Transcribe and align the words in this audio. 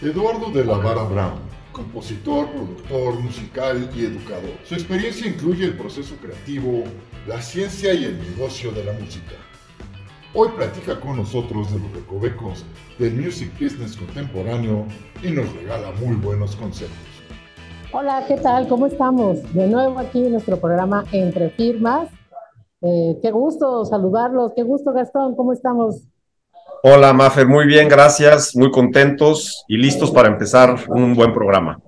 Eduardo 0.00 0.52
de 0.52 0.64
la 0.64 0.78
Vara 0.78 1.02
Brown, 1.02 1.40
compositor, 1.72 2.48
productor, 2.50 3.18
musical 3.18 3.90
y 3.96 4.04
educador. 4.04 4.52
Su 4.62 4.74
experiencia 4.74 5.26
incluye 5.26 5.64
el 5.64 5.76
proceso 5.76 6.14
creativo, 6.22 6.84
la 7.26 7.42
ciencia 7.42 7.92
y 7.92 8.04
el 8.04 8.16
negocio 8.16 8.70
de 8.70 8.84
la 8.84 8.92
música. 8.92 9.34
Hoy 10.34 10.50
platica 10.56 11.00
con 11.00 11.16
nosotros 11.16 11.72
de 11.72 11.80
los 11.80 11.92
recovecos 11.92 12.64
del 13.00 13.14
music 13.14 13.50
business 13.60 13.96
contemporáneo 13.96 14.86
y 15.20 15.32
nos 15.32 15.52
regala 15.52 15.90
muy 16.00 16.14
buenos 16.14 16.54
conceptos. 16.54 16.96
Hola, 17.92 18.24
¿qué 18.28 18.36
tal? 18.36 18.68
¿Cómo 18.68 18.86
estamos? 18.86 19.52
De 19.52 19.66
nuevo 19.66 19.98
aquí 19.98 20.24
en 20.24 20.30
nuestro 20.30 20.60
programa 20.60 21.06
Entre 21.10 21.50
Firmas. 21.50 22.08
Eh, 22.82 23.18
qué 23.20 23.32
gusto 23.32 23.84
saludarlos, 23.84 24.52
qué 24.54 24.62
gusto 24.62 24.92
Gastón, 24.92 25.34
¿cómo 25.34 25.52
estamos? 25.52 26.04
Hola, 26.82 27.12
Mafer, 27.12 27.48
muy 27.48 27.66
bien, 27.66 27.88
gracias, 27.88 28.54
muy 28.54 28.70
contentos 28.70 29.64
y 29.66 29.76
listos 29.76 30.12
para 30.12 30.28
empezar 30.28 30.76
un 30.88 31.14
buen 31.16 31.34
programa. 31.34 31.80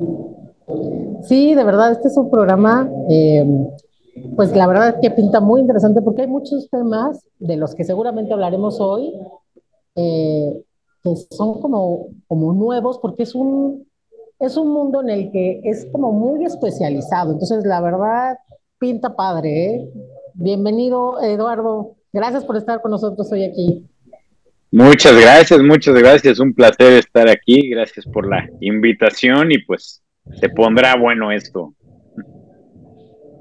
Sí, 1.23 1.55
de 1.55 1.63
verdad, 1.63 1.93
este 1.93 2.09
es 2.09 2.17
un 2.17 2.29
programa, 2.29 2.91
eh, 3.09 3.45
pues 4.35 4.55
la 4.57 4.67
verdad 4.67 4.89
es 4.89 4.95
que 5.01 5.11
pinta 5.13 5.41
muy 5.41 5.61
interesante 5.61 6.03
porque 6.03 6.23
hay 6.23 6.29
muchos 6.29 6.69
temas 6.71 7.25
de 7.39 7.57
los 7.57 7.75
que 7.77 7.85
seguramente 7.85 8.33
hablaremos 8.33 8.81
hoy 8.81 9.15
eh, 9.95 10.65
que 11.03 11.15
son 11.31 11.61
como, 11.61 12.09
como 12.27 12.53
nuevos 12.53 12.99
porque 12.99 13.23
es 13.23 13.35
un, 13.35 13.87
es 14.41 14.57
un 14.57 14.73
mundo 14.73 15.03
en 15.03 15.11
el 15.11 15.31
que 15.31 15.61
es 15.65 15.87
como 15.93 16.13
muy 16.13 16.45
especializado. 16.45 17.33
Entonces, 17.33 17.65
la 17.65 17.81
verdad, 17.81 18.39
pinta 18.79 19.15
padre. 19.15 19.75
¿eh? 19.75 19.91
Bienvenido, 20.35 21.21
Eduardo. 21.23 21.95
Gracias 22.13 22.45
por 22.45 22.57
estar 22.57 22.83
con 22.83 22.91
nosotros 22.91 23.31
hoy 23.31 23.45
aquí. 23.45 23.87
Muchas 24.73 25.21
gracias, 25.21 25.61
muchas 25.61 25.95
gracias. 25.97 26.39
Un 26.39 26.55
placer 26.55 26.93
estar 26.93 27.29
aquí. 27.29 27.71
Gracias 27.71 28.07
por 28.07 28.29
la 28.29 28.49
invitación 28.61 29.51
y 29.51 29.59
pues 29.59 30.03
se 30.41 30.49
pondrá 30.49 30.97
bueno 30.97 31.33
esto. 31.33 31.75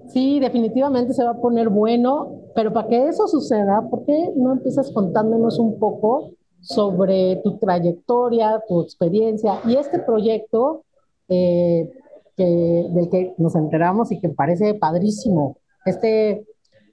Sí, 0.08 0.40
definitivamente 0.40 1.14
se 1.14 1.24
va 1.24 1.32
a 1.32 1.42
poner 1.42 1.70
bueno, 1.70 2.42
pero 2.56 2.74
para 2.74 2.88
que 2.88 3.10
eso 3.10 3.28
suceda, 3.28 3.88
¿por 3.92 4.06
qué 4.06 4.32
no 4.36 4.54
empiezas 4.54 4.92
contándonos 4.92 5.60
un 5.60 5.78
poco 5.78 6.32
sobre 6.62 7.36
tu 7.44 7.60
trayectoria, 7.60 8.60
tu 8.68 8.82
experiencia 8.82 9.60
y 9.66 9.76
este 9.76 10.00
proyecto 10.00 10.84
eh, 11.28 11.88
que, 12.36 12.44
del 12.44 13.10
que 13.10 13.36
nos 13.38 13.56
enteramos 13.56 14.12
y 14.12 14.20
que 14.20 14.30
parece 14.30 14.74
padrísimo? 14.74 15.58
Este, 15.86 16.44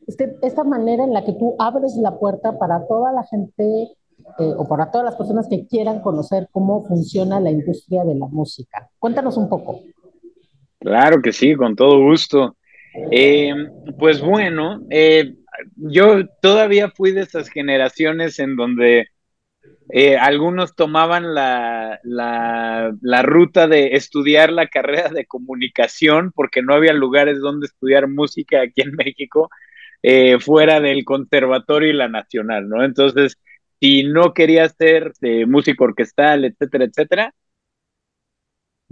este, 0.07 0.37
esta 0.43 0.65
manera 0.65 1.03
en 1.05 1.15
la 1.15 1.25
que 1.25 1.33
tú 1.33 1.57
abres 1.59 1.97
la 1.97 2.19
puerta 2.19 2.59
para 2.59 2.87
toda 2.87 3.13
la 3.13 3.25
gente 3.25 3.97
eh, 4.39 4.53
o 4.55 4.69
para 4.69 4.91
todas 4.91 5.07
las 5.07 5.17
personas 5.17 5.49
que 5.49 5.67
quieran 5.67 6.01
conocer 6.01 6.49
cómo 6.53 6.85
funciona 6.85 7.41
la 7.41 7.51
industria 7.51 8.05
de 8.05 8.15
la 8.15 8.27
música. 8.27 8.91
Cuéntanos 8.99 9.37
un 9.39 9.49
poco. 9.49 9.83
Claro 10.79 11.23
que 11.23 11.33
sí, 11.33 11.55
con 11.55 11.75
todo 11.75 11.99
gusto. 12.01 12.57
Eh, 13.11 13.55
pues 13.99 14.21
bueno, 14.21 14.83
eh, 14.91 15.37
yo 15.77 16.27
todavía 16.43 16.91
fui 16.91 17.13
de 17.13 17.23
esas 17.23 17.49
generaciones 17.49 18.39
en 18.39 18.57
donde 18.57 19.09
algunos 20.21 20.75
tomaban 20.75 21.33
la, 21.33 22.01
la, 22.03 23.23
ruta 23.23 23.69
de 23.69 23.95
estudiar 23.95 24.53
la 24.53 24.67
carrera 24.67 25.09
de 25.11 25.27
comunicación 25.27 26.33
porque 26.35 26.61
no 26.61 26.75
había 26.75 26.93
lugares 26.93 27.39
donde 27.39 27.67
estudiar 27.67 28.09
música 28.09 28.63
aquí 28.63 28.83
en 28.83 28.97
México 28.97 29.49
fuera 30.41 30.81
del 30.81 31.05
conservatorio 31.05 31.91
y 31.91 31.95
la 31.95 32.09
nacional, 32.09 32.69
¿no? 32.69 32.85
Entonces, 32.85 33.39
si 33.81 34.05
no 34.05 34.35
quería 34.35 34.69
ser 34.69 35.13
músico 35.47 35.85
orquestal, 35.85 36.45
etcétera, 36.45 36.85
etcétera, 36.85 37.35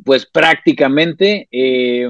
pues 0.04 0.26
prácticamente 0.26 1.48
eh, 1.50 2.08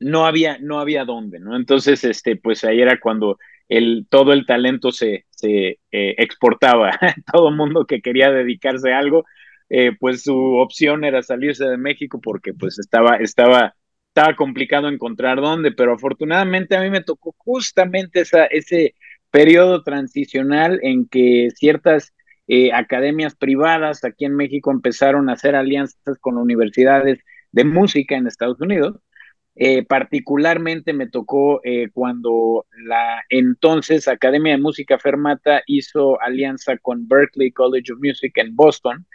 no 0.00 0.26
había, 0.26 0.58
no 0.58 0.80
había 0.80 1.04
dónde, 1.04 1.38
¿no? 1.38 1.56
Entonces, 1.56 2.04
este, 2.04 2.36
pues 2.36 2.64
ahí 2.64 2.80
era 2.80 2.98
cuando 3.00 3.38
el, 3.68 4.06
todo 4.10 4.32
el 4.32 4.46
talento 4.46 4.90
se, 4.92 5.26
se 5.30 5.78
eh, 5.92 6.14
exportaba. 6.18 6.90
todo 7.32 7.48
el 7.48 7.56
mundo 7.56 7.86
que 7.86 8.02
quería 8.02 8.30
dedicarse 8.30 8.92
a 8.92 8.98
algo, 8.98 9.24
eh, 9.68 9.92
pues 9.98 10.22
su 10.24 10.36
opción 10.56 11.04
era 11.04 11.22
salirse 11.22 11.64
de 11.66 11.78
México 11.78 12.20
porque 12.20 12.52
pues 12.52 12.78
estaba, 12.78 13.16
estaba, 13.16 13.74
estaba 14.08 14.36
complicado 14.36 14.88
encontrar 14.88 15.40
dónde, 15.40 15.72
pero 15.72 15.94
afortunadamente 15.94 16.76
a 16.76 16.82
mí 16.82 16.90
me 16.90 17.02
tocó 17.02 17.34
justamente 17.38 18.20
esa, 18.20 18.44
ese, 18.46 18.94
periodo 19.32 19.82
transicional 19.82 20.78
en 20.82 21.08
que 21.08 21.48
ciertas 21.56 22.12
eh, 22.46 22.72
academias 22.72 23.34
privadas 23.34 24.04
aquí 24.04 24.26
en 24.26 24.36
México 24.36 24.70
empezaron 24.70 25.28
a 25.28 25.32
hacer 25.32 25.56
alianzas 25.56 26.18
con 26.20 26.36
universidades 26.36 27.18
de 27.50 27.64
música 27.64 28.14
en 28.14 28.26
Estados 28.26 28.60
Unidos. 28.60 29.00
Eh, 29.54 29.84
particularmente 29.84 30.92
me 30.92 31.08
tocó 31.08 31.60
eh, 31.64 31.88
cuando 31.92 32.66
la 32.86 33.22
entonces 33.28 34.08
Academia 34.08 34.52
de 34.52 34.62
Música 34.62 34.98
Fermata 34.98 35.62
hizo 35.66 36.20
alianza 36.22 36.76
con 36.78 37.06
Berklee 37.08 37.52
College 37.52 37.92
of 37.92 37.98
Music 38.00 38.32
en 38.36 38.54
Boston 38.54 39.06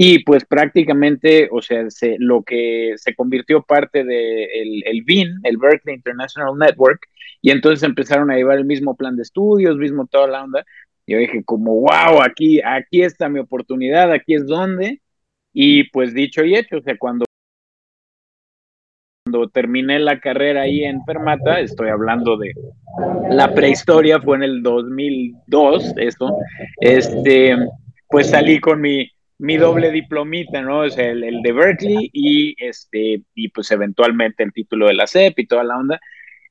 y 0.00 0.20
pues 0.20 0.44
prácticamente, 0.44 1.48
o 1.50 1.60
sea, 1.60 1.90
se, 1.90 2.14
lo 2.20 2.44
que 2.44 2.92
se 2.98 3.16
convirtió 3.16 3.64
parte 3.64 4.04
del 4.04 4.06
de 4.06 4.82
el 4.86 5.02
BIN, 5.02 5.40
el 5.42 5.56
Berkeley 5.56 5.96
International 5.96 6.56
Network, 6.56 7.00
y 7.42 7.50
entonces 7.50 7.82
empezaron 7.82 8.30
a 8.30 8.36
llevar 8.36 8.58
el 8.58 8.64
mismo 8.64 8.94
plan 8.94 9.16
de 9.16 9.22
estudios, 9.22 9.76
mismo 9.76 10.06
toda 10.06 10.28
la 10.28 10.44
onda. 10.44 10.64
Yo 11.04 11.18
dije 11.18 11.42
como, 11.44 11.80
wow, 11.80 12.22
aquí, 12.22 12.60
aquí 12.64 13.02
está 13.02 13.28
mi 13.28 13.40
oportunidad, 13.40 14.12
aquí 14.12 14.36
es 14.36 14.46
donde. 14.46 15.00
Y 15.52 15.90
pues 15.90 16.14
dicho 16.14 16.44
y 16.44 16.54
hecho, 16.54 16.76
o 16.76 16.82
sea, 16.82 16.96
cuando, 16.96 17.24
cuando 19.24 19.48
terminé 19.48 19.98
la 19.98 20.20
carrera 20.20 20.60
ahí 20.60 20.84
en 20.84 21.04
Fermata, 21.06 21.58
estoy 21.58 21.88
hablando 21.88 22.36
de 22.36 22.52
la 23.30 23.52
prehistoria, 23.52 24.20
fue 24.20 24.36
en 24.36 24.42
el 24.44 24.62
2002, 24.62 25.94
eso, 25.96 26.38
este, 26.80 27.56
pues 28.08 28.30
salí 28.30 28.60
con 28.60 28.80
mi, 28.80 29.10
mi 29.38 29.56
doble 29.56 29.90
diplomita, 29.90 30.62
¿no? 30.62 30.88
Sea, 30.90 31.10
el, 31.10 31.24
el, 31.24 31.42
de 31.42 31.52
Berkeley 31.52 32.10
y 32.12 32.54
este, 32.58 33.22
y 33.34 33.48
pues 33.48 33.70
eventualmente 33.70 34.42
el 34.42 34.52
título 34.52 34.88
de 34.88 34.94
la 34.94 35.06
CEP 35.06 35.38
y 35.38 35.46
toda 35.46 35.64
la 35.64 35.78
onda. 35.78 36.00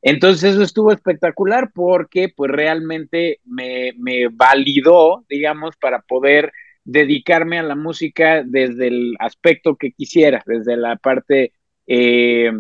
Entonces 0.02 0.54
eso 0.54 0.64
estuvo 0.64 0.92
espectacular 0.92 1.72
porque 1.74 2.30
pues 2.36 2.52
realmente 2.52 3.40
me, 3.46 3.94
me 3.98 4.28
validó, 4.30 5.26
digamos, 5.28 5.76
para 5.78 6.02
poder 6.02 6.52
dedicarme 6.86 7.60
a 7.60 7.64
la 7.64 7.76
música 7.76 8.44
desde 8.46 8.88
el 8.88 9.16
aspecto 9.20 9.76
que 9.76 9.92
quisiera, 9.92 10.42
desde 10.46 10.78
la 10.78 10.96
parte 10.96 11.52
eh, 11.88 12.52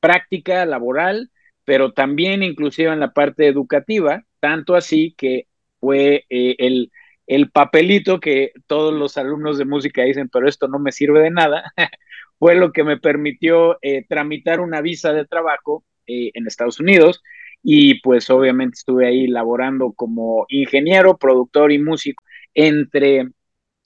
práctica, 0.00 0.66
laboral, 0.66 1.30
pero 1.64 1.92
también 1.92 2.42
inclusive 2.42 2.92
en 2.92 3.00
la 3.00 3.12
parte 3.12 3.46
educativa, 3.46 4.24
tanto 4.40 4.74
así 4.74 5.14
que 5.16 5.46
fue 5.78 6.24
eh, 6.30 6.56
el, 6.58 6.90
el 7.26 7.50
papelito 7.50 8.20
que 8.20 8.52
todos 8.66 8.94
los 8.94 9.16
alumnos 9.18 9.58
de 9.58 9.64
música 9.64 10.02
dicen, 10.02 10.28
pero 10.28 10.48
esto 10.48 10.68
no 10.68 10.78
me 10.78 10.92
sirve 10.92 11.20
de 11.20 11.30
nada, 11.30 11.72
fue 12.38 12.54
lo 12.54 12.72
que 12.72 12.84
me 12.84 12.98
permitió 12.98 13.78
eh, 13.82 14.04
tramitar 14.08 14.60
una 14.60 14.80
visa 14.80 15.12
de 15.12 15.26
trabajo 15.26 15.84
eh, 16.06 16.30
en 16.34 16.46
Estados 16.46 16.80
Unidos. 16.80 17.22
Y 17.62 18.00
pues 18.00 18.30
obviamente 18.30 18.76
estuve 18.76 19.08
ahí 19.08 19.26
laborando 19.26 19.92
como 19.92 20.46
ingeniero, 20.48 21.16
productor 21.16 21.72
y 21.72 21.78
músico 21.78 22.22
entre 22.54 23.28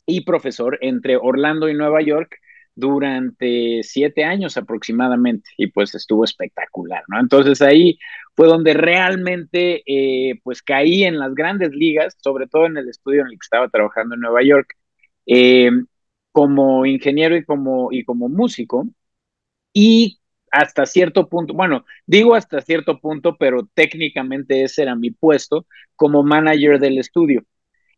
y 0.07 0.23
profesor 0.23 0.79
entre 0.83 1.17
Orlando 1.17 1.69
y 1.69 1.75
Nueva 1.75 2.03
York 2.03 2.37
durante 2.75 3.83
siete 3.83 4.25
años 4.25 4.57
aproximadamente 4.57 5.51
y 5.57 5.69
pues 5.69 5.95
estuvo 5.95 6.25
espectacular, 6.25 7.03
¿no? 7.09 7.21
Entonces 7.21 7.61
ahí 7.63 7.99
fue 8.35 8.47
donde 8.49 8.75
realmente 8.75 9.83
eh, 9.87 10.41
pues 10.43 10.63
caí 10.63 11.05
en 11.05 11.19
las 11.19 11.35
grandes 11.35 11.73
ligas, 11.73 12.17
sobre 12.21 12.47
todo 12.47 12.67
en 12.67 12.77
el 12.77 12.89
estudio 12.89 13.21
en 13.23 13.29
el 13.29 13.33
que 13.33 13.45
estaba 13.45 13.69
trabajando 13.69 14.15
en 14.15 14.21
Nueva 14.23 14.43
York, 14.43 14.75
eh, 15.27 15.71
como 16.33 16.87
ingeniero 16.87 17.37
y 17.37 17.45
como, 17.45 17.89
y 17.93 18.05
como 18.05 18.29
músico. 18.29 18.87
Y 19.73 20.21
hasta 20.51 20.87
cierto 20.87 21.29
punto, 21.29 21.55
bueno, 21.55 21.85
digo 22.07 22.35
hasta 22.35 22.61
cierto 22.63 23.01
punto, 23.01 23.37
pero 23.39 23.69
técnicamente 23.75 24.63
ese 24.65 24.83
era 24.83 24.97
mi 24.97 25.11
puesto 25.11 25.67
como 25.97 26.23
manager 26.23 26.81
del 26.81 26.99
estudio. 26.99 27.45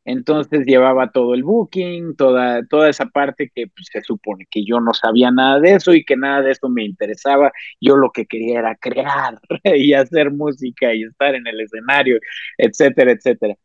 Entonces 0.04 0.66
llevaba 0.66 1.10
todo 1.12 1.34
el 1.34 1.44
booking, 1.44 2.16
toda, 2.16 2.66
toda 2.66 2.88
esa 2.90 3.06
parte 3.06 3.50
que 3.54 3.68
pues, 3.68 3.88
se 3.92 4.02
supone 4.02 4.46
que 4.50 4.64
yo 4.64 4.80
no 4.80 4.94
sabía 4.94 5.30
nada 5.30 5.60
de 5.60 5.74
eso 5.74 5.94
y 5.94 6.04
que 6.04 6.16
nada 6.16 6.42
de 6.42 6.52
eso 6.52 6.68
me 6.68 6.84
interesaba. 6.84 7.52
Yo 7.80 7.96
lo 7.96 8.10
que 8.10 8.26
quería 8.26 8.60
era 8.60 8.74
crear 8.76 9.40
y 9.64 9.92
hacer 9.94 10.32
música 10.32 10.92
y 10.94 11.04
estar 11.04 11.34
en 11.34 11.46
el 11.46 11.60
escenario, 11.60 12.18
etcétera, 12.58 13.12
etcétera. 13.12 13.56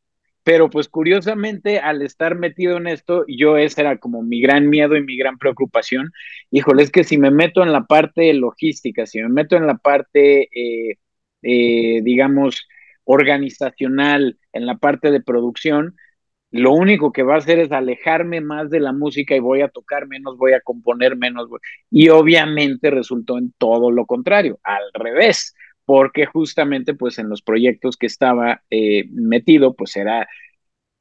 Pero 0.44 0.70
pues 0.70 0.88
curiosamente, 0.88 1.80
al 1.80 2.02
estar 2.02 2.36
metido 2.36 2.78
en 2.78 2.88
esto, 2.88 3.26
yo 3.28 3.58
ese 3.58 3.82
era 3.82 3.98
como 3.98 4.24
mi 4.24 4.40
gran 4.42 4.70
miedo 4.70 4.96
y 4.96 5.04
mi 5.04 5.18
gran 5.18 5.38
preocupación. 5.38 6.12
Híjole, 6.52 6.84
es 6.84 6.92
que 6.92 7.04
si 7.04 7.18
me 7.18 7.32
meto 7.32 7.64
en 7.64 7.74
la 7.74 7.84
parte 7.86 8.34
logística, 8.34 9.06
si 9.06 9.20
me 9.22 9.28
meto 9.30 9.58
en 9.58 9.68
la 9.68 9.78
parte, 9.78 10.44
eh, 10.54 10.98
eh, 11.42 12.02
digamos, 12.02 12.66
organizacional, 13.04 14.40
en 14.54 14.66
la 14.66 14.78
parte 14.78 15.12
de 15.12 15.22
producción, 15.22 15.96
lo 16.52 16.72
único 16.72 17.12
que 17.12 17.24
va 17.24 17.36
a 17.36 17.40
hacer 17.40 17.60
es 17.60 17.72
alejarme 17.72 18.42
más 18.42 18.70
de 18.70 18.80
la 18.80 18.94
música 18.94 19.36
y 19.36 19.40
voy 19.40 19.62
a 19.62 19.68
tocar 19.70 20.08
menos, 20.08 20.38
voy 20.38 20.54
a 20.54 20.62
componer 20.62 21.18
menos. 21.18 21.50
Y 21.92 22.10
obviamente 22.10 22.90
resultó 22.90 23.38
en 23.38 23.54
todo 23.58 23.92
lo 23.92 24.06
contrario, 24.06 24.60
al 24.64 24.84
revés, 24.94 25.54
porque 25.86 26.26
justamente 26.26 26.94
pues 26.94 27.20
en 27.20 27.30
los 27.30 27.42
proyectos 27.42 27.98
que 27.98 28.08
estaba 28.08 28.62
eh, 28.70 29.06
metido, 29.12 29.76
pues 29.76 29.96
era 29.98 30.28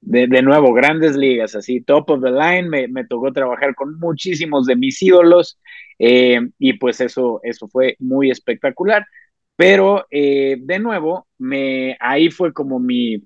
de, 0.00 0.42
nuevo 0.42 0.72
grandes 0.72 1.16
ligas, 1.16 1.54
así 1.56 1.80
top 1.80 2.10
of 2.10 2.22
the 2.22 2.30
line, 2.30 2.88
me, 2.88 3.04
tocó 3.04 3.32
trabajar 3.32 3.74
con 3.74 3.98
muchísimos 3.98 4.66
de 4.66 4.76
mis 4.76 5.02
ídolos 5.02 5.58
eh, 5.98 6.40
y 6.58 6.74
pues 6.74 7.00
eso, 7.00 7.40
eso 7.42 7.68
fue 7.68 7.96
muy 7.98 8.30
espectacular. 8.30 9.06
Pero 9.56 10.06
eh, 10.10 10.58
de 10.60 10.78
nuevo, 10.78 11.26
me, 11.38 11.96
ahí 12.00 12.30
fue 12.30 12.52
como 12.52 12.78
mi, 12.78 13.22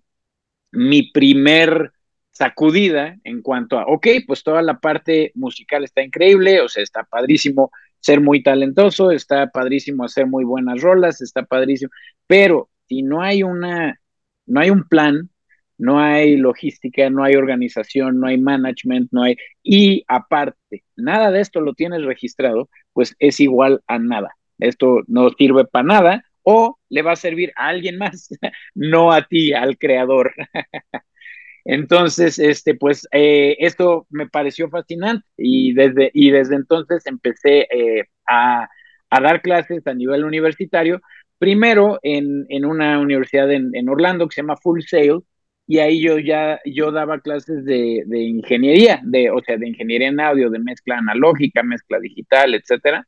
mi 0.73 1.11
primer 1.13 1.93
sacudida 2.41 3.19
en 3.25 3.43
cuanto 3.43 3.79
a, 3.79 3.85
ok, 3.87 4.07
pues 4.27 4.43
toda 4.43 4.63
la 4.63 4.79
parte 4.81 5.31
musical 5.35 5.85
está 5.85 6.03
increíble, 6.03 6.63
o 6.63 6.71
sea, 6.71 6.83
está 6.83 7.05
padrísimo 7.05 7.71
ser 8.01 8.23
muy 8.23 8.43
talentoso, 8.43 9.11
está 9.11 9.51
padrísimo 9.51 10.05
hacer 10.05 10.27
muy 10.27 10.45
buenas 10.45 10.81
rolas, 10.81 11.21
está 11.21 11.43
padrísimo, 11.45 11.93
pero 12.27 12.71
si 12.89 13.03
no 13.03 13.21
hay 13.21 13.43
una, 13.43 14.01
no 14.47 14.61
hay 14.61 14.71
un 14.71 14.85
plan, 14.89 15.29
no 15.77 16.01
hay 16.01 16.39
logística, 16.39 17.11
no 17.11 17.25
hay 17.25 17.35
organización, 17.37 18.19
no 18.19 18.27
hay 18.29 18.39
management, 18.39 19.11
no 19.13 19.23
hay, 19.25 19.37
y 19.63 20.03
aparte, 20.09 20.85
nada 20.97 21.31
de 21.31 21.41
esto 21.43 21.61
lo 21.61 21.75
tienes 21.75 22.03
registrado, 22.05 22.71
pues 22.95 23.15
es 23.19 23.39
igual 23.41 23.83
a 23.87 23.99
nada. 23.99 24.31
Esto 24.59 25.03
no 25.09 25.29
sirve 25.31 25.67
para 25.67 25.85
nada 25.85 26.25
o 26.43 26.79
le 26.89 27.03
va 27.03 27.13
a 27.13 27.17
servir 27.17 27.53
a 27.57 27.69
alguien 27.69 27.99
más, 27.99 28.31
no 28.75 29.13
a 29.13 29.27
ti, 29.27 29.53
al 29.53 29.77
creador. 29.77 30.33
Entonces, 31.65 32.39
este, 32.39 32.75
pues, 32.75 33.07
eh, 33.13 33.57
esto 33.61 34.07
me 34.11 34.29
pareció 34.29 34.69
fascinante 34.71 35.27
y 35.37 35.73
desde, 35.75 36.11
y 36.15 36.31
desde 36.31 36.57
entonces 36.57 37.07
empecé 37.07 37.67
eh, 37.71 38.05
a, 38.27 38.69
dar 39.11 39.43
clases 39.43 39.87
a 39.87 39.95
nivel 39.95 40.25
universitario, 40.25 41.01
primero 41.39 41.99
en, 42.03 42.47
una 42.65 42.99
universidad 42.99 43.51
en, 43.51 43.89
Orlando 43.89 44.29
que 44.29 44.35
se 44.37 44.43
llama 44.43 44.57
Full 44.57 44.83
Sail, 44.87 45.21
y 45.67 45.79
ahí 45.79 46.01
yo 46.01 46.19
ya, 46.19 46.61
yo 46.65 46.91
daba 46.91 47.21
clases 47.21 47.65
de, 47.65 48.05
ingeniería, 48.11 49.01
de, 49.05 49.31
o 49.31 49.41
sea, 49.41 49.57
de 49.57 49.69
ingeniería 49.69 50.09
en 50.09 50.21
audio, 50.21 50.51
de 50.51 50.59
mezcla 50.59 50.99
analógica, 50.99 51.63
mezcla 51.63 52.01
digital, 52.01 52.55
etcétera. 52.55 53.07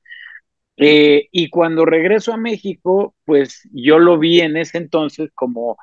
Eh, 0.77 1.29
y 1.33 1.51
cuando 1.51 1.85
regreso 1.85 2.33
a 2.33 2.37
México, 2.37 3.15
pues 3.25 3.69
yo 3.73 3.99
lo 3.99 4.19
vi 4.19 4.41
en 4.41 4.57
ese 4.57 4.79
entonces 4.79 5.31
como 5.35 5.77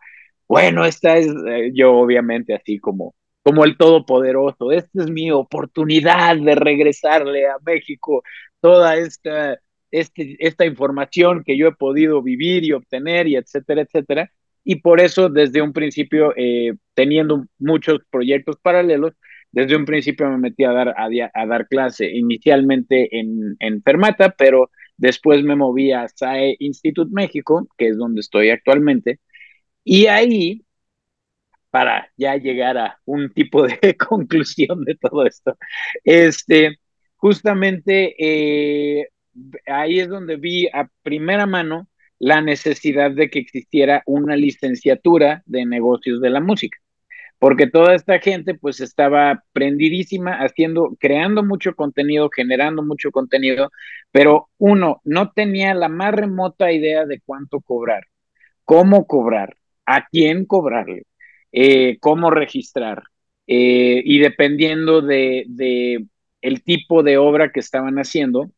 bueno, 0.50 0.84
esta 0.86 1.18
es 1.18 1.28
eh, 1.28 1.72
yo 1.76 1.94
obviamente 1.94 2.56
así 2.56 2.80
como, 2.80 3.16
como 3.44 3.66
el 3.66 3.78
todopoderoso, 3.78 4.72
esta 4.72 5.04
es 5.04 5.12
mi 5.12 5.32
oportunidad 5.32 6.38
de 6.38 6.56
regresarle 6.56 7.48
a 7.48 7.58
México 7.64 8.24
toda 8.60 8.98
esta, 8.98 9.60
este, 9.92 10.38
esta 10.40 10.66
información 10.66 11.44
que 11.46 11.56
yo 11.56 11.68
he 11.68 11.76
podido 11.76 12.24
vivir 12.24 12.66
y 12.66 12.74
obtener 12.74 13.28
y 13.28 13.36
etcétera, 13.36 13.84
etcétera. 13.84 14.32
Y 14.64 14.78
por 14.78 15.00
eso 15.00 15.30
desde 15.30 15.62
un 15.62 15.72
principio, 15.74 16.34
eh, 16.36 16.74
teniendo 16.96 17.46
muchos 17.60 18.00
proyectos 18.10 18.58
paralelos, 18.62 19.14
desde 19.52 19.76
un 19.76 19.86
principio 19.86 20.30
me 20.30 20.38
metí 20.38 20.64
a 20.64 20.72
dar, 20.72 20.96
a, 20.98 21.46
dar 21.46 21.68
clase 21.68 22.10
inicialmente 22.10 23.20
en, 23.20 23.56
en 23.60 23.84
Fermata, 23.84 24.34
pero 24.38 24.72
después 24.98 25.44
me 25.44 25.56
moví 25.56 25.92
a 25.92 26.08
SAE 26.08 26.56
Institute 26.60 27.12
México, 27.14 27.68
que 27.78 27.90
es 27.90 27.98
donde 27.98 28.22
estoy 28.22 28.50
actualmente, 28.50 29.20
y 29.92 30.06
ahí, 30.06 30.66
para 31.72 32.12
ya 32.16 32.36
llegar 32.38 32.78
a 32.78 33.00
un 33.06 33.34
tipo 33.34 33.66
de 33.66 33.98
conclusión 33.98 34.84
de 34.86 34.96
todo 34.96 35.26
esto, 35.26 35.58
este, 36.04 36.78
justamente 37.16 38.16
eh, 38.20 39.08
ahí 39.66 40.00
es 40.00 40.08
donde 40.08 40.36
vi 40.36 40.68
a 40.68 40.88
primera 41.02 41.48
mano 41.48 41.88
la 42.20 42.40
necesidad 42.40 43.10
de 43.10 43.32
que 43.32 43.40
existiera 43.40 44.04
una 44.06 44.36
licenciatura 44.36 45.42
de 45.48 45.66
negocios 45.66 46.22
de 46.22 46.30
la 46.30 46.40
música, 46.40 46.78
porque 47.40 47.66
toda 47.66 47.96
esta 47.96 48.20
gente 48.20 48.54
pues 48.54 48.82
estaba 48.82 49.44
prendidísima 49.54 50.34
haciendo, 50.36 50.96
creando 51.00 51.44
mucho 51.44 51.74
contenido, 51.74 52.30
generando 52.30 52.84
mucho 52.84 53.10
contenido, 53.10 53.72
pero 54.12 54.50
uno 54.60 55.02
no 55.04 55.32
tenía 55.32 55.74
la 55.74 55.90
más 55.90 56.14
remota 56.14 56.72
idea 56.72 57.08
de 57.08 57.22
cuánto 57.26 57.60
cobrar, 57.62 58.04
cómo 58.66 59.08
cobrar, 59.08 59.56
a 59.90 60.08
quién 60.12 60.46
cobrarle, 60.46 61.04
eh, 61.52 61.98
cómo 62.00 62.30
registrar, 62.30 63.04
eh, 63.48 64.02
y 64.06 64.20
dependiendo 64.20 65.02
de, 65.02 66.06
el 66.42 66.64
tipo 66.64 67.02
de 67.02 67.18
obra 67.18 67.52
que 67.52 67.60
estaban 67.60 67.96
haciendo, 67.98 68.52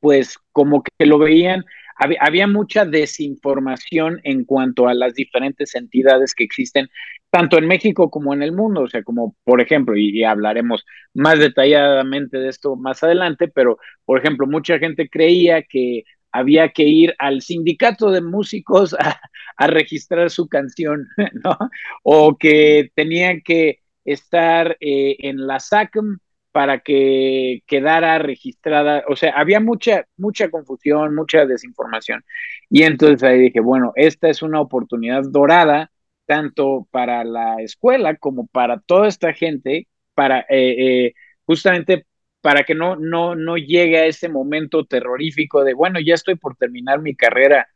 pues 0.00 0.38
como 0.50 0.82
que 0.82 1.06
lo 1.06 1.18
veían, 1.18 1.64
había, 1.96 2.48
mucha 2.48 2.84
desinformación 2.84 4.20
en 4.24 4.44
cuanto 4.44 4.88
a 4.88 4.94
las 4.94 5.14
diferentes 5.14 5.76
entidades 5.76 6.34
que 6.34 6.42
existen, 6.44 6.88
tanto 7.30 7.58
en 7.58 7.68
México 7.68 8.10
como 8.10 8.34
en 8.34 8.42
el 8.42 8.52
mundo, 8.52 8.82
o 8.82 8.88
sea, 8.88 9.04
como 9.04 9.36
por 9.44 9.60
ejemplo, 9.60 9.96
y 9.96 10.24
hablaremos 10.24 10.84
más 11.14 11.38
detalladamente 11.38 12.38
de 12.38 12.48
esto 12.48 12.74
más 12.76 13.02
adelante, 13.04 13.46
pero 13.48 13.78
por 14.04 14.18
ejemplo, 14.18 14.46
mucha 14.48 14.78
gente 14.80 15.08
creía 15.08 15.62
que 15.62 16.02
había 16.32 16.70
que 16.70 16.84
ir 16.84 17.14
al 17.18 17.42
sindicato 17.42 18.10
de 18.10 18.22
músicos 18.22 18.94
a, 18.94 19.20
registrar 19.66 20.30
su 20.30 20.48
canción, 20.48 21.06
¿no? 21.44 21.56
O 22.02 22.36
que 22.36 22.90
tenían 22.96 23.42
que 23.42 23.80
estar 24.04 24.76
eh, 24.80 25.16
en 25.20 25.46
la 25.46 25.60
SACM 25.60 26.18
para 26.52 26.80
que 26.80 27.62
quedara 27.66 28.18
registrada, 28.18 29.04
o 29.08 29.16
sea, 29.16 29.32
había 29.32 29.60
mucha, 29.60 30.06
mucha 30.16 30.50
confusión, 30.50 31.14
mucha 31.14 31.46
desinformación. 31.46 32.24
Y 32.68 32.82
entonces 32.82 33.22
ahí 33.22 33.38
dije, 33.38 33.60
bueno, 33.60 33.92
esta 33.96 34.28
es 34.28 34.42
una 34.42 34.60
oportunidad 34.60 35.22
dorada, 35.30 35.90
tanto 36.26 36.88
para 36.90 37.24
la 37.24 37.62
escuela 37.62 38.16
como 38.16 38.46
para 38.46 38.80
toda 38.80 39.08
esta 39.08 39.32
gente, 39.32 39.88
para 40.14 40.40
eh, 40.40 41.06
eh, 41.06 41.14
justamente 41.46 42.06
para 42.42 42.64
que 42.64 42.74
no, 42.74 42.96
no, 42.96 43.34
no 43.36 43.56
llegue 43.56 43.98
a 43.98 44.06
ese 44.06 44.28
momento 44.28 44.84
terrorífico 44.84 45.64
de, 45.64 45.74
bueno, 45.74 46.00
ya 46.00 46.14
estoy 46.14 46.34
por 46.36 46.56
terminar 46.56 47.00
mi 47.00 47.14
carrera 47.14 47.68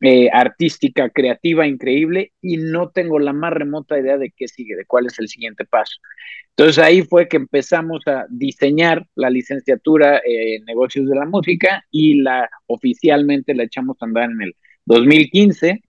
eh, 0.00 0.28
artística, 0.32 1.10
creativa, 1.10 1.66
increíble, 1.66 2.32
y 2.42 2.58
no 2.58 2.90
tengo 2.90 3.18
la 3.18 3.32
más 3.32 3.52
remota 3.52 3.98
idea 3.98 4.18
de 4.18 4.32
qué 4.36 4.48
sigue, 4.48 4.76
de 4.76 4.84
cuál 4.86 5.06
es 5.06 5.18
el 5.18 5.28
siguiente 5.28 5.64
paso. 5.64 5.96
Entonces 6.50 6.78
ahí 6.84 7.02
fue 7.02 7.28
que 7.28 7.38
empezamos 7.38 8.06
a 8.06 8.26
diseñar 8.30 9.06
la 9.14 9.30
licenciatura 9.30 10.20
en 10.24 10.64
negocios 10.66 11.08
de 11.08 11.16
la 11.16 11.24
música 11.26 11.84
y 11.90 12.20
la 12.22 12.50
oficialmente 12.66 13.54
la 13.54 13.64
echamos 13.64 13.96
a 14.00 14.06
andar 14.06 14.30
en 14.30 14.42
el 14.42 14.56
2015. 14.84 15.82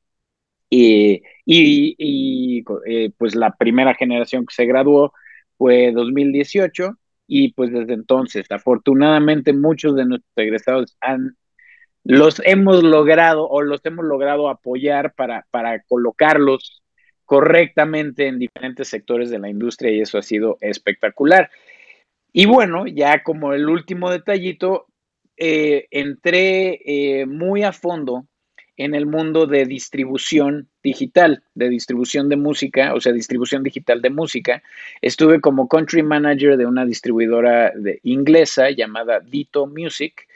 y, 0.70 1.22
y 1.46 2.64
eh, 2.88 3.12
pues 3.18 3.36
la 3.36 3.56
primera 3.56 3.94
generación 3.96 4.46
que 4.46 4.56
se 4.56 4.66
graduó 4.66 5.14
fue 5.58 5.92
2018 5.92 6.98
y 7.36 7.52
pues 7.54 7.72
desde 7.72 7.94
entonces, 7.96 8.46
afortunadamente, 8.52 9.54
muchos 9.54 9.96
de 9.96 10.06
nuestros 10.06 10.32
egresados 10.36 10.96
han, 11.02 11.36
los 12.04 12.40
hemos 12.46 12.84
logrado 12.84 13.50
o 13.50 13.64
los 13.64 13.84
hemos 13.86 14.06
logrado 14.06 14.50
apoyar 14.50 15.16
para, 15.16 15.48
para 15.50 15.82
colocarlos 15.82 16.84
correctamente 17.26 18.28
en 18.28 18.38
diferentes 18.38 18.88
sectores 18.88 19.32
de 19.32 19.40
la 19.40 19.50
industria 19.50 19.92
y 19.92 20.02
eso 20.02 20.20
ha 20.20 20.22
sido 20.22 20.60
espectacular. 20.62 21.50
Y 22.32 22.46
bueno, 22.46 22.86
ya 22.86 23.24
como 23.24 23.54
el 23.54 23.68
último 23.68 24.12
detallito, 24.12 24.86
eh, 25.36 25.88
entré 25.90 26.82
eh, 26.86 27.26
muy 27.26 27.64
a 27.64 27.72
fondo 27.72 28.28
en 28.78 28.96
el 28.96 29.06
mundo 29.06 29.46
de 29.46 29.66
distribución 29.66 30.70
digital, 30.82 31.44
de 31.54 31.70
distribución 31.70 32.30
de 32.30 32.38
música, 32.38 32.94
o 32.94 33.02
sea, 33.02 33.12
distribución 33.12 33.64
digital 33.64 34.02
de 34.02 34.10
música. 34.10 34.64
Estuve 35.02 35.42
como 35.42 35.68
country 35.68 36.02
manager 36.04 36.58
de 36.58 36.66
una 36.66 36.86
distribuidora 36.86 37.72
inglesa 38.02 38.72
llamada 38.72 39.20
Dito 39.20 39.68
Music. 39.68 40.28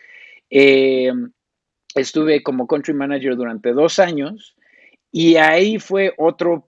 Eh, 0.49 1.11
estuve 1.95 2.43
como 2.43 2.67
country 2.67 2.93
manager 2.93 3.35
durante 3.35 3.73
dos 3.73 3.99
años 3.99 4.55
y 5.11 5.37
ahí 5.37 5.79
fue 5.79 6.13
otro, 6.17 6.67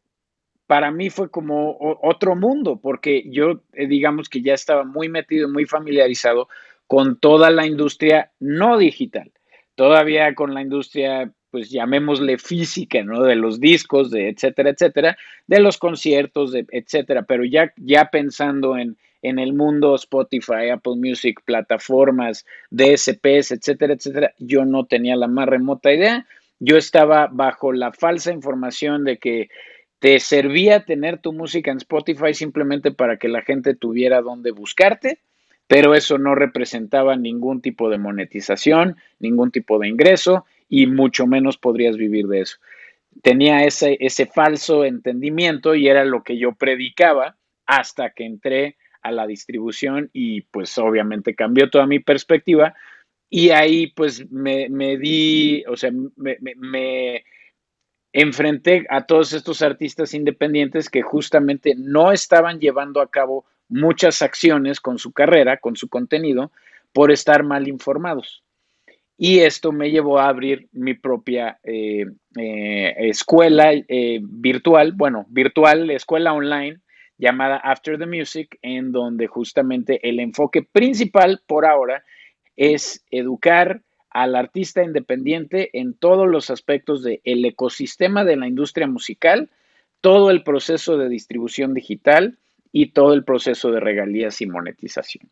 para 0.65 0.91
mí 0.91 1.09
fue 1.09 1.29
como 1.29 1.77
otro 2.01 2.35
mundo, 2.35 2.79
porque 2.81 3.23
yo 3.29 3.61
eh, 3.73 3.87
digamos 3.87 4.27
que 4.27 4.41
ya 4.41 4.55
estaba 4.55 4.83
muy 4.85 5.07
metido, 5.07 5.47
muy 5.47 5.65
familiarizado 5.65 6.49
con 6.87 7.19
toda 7.19 7.51
la 7.51 7.67
industria 7.67 8.31
no 8.39 8.77
digital 8.77 9.31
todavía 9.79 10.35
con 10.35 10.53
la 10.53 10.61
industria 10.61 11.31
pues 11.51 11.69
llamémosle 11.69 12.37
física, 12.37 13.03
¿no? 13.03 13.23
De 13.23 13.35
los 13.35 13.59
discos, 13.59 14.11
de 14.11 14.29
etcétera, 14.29 14.71
etcétera, 14.71 15.17
de 15.47 15.59
los 15.59 15.77
conciertos, 15.77 16.51
de 16.51 16.65
etcétera, 16.71 17.23
pero 17.23 17.43
ya, 17.43 17.73
ya 17.77 18.09
pensando 18.11 18.77
en, 18.77 18.97
en 19.21 19.39
el 19.39 19.53
mundo 19.53 19.95
Spotify, 19.95 20.69
Apple 20.71 20.95
Music, 20.95 21.41
plataformas, 21.43 22.45
DSPs, 22.69 23.51
etcétera, 23.51 23.93
etcétera, 23.93 24.33
yo 24.37 24.65
no 24.65 24.85
tenía 24.85 25.15
la 25.15 25.27
más 25.27 25.47
remota 25.47 25.91
idea. 25.91 26.25
Yo 26.59 26.77
estaba 26.77 27.27
bajo 27.31 27.71
la 27.71 27.91
falsa 27.91 28.31
información 28.31 29.03
de 29.05 29.17
que 29.17 29.49
te 29.99 30.19
servía 30.19 30.85
tener 30.85 31.19
tu 31.19 31.33
música 31.33 31.71
en 31.71 31.77
Spotify 31.77 32.33
simplemente 32.33 32.91
para 32.91 33.17
que 33.17 33.27
la 33.27 33.41
gente 33.41 33.75
tuviera 33.75 34.21
donde 34.21 34.51
buscarte, 34.51 35.19
pero 35.67 35.93
eso 35.93 36.17
no 36.17 36.35
representaba 36.35 37.15
ningún 37.15 37.61
tipo 37.61 37.89
de 37.89 37.97
monetización, 37.97 38.97
ningún 39.19 39.51
tipo 39.51 39.77
de 39.79 39.89
ingreso 39.89 40.45
y 40.69 40.87
mucho 40.87 41.27
menos 41.27 41.57
podrías 41.57 41.97
vivir 41.97 42.27
de 42.27 42.41
eso. 42.41 42.57
Tenía 43.21 43.63
ese, 43.65 43.97
ese 43.99 44.27
falso 44.27 44.85
entendimiento 44.85 45.75
y 45.75 45.87
era 45.87 46.05
lo 46.05 46.23
que 46.23 46.37
yo 46.37 46.53
predicaba 46.53 47.35
hasta 47.65 48.11
que 48.11 48.25
entré 48.25 48.77
a 49.01 49.11
la 49.11 49.27
distribución 49.27 50.09
y 50.13 50.41
pues 50.41 50.77
obviamente 50.77 51.35
cambió 51.35 51.69
toda 51.69 51.87
mi 51.87 51.99
perspectiva 51.99 52.75
y 53.29 53.49
ahí 53.49 53.87
pues 53.87 54.29
me, 54.31 54.69
di, 54.97 55.63
o 55.67 55.77
sea, 55.77 55.91
me, 56.15 56.37
me, 56.55 57.23
enfrenté 58.11 58.87
a 58.89 59.05
todos 59.05 59.33
estos 59.33 59.61
artistas 59.61 60.15
independientes 60.15 60.89
que 60.89 61.03
justamente 61.03 61.75
no 61.77 62.11
estaban 62.11 62.59
llevando 62.59 63.01
a 63.01 63.11
cabo 63.11 63.45
muchas 63.67 64.23
acciones 64.23 64.79
con 64.79 64.97
su 64.97 65.11
carrera, 65.11 65.57
con 65.57 65.75
su 65.75 65.89
contenido, 65.89 66.51
por 66.91 67.11
estar 67.11 67.43
mal 67.43 67.67
informados. 67.67 68.43
Y 69.21 69.39
esto 69.39 69.73
me 69.73 69.91
llevó 69.91 70.17
a 70.17 70.29
abrir 70.29 70.69
mi 70.71 70.93
propia 70.93 71.59
eh, 71.65 72.05
eh, 72.37 72.95
escuela 72.99 73.73
eh, 73.73 74.21
virtual, 74.21 74.93
bueno, 74.93 75.25
virtual, 75.27 75.89
escuela 75.91 76.31
online, 76.31 76.79
llamada 77.17 77.57
After 77.57 77.99
the 77.99 78.05
Music, 78.05 78.57
en 78.61 78.93
donde 78.93 79.27
justamente 79.27 79.99
el 80.07 80.21
enfoque 80.21 80.63
principal 80.63 81.41
por 81.45 81.65
ahora 81.65 82.05
es 82.55 83.03
educar 83.11 83.81
al 84.09 84.37
artista 84.37 84.85
independiente 84.85 85.69
en 85.77 85.95
todos 85.95 86.29
los 86.29 86.49
aspectos 86.49 87.03
del 87.03 87.19
ecosistema 87.43 88.23
de 88.23 88.37
la 88.37 88.47
industria 88.47 88.87
musical, 88.87 89.49
todo 89.99 90.31
el 90.31 90.43
proceso 90.43 90.97
de 90.97 91.09
distribución 91.09 91.73
digital 91.73 92.37
y 92.71 92.93
todo 92.93 93.13
el 93.13 93.25
proceso 93.25 93.69
de 93.69 93.81
regalías 93.81 94.39
y 94.39 94.45
monetización. 94.45 95.29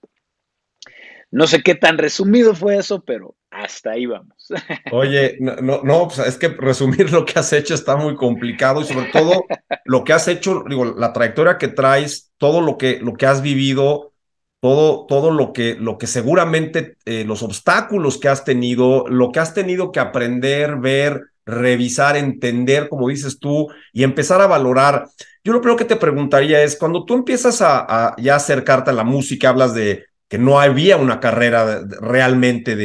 No 1.32 1.46
sé 1.48 1.62
qué 1.62 1.76
tan 1.76 1.98
resumido 1.98 2.54
fue 2.56 2.78
eso, 2.78 3.04
pero 3.04 3.36
hasta 3.64 3.92
ahí 3.92 4.06
vamos. 4.06 4.48
Oye, 4.92 5.38
no, 5.40 5.82
no, 5.84 6.08
pues 6.08 6.20
es 6.20 6.38
que 6.38 6.50
resumir 6.50 7.12
lo 7.12 7.26
que 7.26 7.40
has 7.40 7.52
hecho 7.54 7.74
está 7.74 7.96
muy 7.96 8.16
complicado 8.16 8.82
y 8.82 8.86
sobre 8.86 9.10
todo 9.12 9.46
lo 9.86 10.04
que 10.04 10.14
has 10.14 10.28
hecho, 10.28 10.64
digo, 10.68 10.86
la 10.86 11.14
trayectoria 11.14 11.58
que 11.58 11.68
traes, 11.68 12.32
todo 12.38 12.62
lo 12.62 12.78
que, 12.78 13.00
lo 13.02 13.14
que 13.14 13.26
has 13.26 13.42
vivido, 13.42 14.14
todo, 14.60 15.06
todo 15.06 15.32
lo, 15.32 15.54
que, 15.54 15.76
lo 15.76 15.98
que 15.98 16.08
seguramente 16.08 16.98
eh, 17.06 17.24
los 17.26 17.44
obstáculos 17.44 18.18
que 18.18 18.30
has 18.30 18.44
tenido, 18.44 19.08
lo 19.08 19.32
que 19.32 19.40
has 19.40 19.54
tenido 19.54 19.92
que 19.92 20.00
aprender, 20.00 20.78
ver, 20.78 21.32
revisar, 21.46 22.18
entender, 22.18 22.90
como 22.90 23.08
dices 23.08 23.40
tú, 23.40 23.68
y 23.94 24.04
empezar 24.04 24.42
a 24.42 24.48
valorar. 24.48 25.08
Yo 25.44 25.54
lo 25.54 25.62
primero 25.62 25.78
que 25.78 25.86
te 25.86 25.96
preguntaría 25.96 26.62
es, 26.62 26.76
cuando 26.76 27.06
tú 27.06 27.14
empiezas 27.14 27.62
a, 27.62 28.16
ya 28.18 28.36
acercarte 28.36 28.92
a 28.92 28.94
la 28.94 29.06
música, 29.06 29.50
hablas 29.50 29.74
de 29.74 30.07
que 30.30 30.38
no 30.38 30.60
había 30.60 30.98
una 30.98 31.20
carrera 31.20 31.86
realmente 32.02 32.76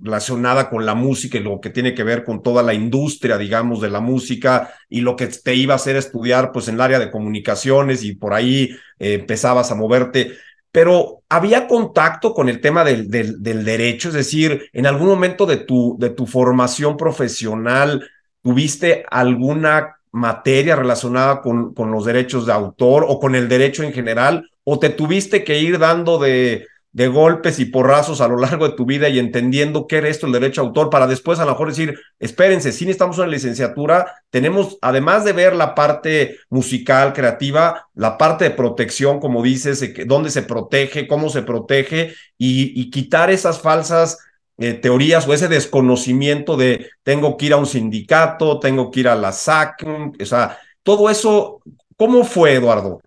relacionada 0.00 0.68
con 0.68 0.84
la 0.84 0.94
música 0.94 1.38
y 1.38 1.42
lo 1.42 1.60
que 1.60 1.70
tiene 1.70 1.94
que 1.94 2.02
ver 2.02 2.24
con 2.24 2.42
toda 2.42 2.62
la 2.62 2.74
industria, 2.74 3.38
digamos, 3.38 3.80
de 3.80 3.90
la 3.90 4.00
música 4.00 4.74
y 4.88 5.00
lo 5.00 5.14
que 5.14 5.28
te 5.28 5.54
iba 5.54 5.74
a 5.74 5.76
hacer 5.76 5.94
estudiar, 5.94 6.50
pues 6.50 6.66
en 6.66 6.74
el 6.74 6.80
área 6.80 6.98
de 6.98 7.10
comunicaciones 7.10 8.02
y 8.02 8.16
por 8.16 8.34
ahí 8.34 8.76
eh, 8.98 9.14
empezabas 9.14 9.70
a 9.70 9.76
moverte. 9.76 10.32
Pero 10.72 11.22
había 11.28 11.68
contacto 11.68 12.34
con 12.34 12.48
el 12.48 12.60
tema 12.60 12.82
del, 12.84 13.08
del, 13.08 13.64
derecho, 13.64 14.08
es 14.08 14.14
decir, 14.14 14.68
en 14.72 14.86
algún 14.86 15.06
momento 15.06 15.46
de 15.46 15.58
tu, 15.58 15.96
de 15.98 16.10
tu 16.10 16.26
formación 16.26 16.96
profesional, 16.96 18.10
¿tuviste 18.42 19.04
alguna 19.08 19.95
materia 20.16 20.76
relacionada 20.76 21.40
con, 21.40 21.74
con 21.74 21.90
los 21.90 22.04
derechos 22.04 22.46
de 22.46 22.52
autor 22.52 23.04
o 23.08 23.20
con 23.20 23.34
el 23.34 23.48
derecho 23.48 23.82
en 23.82 23.92
general? 23.92 24.50
¿O 24.64 24.78
te 24.78 24.90
tuviste 24.90 25.44
que 25.44 25.60
ir 25.60 25.78
dando 25.78 26.18
de, 26.18 26.66
de 26.96 27.08
golpes 27.08 27.58
y 27.58 27.66
porrazos 27.66 28.22
a 28.22 28.28
lo 28.28 28.38
largo 28.38 28.66
de 28.66 28.74
tu 28.74 28.86
vida 28.86 29.10
y 29.10 29.18
entendiendo 29.18 29.86
qué 29.86 29.98
era 29.98 30.08
esto 30.08 30.24
el 30.24 30.32
derecho 30.32 30.62
a 30.62 30.64
autor 30.64 30.88
para 30.88 31.06
después 31.06 31.38
a 31.38 31.44
lo 31.44 31.50
mejor 31.50 31.68
decir, 31.68 31.94
espérense, 32.18 32.72
si 32.72 32.86
necesitamos 32.86 33.18
una 33.18 33.26
licenciatura, 33.26 34.14
tenemos, 34.30 34.78
además 34.80 35.22
de 35.26 35.34
ver 35.34 35.54
la 35.54 35.74
parte 35.74 36.38
musical, 36.48 37.12
creativa, 37.12 37.86
la 37.92 38.16
parte 38.16 38.44
de 38.44 38.50
protección, 38.52 39.20
como 39.20 39.42
dices, 39.42 39.92
dónde 40.06 40.30
se 40.30 40.40
protege, 40.40 41.06
cómo 41.06 41.28
se 41.28 41.42
protege 41.42 42.14
y, 42.38 42.90
quitar 42.90 43.30
esas 43.30 43.60
falsas 43.60 44.16
eh, 44.58 44.74
teorías 44.74 45.26
o 45.28 45.34
ese 45.34 45.48
desconocimiento 45.48 46.56
de 46.56 46.90
tengo 47.02 47.36
que 47.36 47.46
ir 47.46 47.52
a 47.52 47.58
un 47.58 47.66
sindicato, 47.66 48.58
tengo 48.58 48.90
que 48.90 49.00
ir 49.00 49.08
a 49.08 49.14
la 49.14 49.32
SAC, 49.32 49.84
o 49.86 50.24
sea, 50.24 50.58
todo 50.82 51.10
eso, 51.10 51.60
¿cómo 51.96 52.24
fue, 52.24 52.54
Eduardo? 52.54 53.00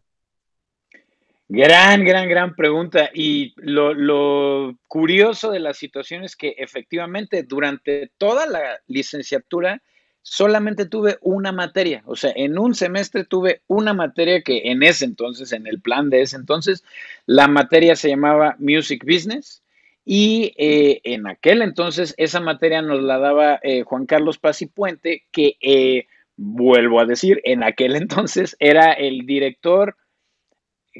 Gran, 1.52 2.06
gran, 2.06 2.30
gran 2.30 2.56
pregunta. 2.56 3.10
Y 3.12 3.56
lo, 3.58 4.76
curioso 4.88 5.50
de 5.50 5.60
la 5.60 5.74
situación 5.74 6.24
es 6.24 6.36
que 6.36 6.54
efectivamente 6.60 7.42
durante 7.42 8.12
toda 8.20 8.46
la 8.46 8.80
licenciatura 8.88 9.82
solamente 10.22 10.86
tuve 10.86 11.18
una 11.22 11.52
materia. 11.52 12.04
O 12.06 12.16
sea, 12.16 12.32
en 12.36 12.60
un 12.60 12.76
semestre 12.76 13.24
tuve 13.24 13.64
una 13.66 13.96
materia 13.96 14.44
que 14.44 14.62
en 14.66 14.84
ese 14.84 15.06
entonces, 15.06 15.52
en 15.52 15.66
el 15.66 15.82
plan 15.82 16.12
de 16.12 16.22
ese 16.22 16.36
entonces, 16.36 16.84
la 17.26 17.48
materia 17.48 17.96
se 17.96 18.10
llamaba 18.10 18.56
Music 18.60 19.04
Business. 19.04 19.64
Y 20.06 20.54
eh, 20.58 21.02
en 21.04 21.28
aquel 21.28 21.62
entonces 21.62 22.16
esa 22.18 22.40
materia 22.40 22.82
nos 22.82 23.04
la 23.04 23.20
daba 23.20 23.60
eh, 23.64 23.84
Juan 23.84 24.06
Carlos 24.06 24.38
Paz 24.38 24.62
y 24.62 24.68
Puente, 24.68 25.24
que 25.32 25.58
eh, 25.62 26.08
vuelvo 26.36 27.00
a 27.00 27.06
decir, 27.06 27.42
en 27.44 27.64
aquel 27.64 27.96
entonces 27.96 28.56
era 28.60 28.94
el 28.94 29.26
director 29.26 29.96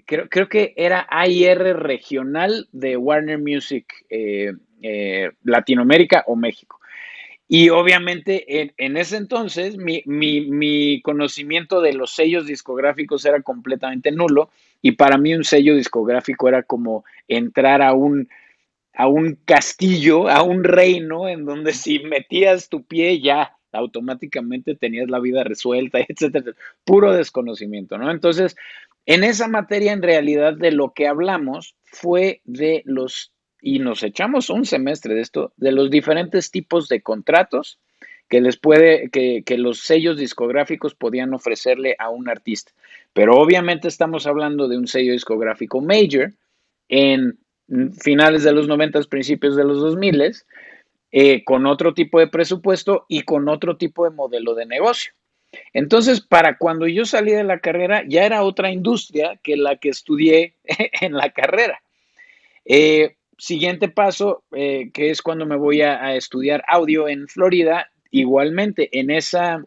creo, 0.06 0.30
creo 0.30 0.48
que 0.48 0.74
era 0.78 1.08
AIR 1.10 1.78
regional 1.80 2.68
de 2.72 2.98
Warner 2.98 3.40
Music 3.40 3.86
Latinoamérica 5.44 6.24
o 6.28 6.36
México. 6.36 6.80
Y 7.52 7.70
obviamente 7.70 8.76
en, 8.78 8.96
ese 8.96 9.18
entonces 9.18 9.76
mi, 9.76 10.04
mi, 10.06 11.02
conocimiento 11.02 11.82
de 11.82 11.94
los 11.94 12.12
sellos 12.12 12.46
discográficos 12.46 13.26
era 13.26 13.42
completamente 13.42 14.12
nulo 14.12 14.52
y 14.84 14.92
para 14.92 15.18
mí 15.18 15.34
un 15.34 15.44
sello 15.44 15.76
discográfico 15.76 16.48
era 16.48 16.62
como 16.62 17.06
entrar 17.28 17.82
a 17.82 17.94
un, 17.94 18.30
a 19.00 19.08
un 19.08 19.40
castillo, 19.46 20.28
a 20.28 20.44
un 20.44 20.66
reino 20.66 21.30
en 21.30 21.46
donde 21.46 21.72
si 21.72 22.00
metías 22.00 22.68
tu 22.68 22.84
pie 22.84 23.22
ya 23.22 23.56
automáticamente 23.72 24.76
tenías 24.76 25.10
la 25.10 25.22
vida 25.22 25.46
resuelta, 25.46 26.00
etcétera, 26.10 26.52
puro 26.84 27.14
desconocimiento, 27.14 27.98
¿no? 27.98 28.12
Entonces, 28.12 28.58
en 29.06 29.24
esa 29.24 29.48
materia, 29.48 29.94
en 29.94 30.02
realidad, 30.02 30.54
de 30.54 30.72
lo 30.72 30.92
que 30.92 31.08
hablamos 31.08 31.76
fue 31.86 32.42
de 32.44 32.82
los, 32.84 33.32
y 33.62 33.80
nos 33.80 34.04
echamos 34.04 34.50
un 34.50 34.66
semestre 34.66 35.16
de 35.16 35.22
esto, 35.22 35.54
de 35.56 35.72
los 35.72 35.90
diferentes 35.90 36.52
tipos 36.52 36.90
de 36.90 37.02
contratos 37.02 37.80
que 38.28 38.42
les 38.42 38.58
puede, 38.58 39.10
que, 39.12 39.44
que 39.46 39.58
los 39.58 39.80
sellos 39.80 40.18
discográficos 40.18 40.94
podían 40.94 41.34
ofrecerle 41.34 41.96
a 42.00 42.10
un 42.10 42.28
artista. 42.28 42.74
Pero 43.14 43.38
obviamente 43.38 43.88
estamos 43.88 44.28
hablando 44.28 44.68
de 44.68 44.78
un 44.78 44.88
sello 44.88 45.14
discográfico 45.14 45.80
major 45.80 46.34
en 46.90 47.40
finales 48.02 48.44
de 48.44 48.54
los 48.54 48.68
90, 48.68 49.02
principios 49.04 49.56
de 49.56 49.64
los 49.64 49.80
2000, 49.80 50.34
eh, 51.12 51.44
con 51.44 51.66
otro 51.66 51.94
tipo 51.94 52.20
de 52.20 52.28
presupuesto 52.28 53.06
y 53.08 53.24
con 53.24 53.50
otro 53.50 53.78
tipo 53.78 54.04
de 54.06 54.12
modelo 54.12 54.56
de 54.56 54.66
negocio. 54.66 55.14
Entonces, 55.74 56.22
para 56.22 56.58
cuando 56.58 56.88
yo 56.88 57.06
salí 57.06 57.32
de 57.32 57.44
la 57.44 57.60
carrera, 57.60 58.04
ya 58.08 58.26
era 58.26 58.44
otra 58.44 58.72
industria 58.72 59.40
que 59.42 59.58
la 59.58 59.78
que 59.78 59.90
estudié 59.90 60.56
en 61.02 61.14
la 61.14 61.32
carrera. 61.32 61.82
Eh, 62.66 63.16
siguiente 63.38 63.90
paso, 63.90 64.44
eh, 64.52 64.92
que 64.94 65.10
es 65.10 65.22
cuando 65.22 65.46
me 65.46 65.56
voy 65.56 65.82
a, 65.82 66.16
estudiar 66.16 66.64
audio 66.68 67.08
en 67.08 67.28
Florida, 67.28 67.90
igualmente 68.12 69.00
en 69.00 69.10
esa, 69.10 69.64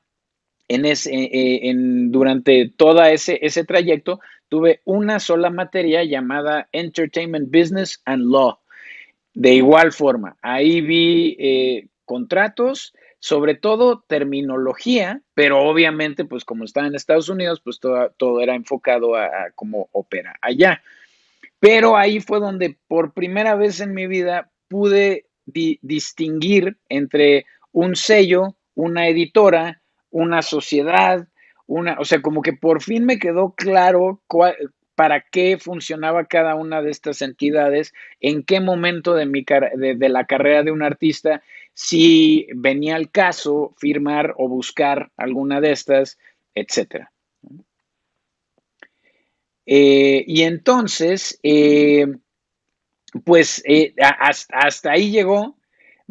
en 0.69 0.85
ese, 0.85 1.13
eh, 1.13 1.69
en, 1.69 2.13
durante 2.13 2.71
todo 2.77 3.03
ese, 3.05 3.39
ese 3.43 3.65
trayecto, 3.65 4.21
tuve 4.53 4.83
una 4.85 5.19
sola 5.19 5.49
materia 5.49 6.05
llamada 6.05 6.69
Entertainment 6.73 7.49
Business 7.51 8.03
and 8.05 8.31
Law. 8.31 8.59
De 9.33 9.55
igual 9.55 9.93
forma, 9.93 10.37
ahí 10.43 10.83
vi 10.83 11.89
contratos, 12.05 12.93
sobre 13.19 13.55
todo 13.55 14.05
terminología, 14.07 15.23
pero 15.33 15.63
obviamente, 15.63 16.27
pues 16.27 16.45
como 16.45 16.65
estaba 16.65 16.87
en 16.87 16.95
Estados 16.95 17.31
Unidos, 17.31 17.63
pues 17.65 17.81
todo, 17.81 18.41
era 18.43 18.55
enfocado 18.55 19.17
a, 19.17 19.31
cómo 19.55 19.89
opera 19.93 20.37
allá. 20.43 20.83
Pero 21.59 21.97
ahí 21.97 22.21
fue 22.21 22.39
donde 22.39 22.77
por 22.89 23.15
primera 23.15 23.55
vez 23.55 23.81
en 23.81 23.95
mi 23.95 24.07
vida 24.07 24.51
pude 24.69 25.29
distinguir 25.47 26.77
entre 26.91 27.47
un 27.71 27.97
sello, 27.97 28.59
una 28.75 29.09
editora, 29.09 29.81
una 30.11 30.43
sociedad, 30.43 31.27
una, 31.66 31.99
o 31.99 32.04
sea, 32.04 32.21
como 32.23 32.42
que 32.42 32.52
por 32.52 32.83
fin 32.83 33.04
me 33.04 33.19
quedó 33.19 33.54
claro 33.54 34.21
para 34.95 35.23
qué 35.23 35.59
funcionaba 35.59 36.26
cada 36.26 36.54
una 36.54 36.83
de 36.83 36.90
estas 36.90 37.23
entidades, 37.23 37.92
en 38.21 38.42
qué 38.42 38.61
momento 38.61 39.14
de, 39.14 39.26
mi, 39.26 39.45
de 39.45 40.09
la 40.09 40.26
carrera 40.26 40.62
de 40.62 40.71
un 40.71 40.83
artista 40.83 41.42
si 41.75 42.47
venía 42.54 42.97
al 42.97 43.11
caso 43.11 43.75
firmar 43.78 44.35
o 44.37 44.49
buscar 44.49 45.11
alguna 45.16 45.61
de 45.61 45.73
estas, 45.73 46.19
etcétera. 46.54 47.11
Eh, 49.64 50.25
y 50.26 50.42
entonces, 50.42 51.38
eh, 51.42 52.07
pues 53.25 53.62
hasta, 53.99 54.90
ahí 54.90 55.11
llegó 55.11 55.57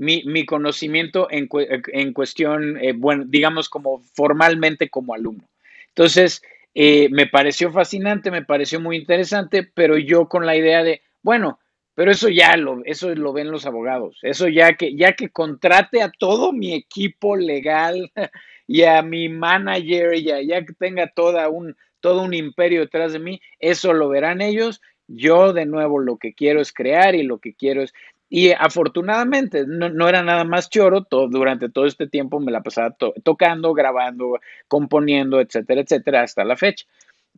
mi, 0.01 0.45
conocimiento 0.45 1.27
en, 1.29 1.47
en 1.51 2.13
cuestión, 2.13 2.77
bueno, 2.95 3.23
digamos 3.27 3.69
como 3.69 3.99
formalmente 4.13 4.89
como 4.89 5.13
alumno. 5.13 5.47
Entonces, 5.89 6.41
me 6.73 7.27
pareció 7.27 7.71
fascinante, 7.71 8.31
me 8.31 8.43
pareció 8.43 8.79
muy 8.79 8.97
interesante, 8.97 9.63
pero 9.63 9.97
yo 9.97 10.27
con 10.27 10.45
la 10.45 10.55
idea 10.55 10.83
de, 10.83 11.01
bueno, 11.21 11.59
pero 11.93 12.11
eso 12.11 12.29
ya 12.29 12.55
lo, 12.57 12.83
eso 12.85 13.13
lo 13.13 13.33
ven 13.33 13.51
los 13.51 13.65
abogados. 13.65 14.17
Eso 14.21 14.47
ya 14.47 14.73
que, 14.73 14.95
ya 14.95 15.13
que 15.13 15.29
contrate 15.29 16.01
a 16.01 16.11
todo 16.11 16.53
mi 16.53 16.73
equipo 16.73 17.35
legal 17.35 18.11
y 18.67 18.83
a 18.83 19.01
mi 19.01 19.29
manager 19.29 20.13
y 20.15 20.23
ya 20.23 20.65
que 20.65 20.73
tenga 20.73 21.07
toda 21.07 21.49
un, 21.49 21.75
todo 21.99 22.23
un 22.23 22.33
imperio 22.33 22.81
detrás 22.81 23.13
de 23.13 23.19
mí, 23.19 23.41
eso 23.59 23.93
lo 23.93 24.09
verán 24.09 24.41
ellos. 24.41 24.81
Yo 25.07 25.51
de 25.51 25.65
nuevo 25.65 25.99
lo 25.99 26.17
que 26.17 26.33
quiero 26.33 26.61
es 26.61 26.71
crear 26.71 27.15
y 27.15 27.23
lo 27.23 27.39
que 27.39 27.53
quiero 27.53 27.83
es... 27.83 27.93
Y 28.33 28.53
afortunadamente 28.53 29.65
no, 29.67 30.07
era 30.07 30.23
nada 30.23 30.45
más 30.45 30.69
choro, 30.69 31.03
todo, 31.03 31.27
durante 31.27 31.67
todo 31.67 31.85
este 31.85 32.07
tiempo 32.07 32.39
me 32.39 32.53
la 32.53 32.63
pasaba 32.63 32.95
tocando, 33.25 33.73
grabando, 33.73 34.39
componiendo, 34.69 35.41
etcétera, 35.41 35.81
etcétera, 35.81 36.21
hasta 36.21 36.45
la 36.45 36.55
fecha. 36.55 36.85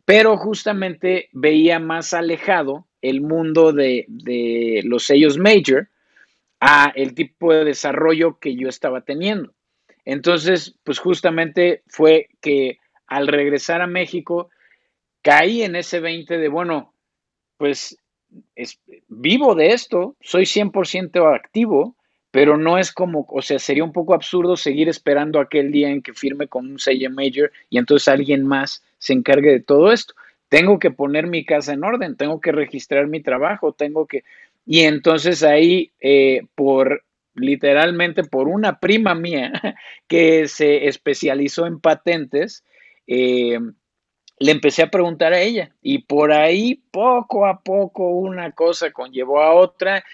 Pero 0.04 0.36
justamente 0.36 1.30
veía 1.32 1.80
más 1.80 2.14
alejado 2.14 2.86
el 3.02 3.22
mundo 3.22 3.72
de, 3.72 4.06
los 4.84 5.02
sellos 5.02 5.36
major 5.36 5.88
a 6.60 6.92
el 6.94 7.16
tipo 7.16 7.52
de 7.52 7.64
desarrollo 7.64 8.38
que 8.38 8.54
yo 8.54 8.68
estaba 8.68 9.00
teniendo. 9.00 9.52
Entonces, 10.04 10.76
pues 10.84 11.00
justamente 11.00 11.82
fue 11.88 12.28
que 12.40 12.78
al 13.08 13.26
regresar 13.26 13.82
a 13.82 13.88
México, 13.88 14.48
caí 15.22 15.64
en 15.64 15.74
ese 15.74 15.98
20 15.98 16.38
de, 16.38 16.48
bueno, 16.48 16.94
pues 17.56 17.98
vivo 19.08 19.54
de 19.54 19.68
esto, 19.68 20.16
soy 20.20 20.44
100% 20.44 21.34
activo, 21.34 21.96
pero 22.30 22.56
no 22.56 22.78
es 22.78 22.92
como, 22.92 23.26
o 23.28 23.42
sea, 23.42 23.58
sería 23.58 23.84
un 23.84 23.92
poco 23.92 24.14
absurdo 24.14 24.56
seguir 24.56 24.88
esperando 24.88 25.38
aquel 25.38 25.70
día 25.70 25.90
en 25.90 26.02
que 26.02 26.12
firme 26.12 26.48
con 26.48 26.68
un 26.68 26.78
sello 26.78 27.10
major 27.10 27.52
y 27.70 27.78
entonces 27.78 28.08
alguien 28.08 28.44
más 28.44 28.82
se 28.98 29.12
encargue 29.12 29.52
de 29.52 29.60
todo 29.60 29.92
esto. 29.92 30.14
Tengo 30.48 30.78
que 30.78 30.90
poner 30.90 31.26
mi 31.26 31.44
casa 31.44 31.72
en 31.72 31.84
orden, 31.84 32.16
tengo 32.16 32.40
que 32.40 32.52
registrar 32.52 33.06
mi 33.06 33.20
trabajo, 33.20 33.72
tengo 33.72 34.06
que... 34.06 34.24
Y 34.66 34.80
entonces 34.80 35.42
ahí, 35.42 35.92
eh, 36.00 36.42
por 36.54 37.04
literalmente 37.34 38.24
por 38.24 38.48
una 38.48 38.78
prima 38.78 39.14
mía 39.14 39.52
que 40.08 40.48
se 40.48 40.86
especializó 40.88 41.66
en 41.66 41.80
patentes, 41.80 42.64
eh, 43.06 43.58
le 44.38 44.52
empecé 44.52 44.82
a 44.82 44.90
preguntar 44.90 45.32
a 45.32 45.40
ella 45.40 45.70
y 45.82 45.98
por 45.98 46.32
ahí 46.32 46.82
poco 46.90 47.46
a 47.46 47.60
poco 47.60 48.10
una 48.10 48.52
cosa 48.52 48.90
conllevó 48.90 49.40
a 49.40 49.54
otra. 49.54 50.04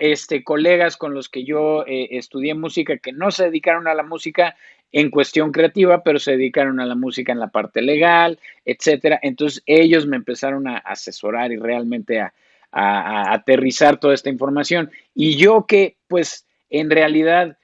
este, 0.00 0.44
colegas 0.44 0.96
con 0.96 1.14
los 1.14 1.28
que 1.28 1.44
yo 1.44 1.86
eh, 1.86 2.08
estudié 2.10 2.54
música 2.54 2.98
que 2.98 3.12
no 3.12 3.30
se 3.30 3.44
dedicaron 3.44 3.88
a 3.88 3.94
la 3.94 4.02
música 4.02 4.56
en 4.92 5.10
cuestión 5.10 5.52
creativa, 5.52 6.02
pero 6.02 6.18
se 6.18 6.32
dedicaron 6.32 6.80
a 6.80 6.86
la 6.86 6.94
música 6.94 7.32
en 7.32 7.38
la 7.38 7.48
parte 7.48 7.80
legal, 7.80 8.38
etcétera. 8.64 9.18
Entonces 9.22 9.62
ellos 9.66 10.06
me 10.06 10.16
empezaron 10.16 10.66
a 10.66 10.78
asesorar 10.78 11.52
y 11.52 11.56
realmente 11.56 12.20
a, 12.20 12.32
aterrizar 12.72 13.98
toda 13.98 14.14
esta 14.14 14.30
información. 14.30 14.90
Y 15.14 15.36
yo 15.36 15.66
que, 15.66 15.96
pues, 16.06 16.46
en 16.68 16.88
realidad, 16.88 17.58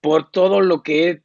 por 0.00 0.30
todo 0.30 0.60
lo 0.60 0.84
que 0.84 1.08
he 1.08 1.20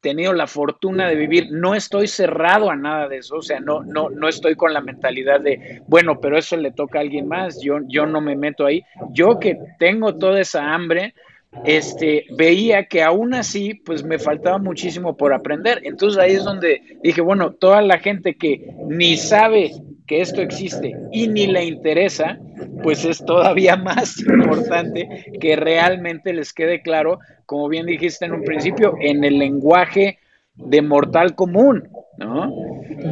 tenido 0.00 0.32
la 0.32 0.46
fortuna 0.46 1.08
de 1.08 1.16
vivir, 1.16 1.48
no 1.50 1.74
estoy 1.74 2.06
cerrado 2.06 2.70
a 2.70 2.76
nada 2.76 3.08
de 3.08 3.18
eso, 3.18 3.36
o 3.36 3.42
sea, 3.42 3.60
no, 3.60 3.82
no, 3.82 4.10
no 4.10 4.28
estoy 4.28 4.54
con 4.54 4.72
la 4.72 4.80
mentalidad 4.80 5.40
de, 5.40 5.82
bueno, 5.88 6.20
pero 6.20 6.38
eso 6.38 6.56
le 6.56 6.70
toca 6.70 6.98
a 6.98 7.02
alguien 7.02 7.26
más, 7.26 7.60
yo, 7.60 7.78
yo 7.88 8.06
no 8.06 8.20
me 8.20 8.36
meto 8.36 8.64
ahí. 8.64 8.82
Yo 9.12 9.38
que 9.38 9.58
tengo 9.78 10.16
toda 10.16 10.40
esa 10.40 10.72
hambre, 10.72 11.14
este, 11.64 12.26
veía 12.36 12.84
que 12.84 13.02
aún 13.02 13.34
así, 13.34 13.74
pues 13.74 14.04
me 14.04 14.18
faltaba 14.18 14.58
muchísimo 14.58 15.16
por 15.16 15.32
aprender. 15.32 15.80
Entonces 15.82 16.18
ahí 16.20 16.32
es 16.32 16.44
donde 16.44 16.82
dije, 17.02 17.20
bueno, 17.20 17.52
toda 17.52 17.82
la 17.82 17.98
gente 17.98 18.36
que 18.36 18.74
ni 18.88 19.16
sabe 19.16 19.72
que 20.06 20.20
esto 20.20 20.40
existe 20.40 20.94
y 21.12 21.28
ni 21.28 21.46
le 21.46 21.64
interesa, 21.64 22.38
pues 22.82 23.04
es 23.04 23.24
todavía 23.24 23.76
más 23.76 24.18
importante 24.20 25.32
que 25.40 25.56
realmente 25.56 26.32
les 26.32 26.52
quede 26.52 26.82
claro, 26.82 27.18
como 27.46 27.68
bien 27.68 27.86
dijiste 27.86 28.24
en 28.24 28.32
un 28.32 28.44
principio, 28.44 28.94
en 29.00 29.24
el 29.24 29.38
lenguaje 29.38 30.18
de 30.54 30.82
mortal 30.82 31.34
común, 31.34 31.88
¿no? 32.18 32.52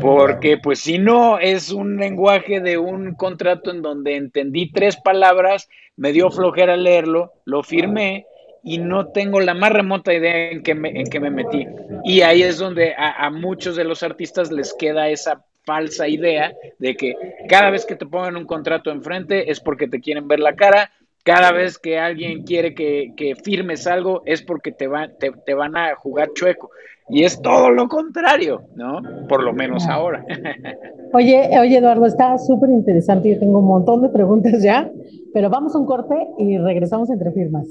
Porque 0.00 0.58
pues 0.58 0.80
si 0.80 0.98
no 0.98 1.38
es 1.38 1.70
un 1.70 1.96
lenguaje 1.96 2.60
de 2.60 2.76
un 2.76 3.14
contrato 3.14 3.70
en 3.70 3.82
donde 3.82 4.16
entendí 4.16 4.70
tres 4.72 4.96
palabras, 4.96 5.68
me 5.96 6.12
dio 6.12 6.30
flojera 6.30 6.76
leerlo, 6.76 7.32
lo 7.44 7.62
firmé 7.62 8.26
y 8.66 8.78
no 8.78 9.06
tengo 9.12 9.40
la 9.40 9.54
más 9.54 9.70
remota 9.70 10.12
idea 10.12 10.50
en 10.50 10.62
qué 10.64 10.74
me, 10.74 10.88
en 11.00 11.06
qué 11.06 11.20
me 11.20 11.30
metí. 11.30 11.66
Y 12.04 12.22
ahí 12.22 12.42
es 12.42 12.58
donde 12.58 12.94
a, 12.98 13.30
muchos 13.30 13.76
de 13.76 13.84
los 13.84 14.02
artistas 14.02 14.50
les 14.50 14.74
queda 14.74 15.08
esa 15.08 15.44
falsa 15.66 16.08
idea 16.08 16.54
de 16.78 16.96
que 16.96 17.14
cada 17.48 17.70
vez 17.70 17.84
que 17.84 17.96
te 17.96 18.06
pongan 18.06 18.36
un 18.36 18.46
contrato 18.46 18.90
enfrente 18.90 19.50
es 19.50 19.60
porque 19.60 19.88
te 19.88 20.00
quieren 20.00 20.28
ver 20.28 20.40
la 20.40 20.54
cara, 20.54 20.90
cada 21.24 21.50
vez 21.50 21.76
que 21.76 21.98
alguien 21.98 22.44
quiere 22.44 22.72
que, 22.72 23.34
firmes 23.42 23.86
algo 23.88 24.22
es 24.24 24.42
porque 24.42 24.70
te, 24.70 24.86
va, 24.86 25.08
te, 25.08 25.54
van 25.54 25.76
a 25.76 25.96
jugar 25.96 26.30
chueco. 26.34 26.70
Y 27.08 27.24
es 27.24 27.40
todo 27.42 27.70
lo 27.70 27.88
contrario, 27.88 28.62
¿no? 28.74 29.00
Por 29.28 29.42
lo 29.42 29.52
menos 29.52 29.86
ahora. 29.86 30.24
Oye, 31.12 31.48
oye 31.60 31.78
Eduardo, 31.78 32.04
está 32.04 32.36
súper 32.36 32.68
interesante. 32.70 33.30
Yo 33.30 33.38
tengo 33.38 33.60
un 33.60 33.66
montón 33.66 34.02
de 34.02 34.08
preguntas 34.08 34.60
ya, 34.62 34.90
pero 35.32 35.48
vamos 35.48 35.74
a 35.74 35.78
un 35.78 35.86
corte 35.86 36.14
y 36.38 36.58
regresamos 36.58 37.08
entre 37.10 37.30
firmas. 37.30 37.66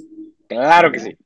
Claro 0.47 0.91
que 0.91 0.99
sí. 0.99 1.17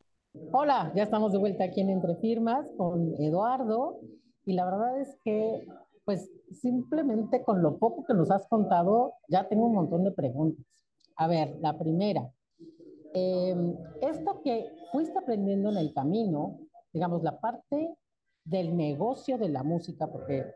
Hola, 0.51 0.91
ya 0.95 1.03
estamos 1.03 1.31
de 1.31 1.37
vuelta 1.37 1.63
aquí 1.63 1.81
en 1.81 1.91
Entre 1.91 2.15
Firmas 2.15 2.65
con 2.77 3.13
Eduardo 3.19 3.99
y 4.45 4.53
la 4.53 4.65
verdad 4.65 4.99
es 4.99 5.15
que 5.23 5.63
pues 6.03 6.29
simplemente 6.53 7.43
con 7.43 7.61
lo 7.61 7.77
poco 7.77 8.05
que 8.05 8.13
nos 8.13 8.31
has 8.31 8.47
contado 8.47 9.13
ya 9.27 9.47
tengo 9.47 9.65
un 9.65 9.75
montón 9.75 10.03
de 10.03 10.11
preguntas. 10.11 10.65
A 11.15 11.27
ver, 11.27 11.57
la 11.61 11.77
primera, 11.77 12.31
em, 13.13 13.75
esto 14.01 14.41
que 14.43 14.71
fuiste 14.91 15.17
aprendiendo 15.17 15.69
en 15.69 15.77
el 15.77 15.93
camino, 15.93 16.59
digamos, 16.93 17.23
la 17.23 17.39
parte 17.39 17.95
del 18.45 18.75
negocio 18.75 19.37
de 19.37 19.49
la 19.49 19.63
música, 19.63 20.07
porque 20.07 20.55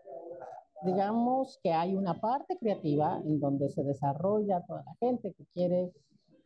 digamos 0.84 1.60
que 1.64 1.72
hay 1.72 1.96
una 1.96 2.20
parte 2.20 2.58
creativa 2.58 3.22
en 3.24 3.40
donde 3.40 3.70
se 3.70 3.84
desarrolla 3.84 4.66
toda 4.66 4.84
la 4.86 4.96
gente 5.00 5.34
que 5.34 5.46
quiere 5.54 5.94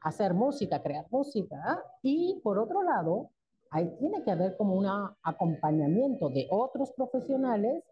hacer 0.02 0.34
música, 0.34 0.82
crear 0.82 1.06
música, 1.10 1.84
y 2.02 2.40
por 2.44 2.60
otro 2.60 2.84
lado, 2.84 3.32
ahí 3.72 3.90
tiene 4.00 4.24
que 4.24 4.32
haber 4.32 4.56
como 4.58 4.76
un 4.76 4.88
acompañamiento 5.24 6.30
de 6.30 6.48
otros 6.50 6.92
profesionales 6.94 7.84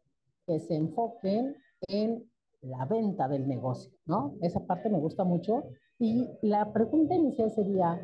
que 0.45 0.59
se 0.59 0.75
enfoquen 0.75 1.55
en 1.87 2.29
la 2.61 2.85
venta 2.85 3.27
del 3.27 3.47
negocio, 3.47 3.91
¿no? 4.05 4.35
Esa 4.41 4.65
parte 4.65 4.89
me 4.89 4.99
gusta 4.99 5.23
mucho. 5.23 5.63
Y 5.99 6.27
la 6.41 6.71
pregunta 6.73 7.15
inicial 7.15 7.51
sería, 7.51 7.99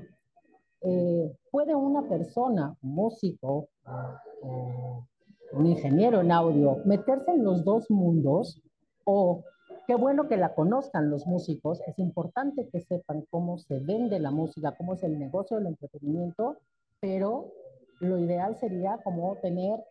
eh, 0.81 1.35
¿puede 1.51 1.75
una 1.75 2.07
persona, 2.07 2.75
un 2.81 2.95
músico 2.95 3.69
o 3.85 5.07
un 5.53 5.65
ingeniero 5.65 6.21
en 6.21 6.31
audio, 6.31 6.77
meterse 6.85 7.31
en 7.31 7.43
los 7.43 7.63
dos 7.65 7.89
mundos 7.89 8.61
o 9.03 9.43
Qué 9.87 9.95
bueno 9.95 10.27
que 10.27 10.37
la 10.37 10.53
conozcan 10.53 11.09
los 11.09 11.25
músicos. 11.27 11.81
Es 11.87 11.97
importante 11.99 12.69
que 12.69 12.79
sepan 12.79 13.25
cómo 13.29 13.57
se 13.57 13.79
vende 13.79 14.19
la 14.19 14.31
música, 14.31 14.75
cómo 14.77 14.93
es 14.93 15.03
el 15.03 15.19
negocio 15.19 15.57
del 15.57 15.67
entretenimiento, 15.67 16.57
pero 16.99 17.51
lo 17.99 18.17
ideal 18.17 18.55
sería 18.55 18.99
como 19.03 19.35
tener 19.37 19.83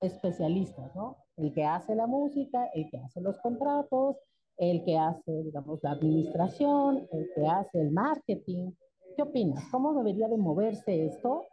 especialistas, 0.00 0.94
¿no? 0.94 1.16
El 1.36 1.52
que 1.52 1.64
hace 1.64 1.94
la 1.94 2.06
música, 2.06 2.70
el 2.74 2.88
que 2.90 2.98
hace 2.98 3.20
los 3.20 3.38
contratos, 3.40 4.16
el 4.56 4.84
que 4.84 4.96
hace, 4.96 5.42
digamos, 5.44 5.80
la 5.82 5.92
administración, 5.92 7.06
el 7.12 7.30
que 7.34 7.46
hace 7.46 7.80
el 7.80 7.90
marketing. 7.90 8.72
¿Qué 9.16 9.22
opinas? 9.22 9.64
¿Cómo 9.70 9.94
debería 9.94 10.28
de 10.28 10.36
moverse 10.36 11.06
esto 11.06 11.46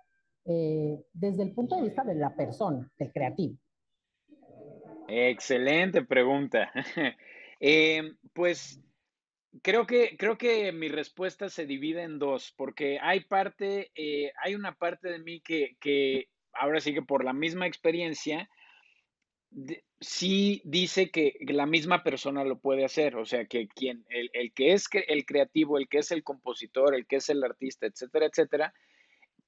eh, 0.45 1.01
desde 1.13 1.43
el 1.43 1.53
punto 1.53 1.75
de 1.75 1.83
vista 1.83 2.03
de 2.03 2.15
la 2.15 2.35
persona, 2.35 2.89
del 2.97 3.11
creativo? 3.11 3.57
Excelente 5.07 6.03
pregunta. 6.03 6.71
Em, 7.65 8.17
pues 8.33 8.81
creo 9.61 9.85
que, 9.87 10.17
creo 10.17 10.37
que 10.37 10.73
mi 10.73 10.89
respuesta 10.89 11.47
se 11.47 11.65
divide 11.65 12.03
en 12.03 12.19
dos, 12.19 12.53
porque 12.57 12.99
hay 13.01 13.21
parte, 13.21 13.89
eh, 13.95 14.33
hay 14.43 14.55
una 14.55 14.75
parte 14.75 15.09
de 15.09 15.19
mí 15.19 15.39
que, 15.39 15.77
que, 15.79 16.27
ahora 16.51 16.81
sí 16.81 16.93
que 16.93 17.01
por 17.01 17.23
la 17.23 17.31
misma 17.31 17.65
experiencia, 17.65 18.49
sí 19.99 20.61
dice 20.65 21.11
que 21.11 21.37
la 21.47 21.65
misma 21.65 22.03
persona 22.03 22.43
lo 22.43 22.59
puede 22.59 22.85
hacer, 22.85 23.15
o 23.15 23.25
sea, 23.25 23.45
que 23.45 23.67
quien, 23.67 24.05
el, 24.09 24.29
el, 24.33 24.53
que 24.53 24.73
es 24.73 24.87
el 25.07 25.25
creativo, 25.25 25.77
el 25.77 25.87
que 25.87 25.99
es 25.99 26.11
el 26.11 26.23
compositor, 26.23 26.95
el 26.95 27.05
que 27.05 27.17
es 27.17 27.29
el 27.29 27.43
artista, 27.43 27.85
etcétera, 27.85 28.25
etcétera, 28.25 28.73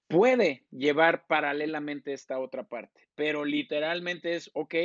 puede 0.07 0.65
llevar 0.71 1.25
paralelamente 1.27 2.13
esta 2.13 2.39
otra 2.39 2.63
parte, 2.63 3.09
pero 3.15 3.43
literalmente 3.43 4.35
es, 4.35 4.49
ok, 4.53 4.75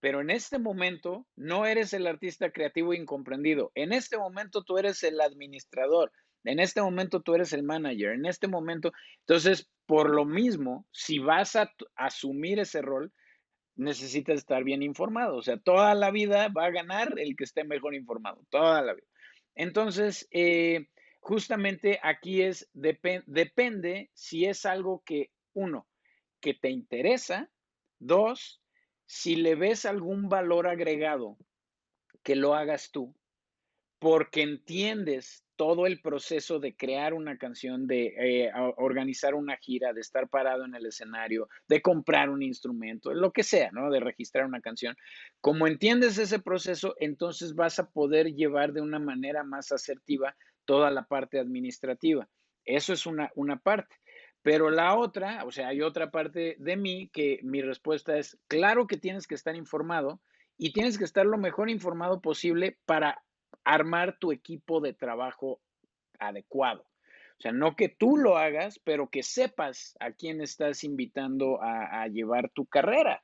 pero 0.00 0.20
en 0.20 0.30
este 0.30 0.58
momento 0.58 1.26
no 1.36 1.66
eres 1.66 1.92
el 1.92 2.06
artista 2.06 2.50
creativo 2.50 2.94
incomprendido. 2.94 3.72
En 3.74 3.92
este 3.92 4.16
momento 4.16 4.62
tú 4.62 4.78
eres 4.78 5.02
el 5.02 5.20
administrador. 5.20 6.12
En 6.44 6.60
este 6.60 6.80
momento 6.80 7.20
tú 7.20 7.34
eres 7.34 7.52
el 7.52 7.64
manager. 7.64 8.12
En 8.12 8.24
este 8.24 8.46
momento, 8.46 8.92
entonces, 9.20 9.68
por 9.86 10.10
lo 10.10 10.24
mismo, 10.24 10.86
si 10.92 11.18
vas 11.18 11.56
a 11.56 11.72
asumir 11.96 12.60
ese 12.60 12.80
rol, 12.80 13.12
necesitas 13.78 14.38
estar 14.38 14.64
bien 14.64 14.82
informado. 14.82 15.36
O 15.36 15.42
sea, 15.42 15.56
toda 15.56 15.94
la 15.94 16.10
vida 16.10 16.48
va 16.48 16.66
a 16.66 16.70
ganar 16.70 17.18
el 17.18 17.36
que 17.36 17.44
esté 17.44 17.64
mejor 17.64 17.94
informado. 17.94 18.44
Toda 18.50 18.82
la 18.82 18.92
vida. 18.92 19.06
Entonces, 19.54 20.28
eh, 20.30 20.88
justamente 21.20 21.98
aquí 22.02 22.42
es, 22.42 22.68
depende 22.74 24.10
si 24.12 24.44
es 24.44 24.66
algo 24.66 25.02
que, 25.04 25.30
uno, 25.54 25.86
que 26.40 26.54
te 26.54 26.70
interesa, 26.70 27.50
dos, 27.98 28.60
si 29.06 29.36
le 29.36 29.54
ves 29.54 29.86
algún 29.86 30.28
valor 30.28 30.66
agregado, 30.66 31.38
que 32.22 32.36
lo 32.36 32.54
hagas 32.54 32.90
tú, 32.90 33.14
porque 33.98 34.42
entiendes 34.42 35.44
todo 35.58 35.86
el 35.86 36.00
proceso 36.00 36.60
de 36.60 36.76
crear 36.76 37.14
una 37.14 37.36
canción, 37.36 37.88
de 37.88 38.14
eh, 38.16 38.52
organizar 38.76 39.34
una 39.34 39.56
gira, 39.56 39.92
de 39.92 40.00
estar 40.00 40.28
parado 40.28 40.64
en 40.64 40.76
el 40.76 40.86
escenario, 40.86 41.48
de 41.66 41.82
comprar 41.82 42.30
un 42.30 42.44
instrumento, 42.44 43.12
lo 43.12 43.32
que 43.32 43.42
sea, 43.42 43.70
¿no? 43.72 43.90
De 43.90 43.98
registrar 43.98 44.46
una 44.46 44.60
canción. 44.60 44.94
Como 45.40 45.66
entiendes 45.66 46.16
ese 46.16 46.38
proceso, 46.38 46.94
entonces 47.00 47.56
vas 47.56 47.80
a 47.80 47.90
poder 47.90 48.34
llevar 48.34 48.72
de 48.72 48.82
una 48.82 49.00
manera 49.00 49.42
más 49.42 49.72
asertiva 49.72 50.36
toda 50.64 50.92
la 50.92 51.06
parte 51.06 51.40
administrativa. 51.40 52.28
Eso 52.64 52.92
es 52.92 53.04
una, 53.04 53.32
una 53.34 53.58
parte. 53.58 53.96
Pero 54.42 54.70
la 54.70 54.96
otra, 54.96 55.44
o 55.44 55.50
sea, 55.50 55.68
hay 55.68 55.82
otra 55.82 56.12
parte 56.12 56.54
de 56.60 56.76
mí 56.76 57.10
que 57.12 57.40
mi 57.42 57.62
respuesta 57.62 58.16
es, 58.16 58.38
claro 58.46 58.86
que 58.86 58.96
tienes 58.96 59.26
que 59.26 59.34
estar 59.34 59.56
informado 59.56 60.20
y 60.56 60.72
tienes 60.72 60.98
que 60.98 61.04
estar 61.04 61.26
lo 61.26 61.36
mejor 61.36 61.68
informado 61.68 62.20
posible 62.20 62.78
para 62.84 63.24
armar 63.74 64.18
tu 64.18 64.32
equipo 64.32 64.80
de 64.80 64.92
trabajo 64.92 65.60
adecuado. 66.18 66.82
O 67.38 67.40
sea, 67.40 67.52
no 67.52 67.76
que 67.76 67.88
tú 67.88 68.16
lo 68.16 68.36
hagas, 68.36 68.80
pero 68.82 69.08
que 69.10 69.22
sepas 69.22 69.96
a 70.00 70.10
quién 70.10 70.40
estás 70.40 70.82
invitando 70.82 71.60
a, 71.62 72.06
llevar 72.08 72.50
tu 72.50 72.66
carrera. 72.66 73.22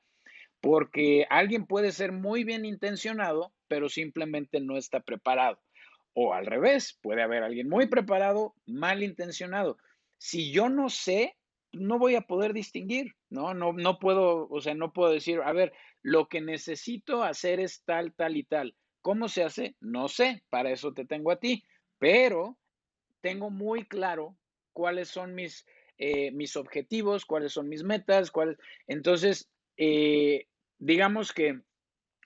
Porque 0.61 1.26
alguien 1.28 1.66
puede 1.66 1.92
ser 1.92 2.12
muy 2.12 2.44
bien 2.44 2.64
intencionado, 2.64 3.52
pero 3.68 3.88
simplemente 3.88 4.61
no 4.61 4.76
está 4.76 5.00
preparado. 5.00 5.61
O 6.12 6.33
al 6.33 6.46
revés, 6.46 6.98
puede 7.02 7.22
haber 7.22 7.42
alguien 7.42 7.68
muy 7.68 7.87
preparado, 7.87 8.54
mal 8.66 9.02
intencionado 9.02 9.76
si 10.24 10.52
yo 10.52 10.70
no 10.70 10.88
sé, 10.88 11.37
no 11.72 11.98
voy 11.98 12.14
a 12.14 12.22
poder 12.22 12.54
distinguir, 12.54 13.12
¿no? 13.28 13.52
No, 13.52 13.74
no 13.74 13.98
puedo, 13.98 14.48
o 14.48 14.61
sea, 14.62 14.74
no 14.74 14.90
puedo 14.90 15.12
decir, 15.12 15.40
a 15.44 15.52
ver, 15.52 15.74
lo 16.00 16.28
que 16.28 16.40
necesito 16.40 17.22
hacer 17.22 17.61
es 17.61 17.85
tal, 17.85 18.14
tal 18.14 18.38
y 18.38 18.44
tal. 18.44 18.74
¿Cómo 19.04 19.28
se 19.28 19.44
hace? 19.44 19.76
No 19.80 20.08
sé, 20.08 20.44
para 20.48 20.70
eso 20.70 20.94
te 20.94 21.04
tengo 21.04 21.30
a 21.30 21.38
ti, 21.38 21.62
pero 21.98 22.56
tengo 23.20 23.50
muy 23.50 23.84
claro 23.84 24.34
cuáles 24.72 25.10
son 25.10 25.34
mis, 25.34 25.66
eh, 25.98 26.30
mis 26.30 26.56
objetivos, 26.56 27.26
cuáles 27.26 27.52
son 27.52 27.68
mis 27.68 27.84
metas, 27.84 28.30
cuáles... 28.30 28.56
Entonces, 28.86 29.50
eh, 29.76 30.46
digamos 30.78 31.34
que 31.34 31.60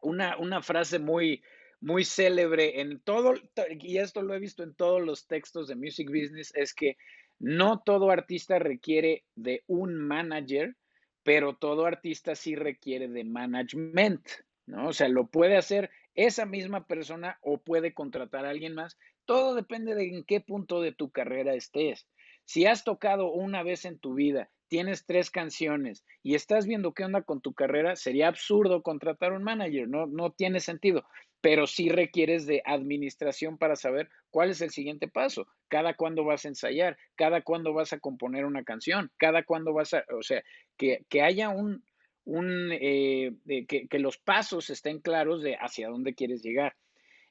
una, 0.03 0.37
una 0.39 0.63
frase 0.63 1.01
muy, 1.01 1.43
muy 1.81 2.05
célebre 2.05 2.81
en 2.81 3.01
todo, 3.01 3.35
y 3.81 3.99
esto 3.99 4.23
lo 4.23 4.35
he 4.35 4.39
visto 4.39 4.63
en 4.63 4.73
todos 4.73 5.03
los 5.03 5.27
textos 5.27 5.67
de 5.67 5.75
Music 5.75 6.09
Business, 6.09 6.53
es 6.55 6.75
que 6.75 6.97
no 7.41 7.81
todo 7.81 8.13
artista 8.13 8.61
requiere 8.61 9.25
de 9.35 9.65
un 9.67 9.97
manager, 9.97 10.77
pero 11.25 11.57
todo 11.57 11.87
artista 11.87 12.37
sí 12.37 12.55
requiere 12.55 13.09
de 13.09 13.25
management, 13.25 14.25
¿no? 14.67 14.91
O 14.91 14.93
sea, 14.93 15.09
lo 15.09 15.27
puede 15.27 15.57
hacer 15.57 15.91
esa 16.19 16.47
misma 16.47 16.87
persona 16.87 17.39
o 17.43 17.59
puede 17.59 17.95
contratar 17.95 18.45
a 18.45 18.51
alguien 18.51 18.75
más. 18.75 18.99
Todo 19.25 19.55
depende 19.55 19.95
de 19.95 20.09
en 20.09 20.25
qué 20.25 20.41
punto 20.41 20.83
de 20.83 20.93
tu 20.93 21.11
carrera 21.11 21.55
estés. 21.55 22.07
Si 22.45 22.67
has 22.67 22.85
tocado 22.85 23.31
una 23.31 23.63
vez 23.63 23.85
en 23.85 23.99
tu 23.99 24.15
vida, 24.15 24.51
tienes 24.69 25.07
tres 25.07 25.31
canciones 25.31 26.05
y 26.23 26.35
estás 26.35 26.67
viendo 26.67 26.93
qué 26.93 27.05
onda 27.05 27.23
con 27.23 27.41
tu 27.41 27.55
carrera, 27.55 27.97
sería 27.97 28.29
absurdo 28.29 28.83
contratar 28.83 29.33
un 29.33 29.43
manager, 29.43 29.89
no, 29.89 30.07
no 30.07 30.33
tiene 30.33 30.61
sentido 30.61 31.05
pero 31.41 31.67
sí 31.67 31.89
requieres 31.89 32.47
de 32.47 32.63
administración 32.65 33.59
para 33.59 33.77
saber 33.77 34.09
cuál 34.31 34.51
es 34.51 34.61
el 34.61 34.71
siguiente 34.71 35.09
paso, 35.09 35.47
cada 35.69 35.95
cuándo 35.95 36.25
vas 36.25 36.45
a 36.45 36.49
ensayar, 36.49 36.97
cada 37.17 37.43
cuándo 37.43 37.73
vas 37.73 37.93
a 37.93 38.01
componer 38.01 38.45
una 38.45 38.65
canción, 38.65 39.11
cada 39.19 39.45
cuándo 39.45 39.73
vas 39.73 39.95
a, 39.95 40.05
o 40.17 40.23
sea, 40.23 40.43
que, 40.77 41.05
haya 41.23 41.49
un, 41.49 41.85
un 42.29 42.71
eh, 42.73 43.33
que, 43.67 43.99
los 43.99 44.19
pasos 44.19 44.69
estén 44.69 45.01
claros 45.01 45.43
de 45.43 45.57
hacia 45.57 45.89
dónde 45.89 46.15
quieres 46.15 46.43
llegar. 46.43 46.77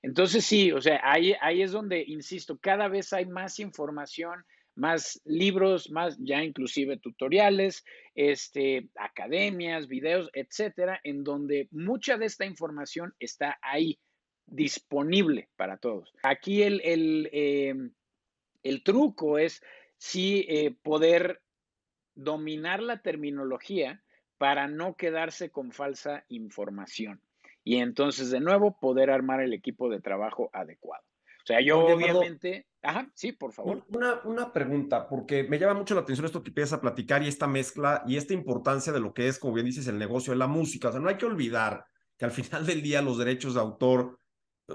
Entonces 0.01 0.43
sí, 0.43 0.71
o 0.71 0.81
sea, 0.81 0.99
ahí, 1.03 1.35
ahí 1.39 1.61
es 1.61 1.71
donde, 1.71 2.03
insisto, 2.07 2.57
cada 2.57 2.87
vez 2.87 3.13
hay 3.13 3.27
más 3.27 3.59
información, 3.59 4.43
más 4.75 5.21
libros, 5.23 5.91
más 5.91 6.17
ya 6.19 6.43
inclusive 6.43 6.97
tutoriales, 6.97 7.85
este, 8.15 8.89
academias, 8.95 9.87
videos, 9.87 10.29
etcétera, 10.33 10.99
en 11.03 11.23
donde 11.23 11.67
mucha 11.71 12.17
de 12.17 12.25
esta 12.25 12.45
información 12.45 13.13
está 13.19 13.59
ahí 13.61 13.99
disponible 14.47 15.49
para 15.57 15.77
todos. 15.77 16.11
Aquí 16.23 16.63
el, 16.63 16.81
el, 16.83 17.29
em, 17.33 17.91
truco 18.83 19.37
es 19.37 19.61
sí 19.97 20.45
eh, 20.49 20.75
poder 20.81 21.41
dominar 22.15 22.81
la 22.81 23.01
terminología 23.01 24.01
para 24.37 24.67
no 24.67 24.95
quedarse 24.95 25.49
con 25.49 25.71
falsa 25.71 26.25
información. 26.29 27.21
Y 27.63 27.77
entonces, 27.77 28.31
de 28.31 28.39
nuevo, 28.39 28.77
poder 28.79 29.09
armar 29.09 29.41
el 29.41 29.53
equipo 29.53 29.89
de 29.89 29.99
trabajo 29.99 30.49
adecuado. 30.53 31.03
O 31.43 31.47
sea, 31.47 31.61
yo 31.61 31.79
obviamente... 31.79 32.65
Ajá, 32.81 33.09
sí, 33.13 33.33
por 33.33 33.51
favor. 33.51 33.83
Una, 33.89 34.21
una 34.23 34.53
pregunta, 34.53 35.09
porque 35.09 35.43
me 35.43 35.59
llama 35.59 35.73
mucho 35.73 35.93
la 35.93 36.01
atención 36.01 36.25
esto 36.25 36.43
que 36.43 36.49
empiezas 36.49 36.77
a 36.77 36.81
platicar 36.81 37.23
y 37.23 37.27
esta 37.27 37.47
mezcla 37.47 38.03
y 38.07 38.15
esta 38.15 38.33
importancia 38.33 38.93
de 38.93 38.99
lo 38.99 39.13
que 39.13 39.27
es, 39.27 39.39
como 39.39 39.53
bien 39.53 39.65
dices, 39.65 39.87
el 39.87 39.97
negocio 39.97 40.31
de 40.31 40.39
la 40.39 40.47
música. 40.47 40.89
O 40.89 40.91
sea, 40.91 41.01
no 41.01 41.09
hay 41.09 41.17
que 41.17 41.25
olvidar 41.25 41.85
que 42.17 42.25
al 42.25 42.31
final 42.31 42.65
del 42.65 42.81
día 42.81 43.01
los 43.01 43.17
derechos 43.17 43.55
de 43.55 43.59
autor 43.59 44.19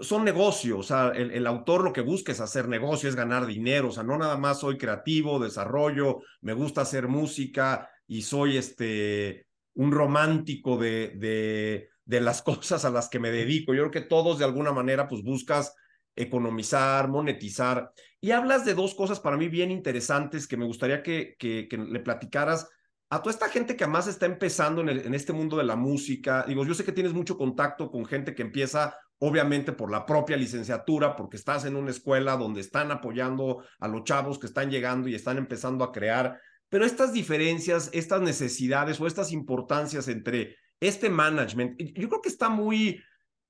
son 0.00 0.24
negocios, 0.24 0.78
o 0.78 0.82
sea, 0.82 1.08
el, 1.08 1.30
el, 1.32 1.46
autor 1.46 1.84
lo 1.84 1.92
que 1.92 2.00
busca 2.00 2.32
es 2.32 2.40
hacer 2.40 2.66
negocio, 2.66 3.10
es 3.10 3.16
ganar 3.16 3.44
dinero, 3.44 3.88
o 3.88 3.92
sea, 3.92 4.02
no 4.02 4.16
nada 4.16 4.38
más 4.38 4.60
soy 4.60 4.78
creativo, 4.78 5.38
desarrollo, 5.38 6.22
me 6.40 6.54
gusta 6.54 6.80
hacer 6.80 7.08
música 7.08 7.90
y 8.06 8.22
soy 8.22 8.56
este 8.56 9.46
un 9.74 9.92
romántico 9.92 10.76
de, 10.76 11.12
de, 11.16 11.88
de 12.04 12.20
las 12.20 12.42
cosas 12.42 12.84
a 12.84 12.90
las 12.90 13.08
que 13.08 13.18
me 13.18 13.30
dedico. 13.30 13.74
Yo 13.74 13.82
creo 13.82 13.90
que 13.90 14.08
todos 14.08 14.38
de 14.38 14.44
alguna 14.44 14.72
manera 14.72 15.08
pues 15.08 15.22
buscas 15.22 15.74
economizar, 16.16 17.08
monetizar. 17.08 17.92
Y 18.20 18.32
hablas 18.32 18.64
de 18.64 18.74
dos 18.74 18.94
cosas 18.94 19.20
para 19.20 19.36
mí 19.36 19.48
bien 19.48 19.70
interesantes 19.70 20.46
que 20.46 20.56
me 20.56 20.64
gustaría 20.64 21.02
que, 21.02 21.36
que, 21.38 21.68
le 21.76 22.00
platicaras 22.00 22.68
a 23.10 23.20
toda 23.20 23.32
esta 23.32 23.48
gente 23.48 23.76
que 23.76 23.84
además 23.84 24.06
está 24.06 24.26
empezando 24.26 24.80
en, 24.80 24.88
en, 24.88 25.14
este 25.14 25.32
mundo 25.32 25.56
de 25.56 25.64
la 25.64 25.76
música. 25.76 26.44
Digo, 26.46 26.64
yo 26.64 26.74
sé 26.74 26.84
que 26.84 26.92
tienes 26.92 27.12
mucho 27.12 27.36
contacto 27.36 27.90
con 27.90 28.04
gente 28.06 28.34
que 28.34 28.42
empieza, 28.42 28.96
obviamente, 29.18 29.72
por 29.72 29.90
la 29.90 30.06
propia 30.06 30.36
licenciatura, 30.36 31.16
porque 31.16 31.36
estás 31.36 31.64
en 31.64 31.76
una 31.76 31.90
escuela 31.90 32.36
donde 32.36 32.60
están 32.60 32.90
apoyando 32.90 33.64
a 33.80 33.88
los 33.88 34.04
chavos 34.04 34.38
que 34.38 34.46
están 34.46 34.70
llegando 34.70 35.08
y 35.08 35.14
están 35.14 35.38
empezando 35.38 35.84
a 35.84 35.92
crear. 35.92 36.40
Pero 36.72 36.86
estas 36.86 37.12
diferencias, 37.12 37.90
estas 37.92 38.22
necesidades 38.22 38.98
o 38.98 39.06
estas 39.06 39.30
importancias 39.30 40.08
entre 40.08 40.56
este 40.80 41.10
management, 41.10 41.78
yo 41.78 42.08
creo 42.08 42.22
que 42.22 42.30
está 42.30 42.48
muy... 42.48 42.98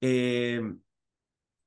Eh, 0.00 0.60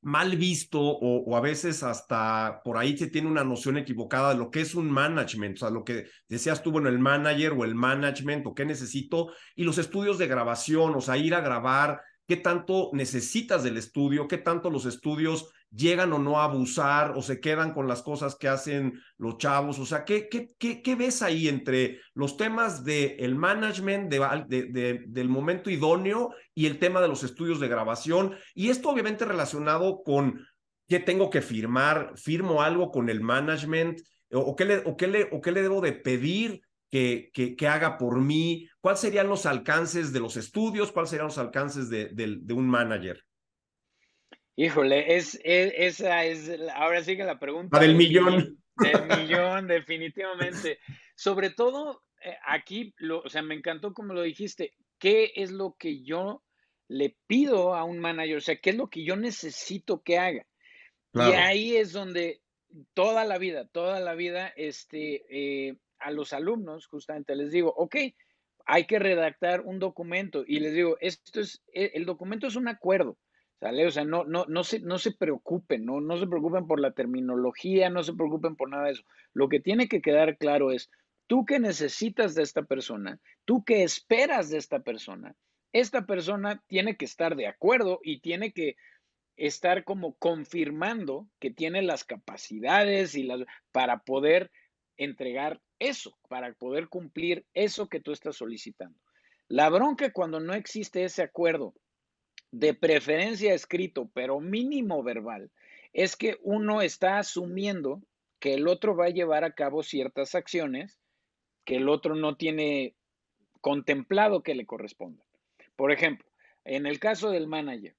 mal 0.01 0.35
visto 0.35 0.79
o, 0.79 1.35
a 1.35 1.41
veces 1.41 1.81
hasta 1.81 2.61
por 2.63 2.77
ahí 2.77 2.95
se 2.95 3.07
tiene 3.07 3.29
una 3.29 3.45
noción 3.45 3.77
equivocada 3.77 4.33
de 4.33 4.37
lo 4.37 4.51
que 4.51 4.61
es 4.61 4.75
un 4.75 4.91
management, 4.91 5.55
o 5.55 5.59
sea, 5.61 5.69
lo 5.71 5.83
que 5.83 6.07
decías 6.27 6.61
tú, 6.61 6.71
bueno, 6.71 6.89
el 6.89 6.99
manager 6.99 7.53
o 7.53 7.63
el 7.63 7.73
management 7.73 8.45
o 8.45 8.53
qué 8.53 8.65
necesito, 8.65 9.31
y 9.55 9.63
los 9.63 9.79
estudios 9.79 10.19
de 10.19 10.27
grabación, 10.27 10.93
o 10.93 11.01
sea, 11.01 11.17
ir 11.17 11.33
a 11.33 11.41
grabar, 11.41 12.01
qué 12.27 12.35
tanto 12.35 12.91
necesitas 12.93 13.63
del 13.63 13.77
estudio, 13.77 14.27
qué 14.27 14.37
tanto 14.37 14.69
los 14.69 14.85
estudios 14.85 15.49
llegan 15.75 16.13
o 16.13 16.19
no 16.19 16.39
a 16.39 16.45
abusar 16.45 17.13
o 17.17 17.21
se 17.21 17.39
quedan 17.39 17.73
con 17.73 17.87
las 17.87 18.01
cosas 18.01 18.35
que 18.35 18.47
hacen 18.47 19.01
los 19.17 19.37
chavos. 19.37 19.77
O 19.79 19.85
sea, 19.85 20.05
¿qué, 20.05 20.29
qué, 20.29 20.55
qué, 20.81 20.95
ves 20.95 21.21
ahí 21.21 21.47
entre 21.47 21.99
los 22.13 22.37
temas 22.37 22.83
del 22.83 23.15
el 23.19 23.35
management, 23.35 24.09
de, 24.09 25.03
del 25.05 25.29
momento 25.29 25.69
idóneo 25.69 26.33
y 26.53 26.65
el 26.65 26.79
tema 26.79 27.01
de 27.01 27.09
los 27.09 27.23
estudios 27.23 27.59
de 27.59 27.67
grabación? 27.67 28.35
Y 28.53 28.69
esto 28.69 28.89
obviamente 28.89 29.25
relacionado 29.25 30.01
con 30.03 30.45
qué 30.87 30.99
tengo 30.99 31.29
que 31.29 31.41
firmar, 31.41 32.13
firmo 32.15 32.61
algo 32.61 32.91
con 32.91 33.09
el 33.09 33.21
management 33.21 33.99
o, 34.31 34.55
qué, 34.55 34.65
le, 34.65 34.77
o, 34.85 34.95
qué, 34.95 35.07
le, 35.07 35.29
o 35.31 35.41
qué 35.41 35.51
le 35.51 35.61
debo 35.61 35.81
de 35.81 35.93
pedir 35.93 36.61
que, 36.89 37.31
que, 37.33 37.67
haga 37.67 37.97
por 37.97 38.21
mí? 38.21 38.69
¿Cuáles 38.79 39.01
serían 39.01 39.27
los 39.27 39.45
alcances 39.45 40.13
de 40.13 40.21
los 40.21 40.37
estudios? 40.37 40.93
¿Cuáles 40.93 41.09
serían 41.09 41.27
los 41.27 41.37
alcances 41.37 41.89
de, 41.89 42.07
de 42.13 42.53
un 42.53 42.69
manager? 42.69 43.21
Híjole, 44.55 45.15
es, 45.15 45.39
esa 45.43 46.23
es, 46.23 46.49
ahora 46.73 47.03
sí 47.03 47.17
que 47.17 47.23
la 47.23 47.39
pregunta. 47.39 47.79
del 47.79 47.95
millón. 47.95 48.57
Del 48.77 49.07
millón, 49.29 49.67
definitivamente. 49.67 50.79
Sobre 51.15 51.49
todo, 51.49 52.03
eh, 52.23 52.37
aquí, 52.47 52.93
lo, 52.97 53.21
o 53.21 53.29
sea, 53.29 53.41
me 53.41 53.55
encantó 53.55 53.93
como 53.93 54.13
lo 54.13 54.21
dijiste, 54.21 54.73
¿qué 54.97 55.33
es 55.35 55.51
lo 55.51 55.75
que 55.77 56.03
yo 56.03 56.41
le 56.87 57.15
pido 57.27 57.73
a 57.75 57.83
un 57.83 57.99
manager, 57.99 58.37
o 58.37 58.41
sea, 58.41 58.57
¿qué 58.57 58.71
es 58.71 58.75
lo 58.75 58.89
que 58.89 59.03
yo 59.03 59.15
necesito 59.15 60.01
que 60.03 60.19
haga? 60.19 60.45
Y 61.13 61.19
ahí 61.19 61.77
es 61.77 61.93
donde 61.93 62.41
toda 62.93 63.23
la 63.23 63.37
vida, 63.37 63.65
toda 63.67 64.01
la 64.01 64.15
vida, 64.15 64.49
este, 64.55 65.23
eh, 65.29 65.77
a 65.99 66.11
los 66.11 66.33
alumnos 66.33 66.87
justamente 66.87 67.35
les 67.35 67.51
digo, 67.51 67.73
ok, 67.75 67.95
hay 68.65 68.85
que 68.85 68.99
redactar 68.99 69.61
un 69.61 69.79
documento 69.79 70.43
y 70.45 70.59
les 70.59 70.73
digo, 70.73 70.97
esto 70.99 71.39
es, 71.39 71.63
e, 71.71 71.91
el 71.93 72.05
documento 72.05 72.47
es 72.47 72.57
un 72.57 72.67
acuerdo, 72.67 73.17
O 73.87 73.91
sea, 73.91 74.05
no, 74.05 74.23
no, 74.25 74.45
no, 74.47 74.63
se, 74.63 74.79
no 74.79 74.99
se 74.99 75.11
preocupen, 75.11 75.85
no, 75.85 75.99
no 75.99 76.17
se 76.17 76.27
preocupen 76.27 76.67
por 76.67 76.79
la 76.79 76.91
terminología, 76.91 77.89
no 77.89 78.03
se 78.03 78.13
preocupen 78.13 78.55
por 78.55 78.69
nada 78.69 78.85
de 78.85 78.91
eso. 78.91 79.03
Lo 79.33 79.49
que 79.49 79.59
tiene 79.59 79.87
que 79.87 80.01
quedar 80.01 80.37
claro 80.37 80.71
es, 80.71 80.91
tú 81.27 81.45
qué 81.45 81.59
necesitas 81.59 82.35
de 82.35 82.43
esta 82.43 82.63
persona, 82.63 83.19
tú 83.43 83.63
qué 83.63 83.83
esperas 83.83 84.49
de 84.49 84.57
esta 84.57 84.81
persona, 84.81 85.35
esta 85.73 86.05
persona 86.05 86.63
tiene 86.67 86.95
que 86.95 87.05
estar 87.05 87.35
de 87.35 87.47
acuerdo 87.47 87.99
y 88.03 88.19
tiene 88.19 88.53
que 88.53 88.75
estar 89.35 89.83
como 89.83 90.13
confirmando 90.15 91.27
que 91.39 91.51
tiene 91.51 91.81
las 91.81 92.03
capacidades 92.03 93.15
y 93.15 93.23
las 93.23 93.41
para 93.71 93.99
poder 93.99 94.51
entregar 94.97 95.59
eso, 95.79 96.17
para 96.29 96.53
poder 96.53 96.87
cumplir 96.87 97.45
eso 97.53 97.89
que 97.89 97.99
tú 97.99 98.11
estás 98.11 98.37
solicitando. 98.37 98.97
La 99.47 99.69
bronca 99.69 100.11
cuando 100.11 100.39
no 100.39 100.53
existe 100.53 101.03
ese 101.03 101.23
acuerdo, 101.23 101.73
de 102.51 102.73
preferencia 102.73 103.53
escrito, 103.53 104.09
pero 104.13 104.39
mínimo 104.39 105.03
verbal, 105.03 105.51
es 105.93 106.15
que 106.15 106.37
uno 106.41 106.81
está 106.81 107.19
asumiendo 107.19 108.01
que 108.39 108.53
el 108.53 108.67
otro 108.67 108.95
va 108.95 109.05
a 109.05 109.09
llevar 109.09 109.43
a 109.43 109.55
cabo 109.55 109.83
ciertas 109.83 110.35
acciones 110.35 110.99
que 111.63 111.77
el 111.77 111.89
otro 111.89 112.15
no 112.15 112.37
tiene 112.37 112.95
contemplado 113.59 114.43
que 114.43 114.55
le 114.55 114.65
correspondan. 114.65 115.25
Por 115.75 115.91
ejemplo, 115.91 116.27
en 116.63 116.85
el 116.85 116.99
caso 116.99 117.31
del 117.31 117.47
manager, 117.47 117.95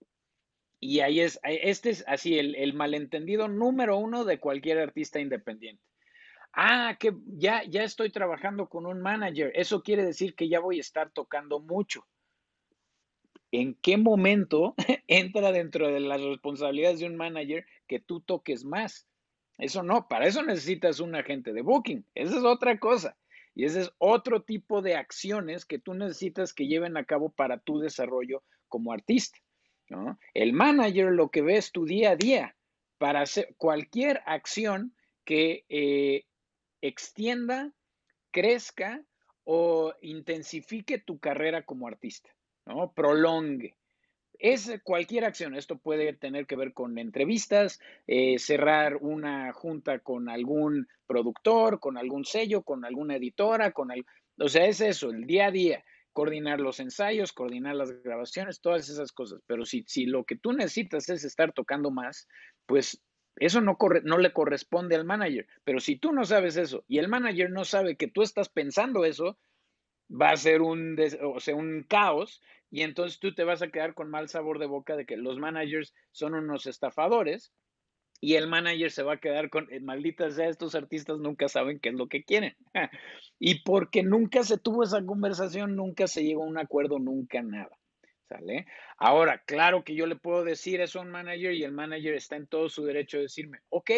y 0.79 1.01
ahí 1.01 1.21
es, 1.21 1.41
este 1.43 1.91
es 1.91 2.05
así 2.07 2.39
el, 2.39 2.75
malentendido 2.75 3.49
número 3.49 3.97
uno 3.97 4.25
de 4.25 4.39
cualquier 4.39 4.79
artista 4.79 5.19
independiente. 5.19 5.83
Ah, 6.53 6.97
que 6.99 7.15
ya, 7.27 7.65
ya 7.65 7.83
estoy 7.83 8.11
trabajando 8.11 8.69
con 8.69 8.87
un 8.87 9.01
manager. 9.01 9.51
Eso 9.55 9.83
quiere 9.83 10.05
decir 10.05 10.35
que 10.35 10.49
ya 10.49 10.61
voy 10.61 10.79
a 10.79 10.81
estar 10.81 11.11
tocando 11.11 11.61
mucho. 11.61 12.07
¿En 13.53 13.75
qué 13.75 13.97
momento 13.97 14.75
entra 15.09 15.53
dentro 15.53 15.89
de 15.89 16.01
las 16.01 16.21
responsabilidades 16.21 17.01
de 17.01 17.07
un 17.07 17.17
manager 17.17 17.67
que 17.87 18.01
tú 18.01 18.21
toques 18.21 18.65
más? 18.65 19.07
Eso 19.59 19.83
no, 19.83 20.09
para 20.09 20.27
eso 20.27 20.43
necesitas 20.43 21.01
un 21.01 21.15
agente 21.15 21.53
de 21.53 21.63
booking. 21.63 22.05
Esa 22.15 22.37
es 22.37 22.45
otra 22.45 22.79
cosa. 22.79 23.17
Y 23.55 23.65
ese 23.65 23.81
es 23.83 23.93
otro 23.99 24.43
tipo 24.43 24.83
de 24.83 24.97
acciones 24.97 25.65
que 25.65 25.79
tú 25.79 25.95
necesitas 25.95 26.53
que 26.53 26.67
lleven 26.67 26.97
a 26.99 27.05
cabo 27.05 27.31
para 27.31 27.59
tu 27.59 27.79
desarrollo 27.79 28.43
como 28.69 28.93
artista. 28.93 29.39
El 30.35 30.53
manager 30.53 31.13
lo 31.13 31.31
que 31.31 31.43
ve 31.43 31.57
es 31.57 31.73
tu 31.73 31.87
día 31.87 32.11
a 32.11 32.17
día 32.17 32.57
para 32.99 33.21
hacer 33.21 33.55
cualquier 33.57 34.23
acción 34.27 34.95
que 35.25 35.65
eh, 35.69 36.25
extienda, 36.81 37.73
crezca 38.31 39.03
o 39.45 39.95
intensifique 40.03 40.99
tu 40.99 41.19
carrera 41.19 41.65
como 41.65 41.87
artista, 41.87 42.35
¿no? 42.67 42.93
Prolongue. 42.93 43.77
Es 44.39 44.71
cualquier 44.85 45.25
acción. 45.25 45.55
Esto 45.55 45.79
puede 45.79 46.13
tener 46.13 46.47
que 46.47 46.57
ver 46.57 46.75
con 46.75 46.99
entrevistas, 46.99 47.81
eh, 48.07 48.39
cerrar 48.39 48.97
una 48.97 49.53
junta 49.55 50.01
con 50.01 50.29
algún 50.29 50.87
productor, 51.07 51.81
con 51.81 51.97
algún 51.97 52.25
sello, 52.25 52.63
con 52.63 52.85
alguna 52.85 53.17
editora, 53.17 53.73
con 53.73 53.91
el, 53.93 54.05
o 54.39 54.49
sea, 54.49 54.67
es 54.67 54.81
eso, 54.83 55.11
el 55.11 55.27
día 55.27 55.47
a 55.47 55.51
día 55.51 55.85
coordinar 56.17 56.61
los 56.61 56.81
ensayos, 56.81 57.35
coordinar 57.35 57.77
las 57.77 58.03
grabaciones, 58.03 58.63
todas 58.63 58.89
esas 58.89 59.13
cosas. 59.13 59.43
Pero 59.47 59.67
si, 59.67 59.85
si 59.87 60.07
lo 60.07 60.25
que 60.25 60.35
tú 60.35 60.55
necesitas 60.55 61.11
es 61.11 61.25
estar 61.25 61.53
tocando 61.53 61.91
más, 61.91 62.27
pues 62.65 63.03
eso 63.37 63.61
no, 63.61 63.77
corre, 63.77 64.01
no 64.03 64.17
le 64.17 64.33
corresponde 64.33 64.97
al 64.97 65.05
manager. 65.05 65.47
Pero 65.63 65.79
si 65.79 65.97
tú 65.97 66.13
no 66.13 66.25
sabes 66.25 66.57
eso 66.57 66.85
y 66.89 66.97
el 66.99 67.09
manager 67.09 67.51
no 67.51 67.67
sabe 67.67 67.97
que 67.97 68.09
tú 68.09 68.23
estás 68.23 68.49
pensando 68.49 69.05
eso, 69.05 69.37
va 70.11 70.31
a 70.31 70.37
ser 70.39 70.63
un, 70.63 70.97
o 71.23 71.39
sea, 71.39 71.55
un 71.55 71.85
caos 71.87 72.41
y 72.71 72.83
entonces 72.83 73.19
tú 73.19 73.35
te 73.35 73.45
vas 73.45 73.63
a 73.63 73.69
quedar 73.69 73.95
con 73.95 74.11
mal 74.11 74.29
sabor 74.29 74.59
de 74.59 74.67
boca 74.67 74.97
de 74.97 75.07
que 75.07 75.17
los 75.17 75.39
managers 75.39 75.95
son 76.13 76.35
unos 76.35 76.67
estafadores 76.67 77.53
y 78.21 78.35
el 78.35 78.49
manager 78.49 78.91
se 78.91 79.03
va 79.03 79.15
a 79.15 79.21
quedar 79.21 79.51
con, 79.51 79.73
eh, 79.73 79.81
malditas 79.81 80.35
sea, 80.35 80.49
estos 80.49 80.75
artistas 80.75 81.19
nunca 81.19 81.49
saben 81.49 81.79
qué 81.79 81.91
es 81.91 81.95
lo 81.95 82.09
que 82.09 82.25
quieren. 82.25 82.57
y 83.39 83.63
porque 83.63 84.03
nunca 84.03 84.43
se 84.43 84.59
tuvo 84.59 84.85
esa 84.85 85.05
conversación, 85.05 85.77
nunca 85.77 86.07
se 86.07 86.25
llegó 86.25 86.45
a 86.45 86.49
un 86.49 86.59
acuerdo, 86.59 86.99
nunca 86.99 87.43
nada. 87.43 87.79
¿Sale? 88.29 88.67
Ahora, 88.99 89.45
claro 89.47 89.85
que 89.85 89.95
yo 89.95 90.07
le 90.07 90.17
puedo 90.17 90.43
decir 90.43 90.81
eso 90.81 90.99
a 90.99 91.03
un 91.03 91.11
manager 91.11 91.53
y 91.53 91.63
el 91.63 91.71
manager 91.71 92.15
está 92.15 92.35
en 92.35 92.49
todo 92.49 92.69
su 92.69 92.85
derecho 92.85 93.19
de 93.19 93.25
decirme, 93.25 93.61
ok, 93.69 93.91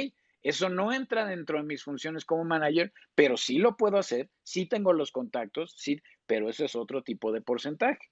eso 0.42 0.68
no 0.68 0.92
entra 0.92 1.24
dentro 1.24 1.56
de 1.56 1.64
mis 1.64 1.82
funciones 1.82 2.26
como 2.26 2.44
manager, 2.44 2.92
pero 3.14 3.38
sí 3.38 3.58
lo 3.58 3.78
puedo 3.78 3.96
hacer, 3.96 4.28
sí 4.42 4.66
tengo 4.66 4.92
los 4.92 5.12
contactos, 5.12 5.74
sí, 5.78 6.02
pero 6.26 6.50
eso 6.50 6.66
es 6.66 6.76
otro 6.76 7.02
tipo 7.02 7.32
de 7.32 7.40
porcentaje. 7.40 8.10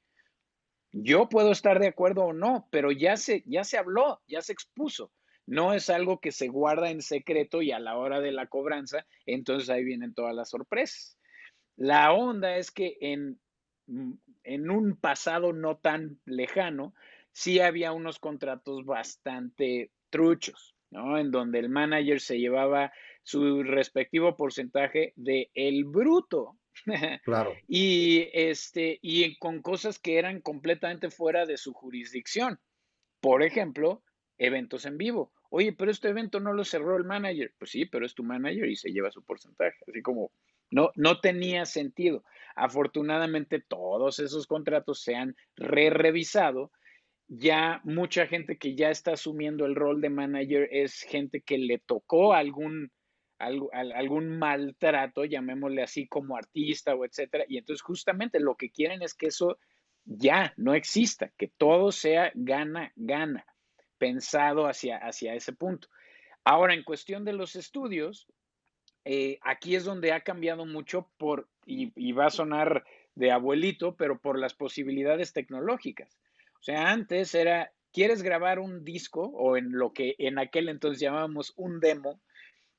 Yo 0.92 1.28
puedo 1.28 1.52
estar 1.52 1.78
de 1.78 1.88
acuerdo 1.88 2.24
o 2.24 2.32
no, 2.32 2.68
pero 2.70 2.90
ya 2.90 3.16
se, 3.16 3.42
ya 3.46 3.64
se 3.64 3.78
habló, 3.78 4.20
ya 4.26 4.40
se 4.40 4.52
expuso. 4.52 5.12
No 5.46 5.74
es 5.74 5.90
algo 5.90 6.20
que 6.20 6.32
se 6.32 6.48
guarda 6.48 6.90
en 6.90 7.02
secreto 7.02 7.62
y 7.62 7.70
a 7.70 7.78
la 7.78 7.96
hora 7.96 8.20
de 8.20 8.32
la 8.32 8.46
cobranza, 8.46 9.06
entonces 9.26 9.70
ahí 9.70 9.84
vienen 9.84 10.14
todas 10.14 10.34
las 10.34 10.50
sorpresas. 10.50 11.16
La 11.76 12.12
onda 12.12 12.56
es 12.56 12.70
que 12.70 12.96
en, 13.00 13.38
mm, 13.86 14.12
en 14.44 14.70
un 14.70 14.96
pasado 14.96 15.52
no 15.52 15.76
tan 15.76 16.18
lejano, 16.24 16.94
sí 17.32 17.60
había 17.60 17.92
unos 17.92 18.18
contratos 18.18 18.84
bastante 18.84 19.90
truchos, 20.10 20.74
¿no? 20.90 21.18
En 21.18 21.30
donde 21.30 21.58
el 21.58 21.68
manager 21.68 22.20
se 22.20 22.38
llevaba 22.38 22.92
su 23.22 23.62
respectivo 23.62 24.36
porcentaje 24.36 25.12
de 25.16 25.50
el 25.54 25.84
bruto. 25.84 26.56
Claro. 27.24 27.54
y 27.66 28.28
este, 28.32 28.98
y 29.02 29.36
con 29.38 29.62
cosas 29.62 29.98
que 29.98 30.18
eran 30.18 30.40
completamente 30.40 31.10
fuera 31.10 31.46
de 31.46 31.56
su 31.56 31.72
jurisdicción. 31.72 32.60
Por 33.20 33.42
ejemplo, 33.42 34.02
eventos 34.38 34.84
en 34.86 34.98
vivo. 34.98 35.32
Oye, 35.50 35.72
pero 35.72 35.90
este 35.90 36.08
evento 36.08 36.40
no 36.40 36.52
lo 36.52 36.64
cerró 36.64 36.96
el 36.96 37.04
manager. 37.04 37.54
Pues 37.58 37.70
sí, 37.70 37.86
pero 37.86 38.04
es 38.04 38.14
tu 38.14 38.22
manager 38.22 38.68
y 38.68 38.76
se 38.76 38.90
lleva 38.90 39.10
su 39.10 39.24
porcentaje. 39.24 39.76
Así 39.88 40.02
como 40.02 40.32
no, 40.70 40.90
no 40.94 41.20
tenía 41.20 41.64
sentido. 41.64 42.24
Afortunadamente 42.54 43.60
todos 43.60 44.18
esos 44.18 44.46
contratos 44.46 45.02
se 45.02 45.14
han 45.14 45.36
re-revisado. 45.56 46.72
Ya 47.28 47.80
mucha 47.84 48.26
gente 48.26 48.56
que 48.56 48.76
ya 48.76 48.90
está 48.90 49.12
asumiendo 49.12 49.66
el 49.66 49.74
rol 49.74 50.00
de 50.00 50.10
manager 50.10 50.68
es 50.70 51.02
gente 51.02 51.40
que 51.40 51.58
le 51.58 51.78
tocó 51.78 52.34
algún, 52.34 52.92
algún 53.38 54.38
maltrato, 54.38 55.24
llamémosle 55.24 55.82
así 55.82 56.06
como 56.06 56.36
artista 56.36 56.94
o 56.94 57.04
etcétera. 57.04 57.44
Y 57.48 57.58
entonces 57.58 57.82
justamente 57.82 58.40
lo 58.40 58.56
que 58.56 58.70
quieren 58.70 59.02
es 59.02 59.14
que 59.14 59.26
eso 59.26 59.58
ya 60.04 60.54
no 60.56 60.74
exista, 60.74 61.32
que 61.36 61.48
todo 61.48 61.92
sea 61.92 62.30
gana, 62.34 62.92
gana 62.96 63.44
pensado 63.98 64.66
hacia, 64.66 64.98
hacia 64.98 65.34
ese 65.34 65.52
punto. 65.52 65.88
Ahora, 66.44 66.74
en 66.74 66.84
cuestión 66.84 67.24
de 67.24 67.32
los 67.32 67.56
estudios, 67.56 68.28
eh, 69.04 69.38
aquí 69.42 69.74
es 69.74 69.84
donde 69.84 70.12
ha 70.12 70.20
cambiado 70.20 70.64
mucho 70.64 71.10
por, 71.18 71.48
y, 71.64 72.12
va 72.12 72.26
a 72.26 72.30
sonar 72.30 72.84
de 73.14 73.32
abuelito, 73.32 73.96
pero 73.96 74.20
por 74.20 74.38
las 74.38 74.54
posibilidades 74.54 75.32
tecnológicas. 75.32 76.18
O 76.60 76.62
sea, 76.62 76.90
antes 76.90 77.34
era, 77.34 77.72
¿quieres 77.92 78.22
grabar 78.22 78.58
un 78.58 78.84
disco 78.84 79.22
o 79.22 79.56
en 79.56 79.72
lo 79.72 79.92
que 79.92 80.14
en 80.18 80.38
aquel 80.38 80.68
entonces 80.68 81.00
llamábamos 81.00 81.52
un 81.56 81.80
demo? 81.80 82.20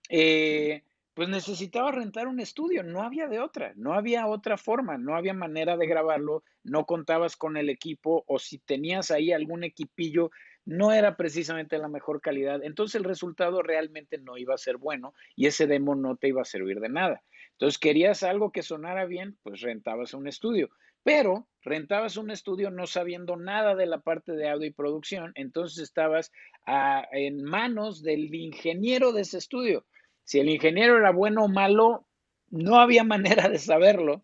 Eh, 0.09 0.83
pues 1.13 1.29
necesitaba 1.29 1.91
rentar 1.91 2.27
un 2.27 2.39
estudio, 2.39 2.83
no 2.83 3.01
había 3.01 3.27
de 3.27 3.39
otra, 3.39 3.73
no 3.75 3.95
había 3.95 4.27
otra 4.27 4.55
forma, 4.55 4.99
no 4.99 5.15
había 5.15 5.33
manera 5.33 5.75
de 5.75 5.87
grabarlo, 5.87 6.43
no 6.63 6.85
contabas 6.85 7.35
con 7.35 7.57
el 7.57 7.69
equipo 7.69 8.23
o 8.27 8.37
si 8.37 8.59
tenías 8.59 9.09
ahí 9.09 9.31
algún 9.31 9.63
equipillo 9.63 10.29
no 10.67 10.91
era 10.91 11.15
precisamente 11.15 11.77
la 11.77 11.87
mejor 11.87 12.19
calidad, 12.19 12.61
entonces 12.61 12.95
el 12.95 13.05
resultado 13.05 13.63
realmente 13.63 14.17
no 14.17 14.37
iba 14.37 14.53
a 14.53 14.57
ser 14.57 14.75
bueno 14.77 15.13
y 15.35 15.47
ese 15.47 15.65
demo 15.65 15.95
no 15.95 16.17
te 16.17 16.27
iba 16.27 16.41
a 16.41 16.45
servir 16.45 16.81
de 16.81 16.89
nada. 16.89 17.23
Entonces 17.53 17.79
querías 17.79 18.21
algo 18.21 18.51
que 18.51 18.61
sonara 18.61 19.05
bien, 19.05 19.37
pues 19.43 19.61
rentabas 19.61 20.13
un 20.13 20.27
estudio, 20.27 20.69
pero 21.03 21.47
rentabas 21.63 22.17
un 22.17 22.31
estudio 22.31 22.69
no 22.69 22.85
sabiendo 22.85 23.37
nada 23.37 23.75
de 23.75 23.85
la 23.85 24.01
parte 24.01 24.33
de 24.33 24.49
audio 24.49 24.67
y 24.67 24.73
producción, 24.73 25.31
entonces 25.35 25.81
estabas 25.81 26.33
ah, 26.65 27.07
en 27.13 27.43
manos 27.43 28.03
del 28.03 28.35
ingeniero 28.35 29.13
de 29.13 29.21
ese 29.21 29.37
estudio. 29.37 29.85
Si 30.27 30.39
el 30.41 30.49
ingeniero 30.49 30.97
era 30.97 31.11
bueno 31.11 31.45
o 31.45 31.47
malo, 31.47 32.05
no 32.49 32.79
había 32.81 33.03
manera 33.15 33.47
de 33.47 33.59
saberlo 33.59 34.23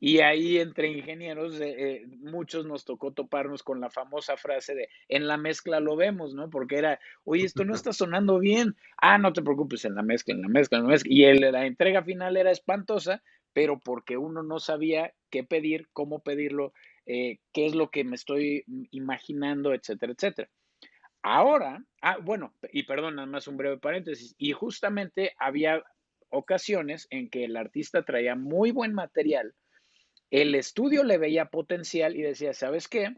y 0.00 0.18
ahí 0.18 0.58
entre 0.58 0.88
ingenieros, 0.88 1.60
eh, 1.60 1.74
eh, 1.78 2.06
muchos 2.18 2.66
nos 2.66 2.84
tocó 2.84 3.12
toparnos 3.12 3.62
con 3.62 3.80
la 3.80 3.88
famosa 3.88 4.36
frase 4.36 4.74
de 4.74 4.88
en 5.08 5.28
la 5.28 5.36
mezcla 5.36 5.78
lo 5.78 5.94
vemos, 5.94 6.34
¿no? 6.34 6.50
Porque 6.50 6.76
era, 6.76 6.98
oye, 7.22 7.44
esto 7.44 7.64
no 7.64 7.72
está 7.72 7.92
sonando 7.92 8.40
bien. 8.40 8.76
Ah, 8.98 9.16
no 9.18 9.32
te 9.32 9.42
preocupes, 9.42 9.84
en 9.84 9.94
la 9.94 10.02
mezcla, 10.02 10.34
en 10.34 10.42
la 10.42 10.48
mezcla, 10.48 10.78
en 10.78 10.84
la 10.84 10.90
mezcla. 10.90 11.12
Y 11.12 11.24
el, 11.24 11.40
la 11.52 11.66
entrega 11.66 12.02
final 12.02 12.36
era 12.36 12.50
espantosa, 12.50 13.22
pero 13.52 13.78
porque 13.78 14.16
uno 14.16 14.42
no 14.42 14.58
sabía 14.58 15.14
qué 15.30 15.44
pedir, 15.44 15.88
cómo 15.92 16.18
pedirlo, 16.18 16.72
eh, 17.06 17.38
qué 17.52 17.66
es 17.66 17.74
lo 17.76 17.90
que 17.90 18.02
me 18.02 18.16
estoy 18.16 18.64
imaginando, 18.90 19.72
etcétera, 19.72 20.12
etcétera. 20.12 20.50
Ahora, 21.26 21.82
ah, 22.02 22.18
bueno, 22.18 22.54
y 22.70 22.82
perdón, 22.82 23.16
nada 23.16 23.26
más 23.26 23.48
un 23.48 23.56
breve 23.56 23.78
paréntesis, 23.78 24.34
y 24.36 24.52
justamente 24.52 25.34
había 25.38 25.82
ocasiones 26.28 27.06
en 27.08 27.30
que 27.30 27.44
el 27.46 27.56
artista 27.56 28.04
traía 28.04 28.36
muy 28.36 28.72
buen 28.72 28.92
material, 28.92 29.54
el 30.30 30.54
estudio 30.54 31.02
le 31.02 31.16
veía 31.16 31.46
potencial 31.46 32.14
y 32.14 32.20
decía, 32.20 32.52
¿sabes 32.52 32.88
qué? 32.88 33.16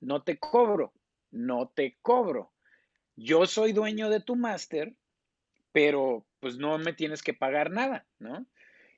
No 0.00 0.22
te 0.22 0.38
cobro, 0.38 0.94
no 1.30 1.68
te 1.68 1.98
cobro. 2.00 2.54
Yo 3.16 3.44
soy 3.44 3.74
dueño 3.74 4.08
de 4.08 4.20
tu 4.20 4.34
máster, 4.34 4.94
pero 5.72 6.26
pues 6.40 6.56
no 6.56 6.78
me 6.78 6.94
tienes 6.94 7.22
que 7.22 7.34
pagar 7.34 7.70
nada, 7.70 8.06
¿no? 8.18 8.46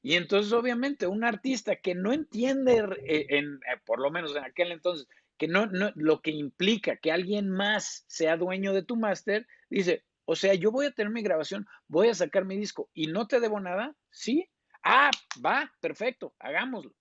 Y 0.03 0.15
entonces, 0.15 0.53
obviamente, 0.53 1.09
un 1.09 1.25
artista 1.25 1.75
que 1.75 1.97
no 1.97 2.13
entiende, 2.13 2.85
eh, 3.05 3.27
en, 3.31 3.55
eh, 3.55 3.81
por 3.85 3.99
lo 3.99 4.13
menos 4.13 4.37
en 4.37 4.45
aquel 4.45 4.71
entonces, 4.71 5.09
que 5.37 5.49
no, 5.49 5.69
lo 5.95 6.23
que 6.23 6.31
implica 6.31 6.97
que 6.97 7.13
alguien 7.13 7.51
más 7.51 8.05
sea 8.09 8.37
dueño 8.37 8.73
de 8.73 8.83
tu 8.83 8.97
máster, 8.97 9.47
dice, 9.69 10.05
o 10.25 10.35
sea, 10.35 10.55
yo 10.55 10.71
voy 10.71 10.87
a 10.87 10.91
tener 10.91 11.13
mi 11.13 11.23
grabación, 11.23 11.67
voy 11.89 12.09
a 12.09 12.15
sacar 12.15 12.45
mi 12.45 12.57
disco 12.57 12.91
y 12.93 13.07
no 13.07 13.27
te 13.27 13.41
debo 13.41 13.61
nada, 13.61 13.95
¿sí? 14.11 14.49
Ah, 14.83 15.11
va, 15.45 15.73
perfecto, 15.81 16.35
hagámoslo. 16.39 16.95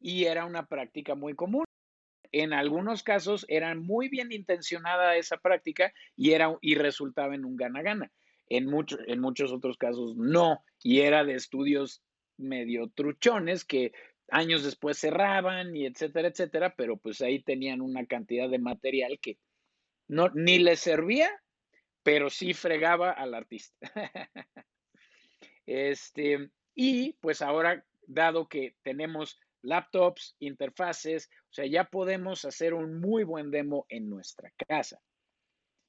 Y 0.00 0.24
era 0.24 0.44
una 0.44 0.66
práctica 0.66 1.14
muy 1.14 1.34
común. 1.34 1.64
En 2.32 2.52
algunos 2.52 3.02
casos 3.02 3.46
era 3.48 3.74
muy 3.74 4.08
bien 4.08 4.32
intencionada 4.32 5.16
esa 5.16 5.36
práctica 5.36 5.92
y, 6.16 6.32
era, 6.32 6.56
y 6.60 6.74
resultaba 6.74 7.34
en 7.34 7.44
un 7.44 7.56
gana-gana. 7.56 8.10
En, 8.48 8.68
en 9.06 9.20
muchos 9.20 9.52
otros 9.52 9.78
casos 9.78 10.16
no, 10.16 10.62
y 10.82 11.00
era 11.00 11.24
de 11.24 11.34
estudios 11.34 12.02
medio 12.36 12.88
truchones 12.88 13.64
que 13.64 13.92
años 14.30 14.64
después 14.64 14.98
cerraban 14.98 15.76
y 15.76 15.86
etcétera, 15.86 16.28
etcétera, 16.28 16.74
pero 16.76 16.96
pues 16.96 17.20
ahí 17.20 17.42
tenían 17.42 17.80
una 17.80 18.06
cantidad 18.06 18.48
de 18.48 18.58
material 18.58 19.18
que 19.20 19.38
no, 20.08 20.28
ni 20.30 20.58
les 20.58 20.80
servía, 20.80 21.30
pero 22.02 22.30
sí 22.30 22.54
fregaba 22.54 23.10
al 23.10 23.34
artista. 23.34 23.74
este, 25.66 26.50
y 26.74 27.12
pues 27.14 27.42
ahora, 27.42 27.84
dado 28.06 28.48
que 28.48 28.76
tenemos 28.82 29.40
laptops, 29.62 30.36
interfaces, 30.40 31.30
o 31.50 31.52
sea, 31.54 31.66
ya 31.66 31.84
podemos 31.84 32.44
hacer 32.44 32.74
un 32.74 33.00
muy 33.00 33.24
buen 33.24 33.50
demo 33.50 33.86
en 33.88 34.10
nuestra 34.10 34.52
casa. 34.68 35.00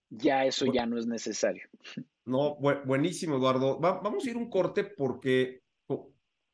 Ya 0.09 0.45
eso 0.45 0.71
ya 0.71 0.85
no 0.85 0.97
es 0.97 1.07
necesario. 1.07 1.67
No, 2.25 2.55
buenísimo, 2.55 3.35
Eduardo. 3.35 3.79
vamos 3.79 4.25
a 4.25 4.29
ir 4.29 4.37
un 4.37 4.49
corte 4.49 4.83
porque 4.83 5.61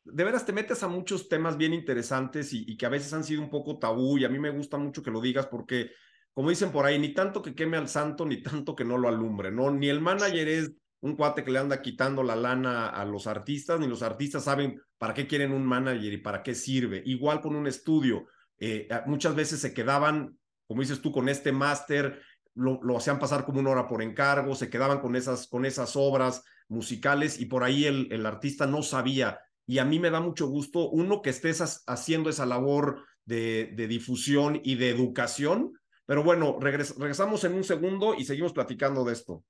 de 0.03 0.23
veras 0.23 0.45
te 0.45 0.53
metes 0.53 0.83
a 0.83 0.87
muchos 0.87 1.29
temas 1.29 1.57
bien 1.57 1.73
interesantes 1.73 2.53
y, 2.53 2.75
que 2.77 2.85
a 2.85 2.89
veces 2.89 3.13
han 3.13 3.23
sido 3.23 3.41
un 3.41 3.49
poco 3.49 3.77
tabú 3.77 4.17
y 4.17 4.25
a 4.25 4.29
mí 4.29 4.39
me 4.39 4.49
gusta 4.49 4.77
mucho 4.77 5.03
que 5.03 5.11
lo 5.11 5.21
digas 5.21 5.47
porque, 5.47 5.91
como 6.33 6.49
dicen 6.49 6.71
por 6.71 6.85
ahí, 6.85 6.97
ni 6.97 7.13
tanto 7.13 7.41
que 7.41 7.53
queme 7.53 7.77
al 7.77 7.87
santo, 7.87 8.25
ni 8.25 8.41
tanto 8.41 8.75
que 8.75 8.85
no 8.85 8.97
lo 8.97 9.07
alumbre, 9.07 9.51
¿no? 9.51 9.69
Ni 9.71 9.89
el 9.89 10.01
manager 10.01 10.47
es 10.47 10.71
un 11.01 11.15
cuate 11.15 11.43
que 11.43 11.51
le 11.51 11.59
anda 11.59 11.81
quitando 11.81 12.23
la 12.23 12.35
lana 12.35 12.87
a 12.87 13.05
los 13.05 13.27
artistas, 13.27 13.79
ni 13.79 13.87
los 13.87 14.01
artistas 14.01 14.43
saben 14.43 14.81
para 14.97 15.13
qué 15.13 15.27
quieren 15.27 15.51
un 15.51 15.65
manager 15.65 16.13
y 16.13 16.17
para 16.17 16.43
qué 16.43 16.55
sirve. 16.55 17.01
Igual 17.05 17.41
con 17.41 17.55
un 17.55 17.67
estudio, 17.67 18.27
eh, 18.59 18.87
muchas 19.07 19.35
veces 19.35 19.59
se 19.59 19.73
quedaban, 19.73 20.37
como 20.67 20.81
dices 20.81 21.01
tú, 21.01 21.11
con 21.11 21.27
este 21.27 21.51
máster, 21.51 22.21
lo, 22.53 22.79
lo, 22.83 22.97
hacían 22.97 23.17
pasar 23.17 23.45
como 23.45 23.59
una 23.59 23.71
hora 23.71 23.87
por 23.87 24.01
encargo, 24.01 24.55
se 24.55 24.69
quedaban 24.69 24.99
con 24.99 25.15
esas, 25.15 25.47
con 25.47 25.65
esas 25.65 25.95
obras 25.95 26.43
musicales 26.67 27.39
y 27.39 27.45
por 27.45 27.63
ahí 27.63 27.85
el, 27.85 28.07
el 28.11 28.25
artista 28.25 28.67
no 28.67 28.83
sabía 28.83 29.39
y 29.71 29.79
a 29.79 29.85
mí 29.85 29.99
me 29.99 30.09
da 30.09 30.19
mucho 30.19 30.49
gusto, 30.49 30.89
uno, 30.89 31.21
que 31.21 31.29
estés 31.29 31.61
haciendo 31.87 32.29
esa 32.29 32.45
labor 32.45 33.05
de, 33.25 33.73
difusión 33.87 34.59
y 34.65 34.75
de 34.75 34.89
educación. 34.89 35.71
Pero 36.05 36.25
bueno, 36.25 36.59
regresamos 36.59 37.45
en 37.45 37.53
un 37.53 37.63
segundo 37.63 38.13
y 38.13 38.25
seguimos 38.25 38.51
platicando 38.51 39.05
de 39.05 39.13
esto. 39.13 39.45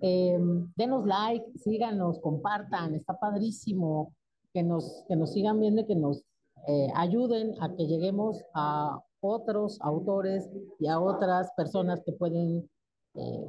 Em, 0.00 0.72
denos 0.74 1.06
like, 1.06 1.44
síganos, 1.60 2.18
compartan, 2.18 2.96
está 2.96 3.16
padrísimo 3.16 4.12
que 4.52 4.64
nos, 4.64 5.04
que 5.06 5.14
nos 5.14 5.34
sigan 5.34 5.60
viendo 5.60 5.82
y 5.82 5.86
que 5.86 5.94
nos 5.94 6.24
eh, 6.66 6.88
ayuden 6.96 7.54
a 7.60 7.72
que 7.76 7.86
lleguemos 7.86 8.42
a 8.54 8.98
otros 9.20 9.78
autores 9.82 10.50
y 10.80 10.88
a 10.88 10.98
otras 10.98 11.52
personas 11.56 12.02
que 12.04 12.10
pueden 12.10 12.68
eh, 13.14 13.46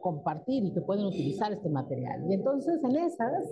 compartir 0.00 0.64
y 0.64 0.72
que 0.72 0.80
pueden 0.80 1.06
utilizar 1.06 1.52
este 1.52 1.68
material. 1.68 2.24
Y 2.28 2.34
entonces 2.34 2.82
en 2.82 2.96
esas 2.96 3.46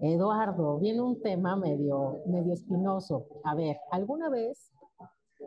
Eduardo, 0.00 0.78
viene 0.78 1.00
un 1.00 1.20
tema 1.20 1.56
medio, 1.56 2.22
medio 2.26 2.54
espinoso. 2.54 3.26
A 3.44 3.54
ver, 3.54 3.78
alguna 3.90 4.28
vez, 4.28 4.72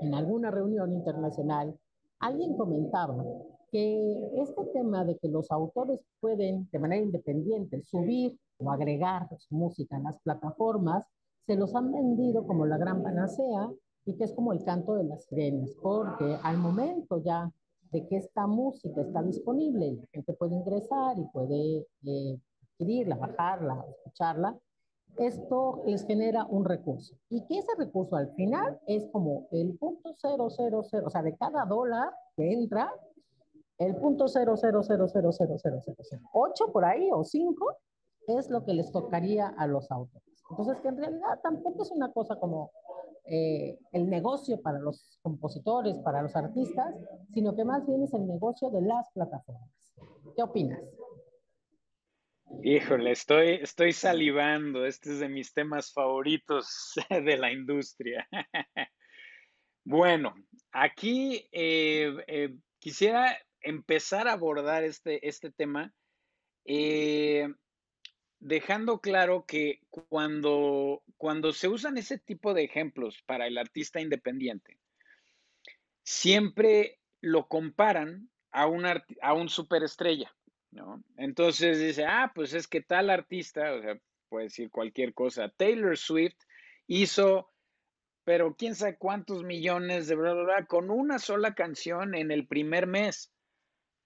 en 0.02 0.14
alguna 0.14 0.52
reunión 0.52 0.94
internacional, 0.94 1.78
alguien 2.20 2.56
comentaba 2.56 3.24
que 3.72 4.30
este 4.36 4.64
tema 4.74 5.04
de 5.04 5.18
que 5.18 5.28
los 5.28 5.52
autores 5.52 6.00
pueden 6.20 6.70
de 6.72 6.80
manera 6.80 7.04
independiente 7.04 7.82
subir 7.84 8.38
o 8.58 8.72
agregar 8.72 9.28
música 9.50 9.98
en 9.98 10.04
las 10.04 10.20
plataformas, 10.22 11.06
se 11.46 11.56
los 11.56 11.76
han 11.76 11.92
vendido 11.92 12.46
como 12.48 12.66
la 12.66 12.78
gran 12.78 13.04
panacea 13.04 13.70
y 14.06 14.16
que 14.16 14.24
es 14.24 14.34
como 14.34 14.54
el 14.54 14.64
canto 14.64 14.96
de 14.96 15.04
las 15.04 15.26
sirenas, 15.26 15.72
porque 15.82 16.38
al 16.44 16.58
momento 16.58 17.22
ya 17.24 17.52
de 17.92 18.08
que 18.08 18.18
esta 18.18 18.48
música 18.48 19.02
está 19.02 19.22
disponible, 19.24 19.94
la 19.94 20.08
gente 20.12 20.34
puede 20.34 20.56
ingresar 20.56 21.18
y 21.20 21.26
puede 21.26 21.86
eh, 22.06 22.40
adquirirla, 22.76 23.16
bajarla, 23.16 23.86
escucharla, 23.90 24.56
esto 25.18 25.82
les 25.86 26.06
genera 26.06 26.46
un 26.46 26.66
recurso. 26.66 27.16
Y 27.30 27.46
que 27.46 27.60
ese 27.60 27.72
recurso 27.78 28.18
al 28.18 28.34
final 28.36 28.82
es 28.86 29.08
como 29.12 29.48
el 29.52 29.78
punto 29.78 30.14
000, 30.14 30.42
o 30.42 30.50
sea, 31.10 31.22
de 31.22 31.38
cada 31.38 31.64
dólar 31.66 32.12
que 32.36 32.52
entra, 32.52 32.92
el 33.78 33.96
punto 33.96 34.26
0.0000008 34.26 36.72
por 36.72 36.86
ahí 36.86 37.10
o 37.12 37.24
5 37.24 37.78
es 38.28 38.50
lo 38.50 38.66
que 38.66 38.74
les 38.74 38.92
tocaría 38.92 39.48
a 39.48 39.68
los 39.68 39.90
autores. 39.92 40.44
Entonces, 40.50 40.80
que 40.82 40.88
en 40.90 40.98
realidad 40.98 41.40
tampoco 41.44 41.84
es 41.84 41.92
una 41.92 42.12
cosa 42.12 42.38
como 42.38 42.72
eh, 43.26 43.78
el 43.92 44.10
negocio 44.10 44.60
para 44.62 44.80
los 44.80 45.20
compositores, 45.22 46.00
para 46.00 46.22
los 46.22 46.34
artistas, 46.36 46.94
sino 47.34 47.56
que 47.56 47.64
más 47.66 47.86
bien 47.86 48.04
es 48.04 48.14
el 48.14 48.26
negocio 48.28 48.70
de 48.70 48.82
las 48.82 49.10
plataformas. 49.12 49.70
¿Qué 50.36 50.44
opinas? 50.44 50.82
Híjole, 52.64 53.12
estoy, 53.12 53.60
estoy 53.62 53.94
salivando. 53.94 54.86
Este 54.86 55.12
es 55.12 55.20
de 55.20 55.30
mis 55.30 55.54
temas 55.54 55.92
favoritos 55.92 56.94
de 57.10 57.38
la 57.38 57.52
industria. 57.52 58.28
Bueno, 59.84 60.34
aquí 60.72 61.48
eh, 61.52 62.16
eh, 62.26 62.56
quisiera 62.80 63.38
empezar 63.62 64.28
a 64.28 64.34
abordar 64.34 64.84
este, 64.84 65.28
este 65.28 65.52
tema 65.52 65.94
eh, 66.66 67.48
dejando 68.40 69.00
claro 69.00 69.46
que 69.46 69.82
cuando, 69.90 71.04
cuando 71.18 71.54
se 71.54 71.68
usan 71.68 71.98
ese 71.98 72.18
tipo 72.18 72.56
de 72.56 72.64
ejemplos 72.64 73.22
para 73.28 73.46
el 73.46 73.60
artista 73.60 74.02
independiente, 74.02 74.80
siempre 76.04 77.00
lo 77.22 77.48
comparan 77.48 78.30
a 78.52 78.64
a 79.22 79.34
un 79.34 79.50
superestrella. 79.50 80.35
¿No? 80.76 81.04
Entonces 81.18 81.80
dice, 81.80 82.06
ah, 82.06 82.32
pues 82.36 82.54
es 82.54 82.68
que 82.68 82.82
tal 82.82 83.10
artista, 83.10 83.74
o 83.74 83.82
sea, 83.82 83.98
puede 84.30 84.46
decir 84.46 84.70
cualquier 84.70 85.14
cosa, 85.14 85.50
Taylor 85.50 85.98
Swift 85.98 86.38
hizo, 86.86 87.50
pero 88.24 88.56
quién 88.56 88.76
sabe 88.76 88.98
cuántos 88.98 89.44
millones 89.44 90.08
de 90.08 90.16
bla, 90.16 90.34
bla, 90.34 90.44
bla, 90.44 90.66
con 90.66 90.92
una 90.92 91.18
sola 91.18 91.56
canción 91.56 92.14
en 92.14 92.32
el 92.32 92.46
primer 92.46 92.88
mes. 92.88 93.32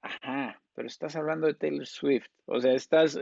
Ajá, 0.01 0.62
pero 0.75 0.88
estás 0.88 1.15
hablando 1.15 1.47
de 1.47 1.55
Taylor 1.55 1.88
Swift, 1.88 2.29
o 2.45 2.62
sea, 2.62 2.73
estás, 2.73 3.17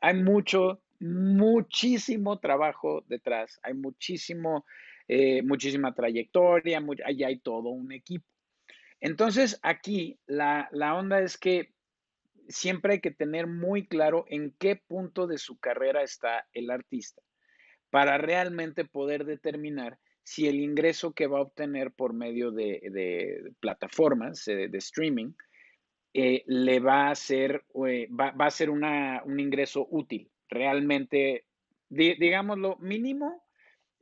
hay 0.00 0.14
mucho, 0.22 0.82
muchísimo 0.98 2.40
trabajo 2.40 3.04
detrás, 3.06 3.58
hay 3.62 3.74
muchísimo, 3.74 4.66
eh, 5.08 5.42
muchísima 5.42 5.94
trayectoria, 5.94 6.82
ahí 7.04 7.24
hay 7.24 7.38
todo 7.38 7.70
un 7.70 7.92
equipo. 7.92 8.26
Entonces, 9.00 9.58
aquí 9.62 10.18
la, 10.26 10.68
la 10.72 10.94
onda 10.94 11.20
es 11.20 11.38
que 11.38 11.72
siempre 12.50 12.94
hay 12.94 13.00
que 13.00 13.10
tener 13.10 13.46
muy 13.46 13.86
claro 13.86 14.24
en 14.28 14.54
qué 14.58 14.76
punto 14.76 15.26
de 15.26 15.38
su 15.38 15.58
carrera 15.58 16.02
está 16.02 16.46
el 16.52 16.70
artista 16.70 17.22
para 17.90 18.18
realmente 18.18 18.84
poder 18.84 19.24
determinar 19.24 19.98
si 20.22 20.46
el 20.46 20.60
ingreso 20.60 21.12
que 21.12 21.26
va 21.26 21.38
a 21.38 21.42
obtener 21.42 21.92
por 21.92 22.12
medio 22.12 22.50
de, 22.50 23.52
plataformas 23.60 24.44
de, 24.44 24.70
streaming 24.74 25.32
eh, 26.14 26.44
le 26.46 26.80
va 26.80 27.10
a 27.10 27.14
ser, 27.14 27.64
eh, 27.86 28.08
va, 28.08 28.32
a 28.38 28.50
ser 28.50 28.70
un 28.70 29.40
ingreso 29.40 29.86
útil, 29.90 30.30
realmente, 30.48 31.46
digámoslo, 31.88 32.76
mínimo, 32.78 33.44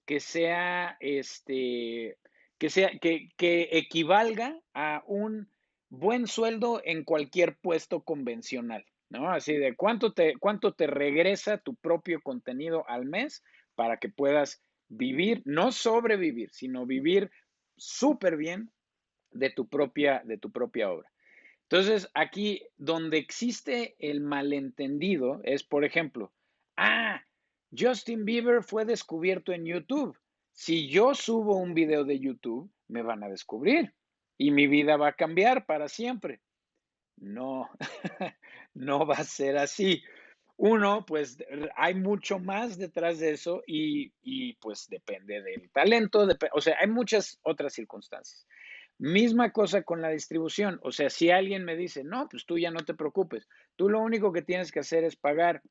que 0.04 0.20
sea, 0.20 0.96
este, 1.00 2.18
que 2.58 2.70
sea, 2.70 2.90
que, 2.98 3.28
que 3.36 3.68
equivalga 3.72 4.58
a 4.74 5.02
un 5.06 5.50
buen 5.90 6.26
sueldo 6.26 6.80
en 6.84 7.04
cualquier 7.04 7.56
puesto 7.56 8.02
convencional, 8.02 8.84
¿no? 9.08 9.30
Así 9.30 9.54
de 9.54 9.74
cuánto 9.74 10.12
te, 10.12 10.36
cuánto 10.38 10.74
te 10.74 10.86
regresa 10.86 11.58
tu 11.58 11.74
propio 11.76 12.20
contenido 12.22 12.88
al 12.88 13.06
mes 13.06 13.42
para 13.74 13.98
que 13.98 14.08
puedas 14.08 14.62
vivir, 14.88 15.42
no 15.44 15.72
sobrevivir, 15.72 16.50
sino 16.52 16.86
vivir 16.86 17.30
súper 17.76 18.36
bien 18.36 18.70
de 19.30 19.50
tu 19.50 19.68
propia, 19.68 20.22
de 20.24 20.38
tu 20.38 20.50
propia 20.50 20.90
obra. 20.90 21.10
Entonces, 21.62 22.08
aquí 22.14 22.62
donde 22.76 23.18
existe 23.18 23.94
el 23.98 24.20
malentendido 24.20 25.40
es, 25.44 25.62
por 25.62 25.84
ejemplo, 25.84 26.32
ah, 26.76 27.22
Justin 27.76 28.24
Bieber 28.24 28.62
fue 28.62 28.86
descubierto 28.86 29.52
en 29.52 29.66
YouTube. 29.66 30.18
Si 30.52 30.88
yo 30.88 31.14
subo 31.14 31.56
un 31.58 31.74
video 31.74 32.04
de 32.04 32.18
YouTube, 32.18 32.70
me 32.88 33.02
van 33.02 33.22
a 33.22 33.28
descubrir 33.28 33.92
y 34.38 34.52
mi 34.52 34.68
vida 34.68 34.96
va 34.96 35.08
a 35.08 35.16
cambiar 35.16 35.66
para 35.66 35.88
siempre. 35.88 36.40
No, 37.16 37.68
no 38.74 39.04
va 39.04 39.16
a 39.16 39.24
ser 39.24 39.58
así. 39.58 40.02
Uno, 40.56 41.04
pues 41.06 41.38
hay 41.76 41.94
mucho 41.94 42.38
más 42.38 42.78
detrás 42.78 43.18
de 43.18 43.30
eso 43.30 43.62
y, 43.66 44.54
pues 44.54 44.88
depende 44.88 45.42
del 45.42 45.70
talento, 45.70 46.26
o 46.52 46.60
sea, 46.60 46.76
hay 46.80 46.88
muchas 46.88 47.38
otras 47.42 47.74
circunstancias. 47.74 48.44
Misma 48.98 49.52
cosa 49.52 49.82
con 49.82 50.02
la 50.02 50.08
distribución, 50.08 50.80
o 50.82 50.90
sea, 50.90 51.10
si 51.10 51.30
alguien 51.30 51.64
me 51.64 51.76
dice, 51.76 52.02
no, 52.02 52.28
pues 52.28 52.44
tú 52.44 52.58
ya 52.58 52.72
no 52.72 52.80
te 52.80 52.94
preocupes, 52.94 53.46
tú 53.76 53.88
lo 53.88 54.00
único 54.00 54.32
que 54.32 54.42
tienes 54.42 54.72
que 54.72 54.80
hacer 54.80 55.04
es 55.04 55.14
pagar 55.14 55.62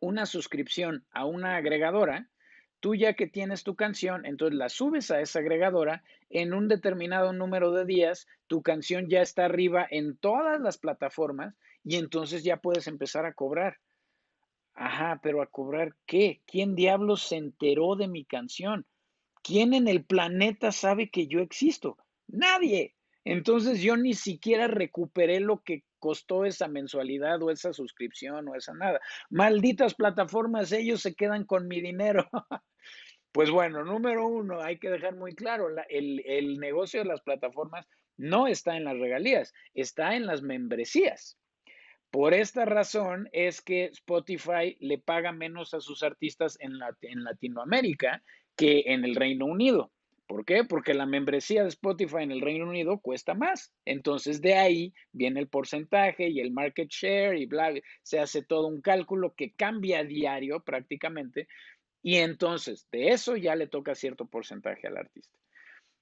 una 0.00 0.26
suscripción 0.26 1.06
a 1.12 1.24
una 1.24 1.56
agregadora, 1.56 2.28
tú 2.80 2.94
ya 2.94 3.14
que 3.14 3.26
tienes 3.26 3.64
tu 3.64 3.74
canción, 3.74 4.24
entonces 4.26 4.56
la 4.56 4.68
subes 4.68 5.10
a 5.10 5.20
esa 5.20 5.40
agregadora, 5.40 6.02
en 6.30 6.54
un 6.54 6.68
determinado 6.68 7.32
número 7.32 7.72
de 7.72 7.84
días, 7.84 8.26
tu 8.46 8.62
canción 8.62 9.08
ya 9.08 9.22
está 9.22 9.44
arriba 9.44 9.86
en 9.90 10.16
todas 10.16 10.60
las 10.60 10.78
plataformas 10.78 11.54
y 11.84 11.96
entonces 11.96 12.44
ya 12.44 12.58
puedes 12.58 12.86
empezar 12.86 13.26
a 13.26 13.34
cobrar. 13.34 13.78
Ajá, 14.74 15.20
pero 15.22 15.42
a 15.42 15.46
cobrar 15.46 15.96
qué? 16.06 16.42
¿Quién 16.46 16.76
diablos 16.76 17.22
se 17.22 17.36
enteró 17.36 17.96
de 17.96 18.06
mi 18.06 18.24
canción? 18.24 18.86
¿Quién 19.42 19.74
en 19.74 19.88
el 19.88 20.04
planeta 20.04 20.70
sabe 20.70 21.10
que 21.10 21.26
yo 21.26 21.40
existo? 21.40 21.96
Nadie. 22.28 22.94
Entonces 23.24 23.80
yo 23.80 23.96
ni 23.96 24.14
siquiera 24.14 24.68
recuperé 24.68 25.40
lo 25.40 25.62
que 25.62 25.82
costó 25.98 26.44
esa 26.44 26.68
mensualidad 26.68 27.42
o 27.42 27.50
esa 27.50 27.72
suscripción 27.72 28.48
o 28.48 28.54
esa 28.54 28.74
nada. 28.74 29.00
Malditas 29.30 29.94
plataformas, 29.94 30.72
ellos 30.72 31.02
se 31.02 31.14
quedan 31.14 31.44
con 31.44 31.68
mi 31.68 31.80
dinero. 31.80 32.28
pues 33.32 33.50
bueno, 33.50 33.84
número 33.84 34.26
uno, 34.26 34.60
hay 34.60 34.78
que 34.78 34.90
dejar 34.90 35.16
muy 35.16 35.34
claro, 35.34 35.68
el, 35.88 36.22
el 36.26 36.58
negocio 36.58 37.00
de 37.00 37.06
las 37.06 37.20
plataformas 37.20 37.86
no 38.16 38.46
está 38.46 38.76
en 38.76 38.84
las 38.84 38.98
regalías, 38.98 39.54
está 39.74 40.16
en 40.16 40.26
las 40.26 40.42
membresías. 40.42 41.38
Por 42.10 42.32
esta 42.32 42.64
razón 42.64 43.28
es 43.32 43.60
que 43.60 43.84
Spotify 43.86 44.76
le 44.80 44.98
paga 44.98 45.30
menos 45.32 45.74
a 45.74 45.80
sus 45.80 46.02
artistas 46.02 46.56
en, 46.60 46.72
en 47.02 47.24
Latinoamérica 47.24 48.22
que 48.56 48.84
en 48.86 49.04
el 49.04 49.14
Reino 49.14 49.44
Unido. 49.44 49.92
¿Por 50.28 50.44
qué? 50.44 50.62
Porque 50.62 50.92
la 50.92 51.06
membresía 51.06 51.62
de 51.62 51.70
Spotify 51.70 52.18
en 52.18 52.32
el 52.32 52.42
Reino 52.42 52.68
Unido 52.68 53.00
cuesta 53.00 53.32
más. 53.32 53.72
Entonces 53.86 54.42
de 54.42 54.54
ahí 54.54 54.94
viene 55.10 55.40
el 55.40 55.48
porcentaje 55.48 56.28
y 56.28 56.40
el 56.40 56.52
market 56.52 56.90
share 56.90 57.38
y 57.38 57.46
bla, 57.46 57.72
se 58.02 58.20
hace 58.20 58.42
todo 58.42 58.66
un 58.66 58.82
cálculo 58.82 59.34
que 59.34 59.54
cambia 59.54 60.00
a 60.00 60.04
diario 60.04 60.62
prácticamente 60.62 61.48
y 62.02 62.16
entonces 62.16 62.86
de 62.92 63.08
eso 63.08 63.36
ya 63.36 63.56
le 63.56 63.68
toca 63.68 63.94
cierto 63.94 64.26
porcentaje 64.26 64.86
al 64.86 64.98
artista. 64.98 65.38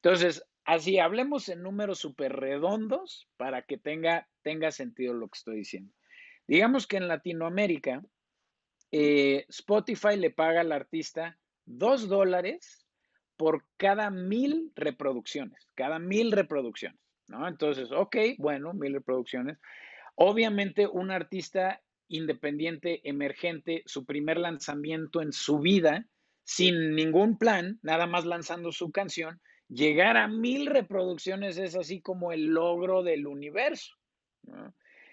Entonces, 0.03 0.45
así 0.65 0.99
hablemos 0.99 1.49
en 1.49 1.63
números 1.63 2.01
súper 2.01 2.33
redondos 2.33 3.29
para 3.37 3.63
que 3.63 3.79
tenga, 3.79 4.29
tenga 4.43 4.73
sentido 4.73 5.15
lo 5.15 5.29
que 5.29 5.39
estoy 5.39 5.57
diciendo. 5.59 5.93
Digamos 6.49 6.89
que 6.89 6.97
en 6.97 7.07
Latinoamérica, 7.07 8.05
eh, 8.91 9.47
Spotify 9.49 10.17
le 10.17 10.31
paga 10.31 10.63
al 10.63 10.73
artista 10.73 11.39
dos 11.65 12.09
dólares 12.09 12.86
por 13.37 13.65
cada 13.77 14.11
mil 14.11 14.73
reproducciones, 14.75 15.69
cada 15.75 15.99
mil 15.99 16.33
reproducciones, 16.33 17.01
¿no? 17.27 17.47
Entonces, 17.47 17.91
ok, 17.93 18.17
bueno, 18.39 18.73
mil 18.73 18.95
reproducciones. 18.95 19.59
Obviamente, 20.15 20.87
un 20.87 21.11
artista 21.11 21.83
independiente, 22.09 23.09
emergente, 23.09 23.83
su 23.87 24.05
primer 24.05 24.39
lanzamiento 24.39 25.21
en 25.21 25.33
su 25.33 25.59
vida, 25.59 26.07
sin 26.45 26.95
ningún 26.95 27.39
plan, 27.39 27.79
nada 27.83 28.07
más 28.07 28.25
lanzando 28.25 28.73
su 28.73 28.93
canción, 28.93 29.41
llegar 29.69 30.17
a 30.17 30.29
mil 30.29 30.67
reproducciones 30.67 31.59
es 31.59 31.75
así 31.75 32.01
como 32.01 32.33
el 32.33 32.47
logro 32.47 33.03
del 33.03 33.27
universo. 33.27 33.97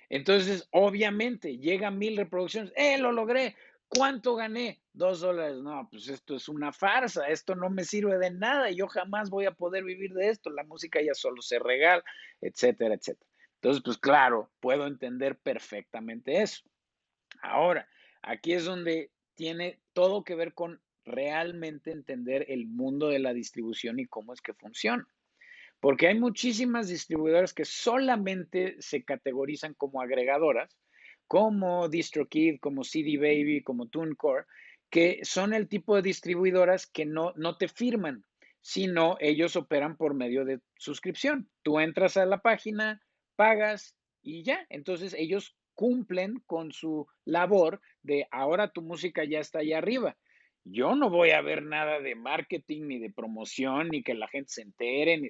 Entonces, 0.09 0.67
obviamente, 0.71 1.57
llega 1.57 1.87
a 1.87 1.91
mil 1.91 2.15
reproducciones, 2.15 2.71
¡eh, 2.75 2.99
lo 2.99 3.11
logré! 3.11 3.55
¿Cuánto 3.95 4.35
gané? 4.35 4.81
Dos 4.93 5.21
dólares. 5.21 5.57
No, 5.57 5.87
pues 5.89 6.07
esto 6.07 6.35
es 6.35 6.49
una 6.49 6.71
farsa, 6.71 7.27
esto 7.27 7.55
no 7.55 7.69
me 7.69 7.83
sirve 7.83 8.17
de 8.17 8.31
nada, 8.31 8.71
yo 8.71 8.87
jamás 8.87 9.29
voy 9.29 9.45
a 9.45 9.51
poder 9.51 9.83
vivir 9.83 10.13
de 10.13 10.29
esto, 10.29 10.49
la 10.49 10.63
música 10.63 11.01
ya 11.01 11.13
solo 11.13 11.41
se 11.41 11.59
regala, 11.59 12.03
etcétera, 12.41 12.95
etcétera. 12.95 13.29
Entonces, 13.55 13.81
pues 13.83 13.97
claro, 13.97 14.51
puedo 14.59 14.87
entender 14.87 15.37
perfectamente 15.37 16.41
eso. 16.41 16.63
Ahora, 17.41 17.87
aquí 18.21 18.53
es 18.53 18.65
donde 18.65 19.11
tiene 19.35 19.79
todo 19.93 20.23
que 20.23 20.35
ver 20.35 20.53
con 20.53 20.81
realmente 21.05 21.91
entender 21.91 22.45
el 22.49 22.67
mundo 22.67 23.09
de 23.09 23.19
la 23.19 23.33
distribución 23.33 23.99
y 23.99 24.07
cómo 24.07 24.33
es 24.33 24.41
que 24.41 24.53
funciona. 24.53 25.07
Porque 25.79 26.07
hay 26.07 26.17
muchísimas 26.17 26.87
distribuidoras 26.87 27.53
que 27.53 27.65
solamente 27.65 28.77
se 28.79 29.03
categorizan 29.03 29.73
como 29.73 30.01
agregadoras 30.01 30.77
como 31.27 31.89
DistroKid, 31.89 32.59
como 32.59 32.83
CD 32.83 33.17
Baby, 33.17 33.63
como 33.63 33.87
TuneCore, 33.87 34.45
que 34.89 35.19
son 35.23 35.53
el 35.53 35.67
tipo 35.67 35.95
de 35.95 36.03
distribuidoras 36.03 36.85
que 36.85 37.05
no, 37.05 37.33
no 37.35 37.57
te 37.57 37.67
firman, 37.67 38.23
sino 38.61 39.17
ellos 39.19 39.55
operan 39.55 39.97
por 39.97 40.13
medio 40.13 40.45
de 40.45 40.59
suscripción. 40.77 41.49
Tú 41.63 41.79
entras 41.79 42.15
a 42.17 42.25
la 42.25 42.39
página, 42.41 43.01
pagas 43.35 43.95
y 44.21 44.43
ya. 44.43 44.65
Entonces 44.69 45.13
ellos 45.17 45.55
cumplen 45.73 46.41
con 46.45 46.71
su 46.71 47.07
labor 47.25 47.81
de 48.03 48.27
ahora 48.31 48.71
tu 48.71 48.81
música 48.81 49.23
ya 49.23 49.39
está 49.39 49.59
allá 49.59 49.79
arriba. 49.79 50.15
Yo 50.65 50.95
no 50.95 51.09
voy 51.09 51.31
a 51.31 51.41
ver 51.41 51.63
nada 51.63 51.99
de 51.99 52.15
marketing, 52.15 52.87
ni 52.87 52.99
de 52.99 53.09
promoción, 53.09 53.89
ni 53.89 54.01
que 54.01 54.13
la 54.13 54.27
gente 54.27 54.49
se 54.49 54.61
entere. 54.61 55.17
Ni... 55.17 55.29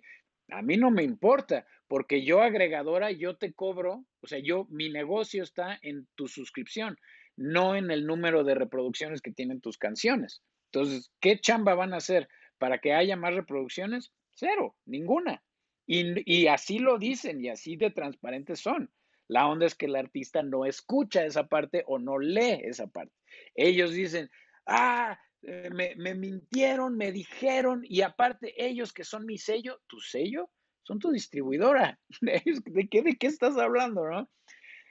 A 0.53 0.61
mí 0.61 0.77
no 0.77 0.91
me 0.91 1.03
importa, 1.03 1.65
porque 1.87 2.23
yo 2.23 2.41
agregadora, 2.41 3.11
yo 3.11 3.37
te 3.37 3.53
cobro, 3.53 4.05
o 4.21 4.27
sea, 4.27 4.39
yo, 4.39 4.65
mi 4.69 4.89
negocio 4.89 5.43
está 5.43 5.79
en 5.81 6.07
tu 6.15 6.27
suscripción, 6.27 6.97
no 7.35 7.75
en 7.75 7.89
el 7.91 8.05
número 8.05 8.43
de 8.43 8.55
reproducciones 8.55 9.21
que 9.21 9.31
tienen 9.31 9.61
tus 9.61 9.77
canciones. 9.77 10.43
Entonces, 10.71 11.11
¿qué 11.19 11.39
chamba 11.39 11.75
van 11.75 11.93
a 11.93 11.97
hacer 11.97 12.29
para 12.57 12.77
que 12.77 12.93
haya 12.93 13.15
más 13.15 13.33
reproducciones? 13.33 14.11
Cero, 14.35 14.75
ninguna. 14.85 15.43
Y, 15.85 16.13
y 16.31 16.47
así 16.47 16.79
lo 16.79 16.97
dicen 16.97 17.43
y 17.43 17.49
así 17.49 17.75
de 17.75 17.91
transparentes 17.91 18.59
son. 18.59 18.91
La 19.27 19.47
onda 19.47 19.65
es 19.65 19.75
que 19.75 19.87
el 19.87 19.95
artista 19.95 20.43
no 20.43 20.65
escucha 20.65 21.25
esa 21.25 21.47
parte 21.47 21.83
o 21.87 21.97
no 21.97 22.19
lee 22.19 22.61
esa 22.63 22.87
parte. 22.87 23.13
Ellos 23.55 23.91
dicen, 23.91 24.29
ah, 24.67 25.19
eh, 25.45 25.69
me, 25.71 26.15
mintieron, 26.15 26.95
me 26.95 27.11
dijeron, 27.11 27.81
y 27.83 28.01
aparte 28.01 28.53
ellos 28.57 28.93
que 28.93 29.03
son 29.03 29.25
mi 29.25 29.37
sello, 29.37 29.81
tu 29.87 29.99
sello, 29.99 30.49
son 30.83 30.99
tu 30.99 31.11
distribuidora. 31.11 31.99
¿De 32.21 32.87
qué, 32.89 33.01
de 33.01 33.15
qué 33.17 33.27
estás 33.27 33.57
hablando, 33.57 34.07
no? 34.09 34.29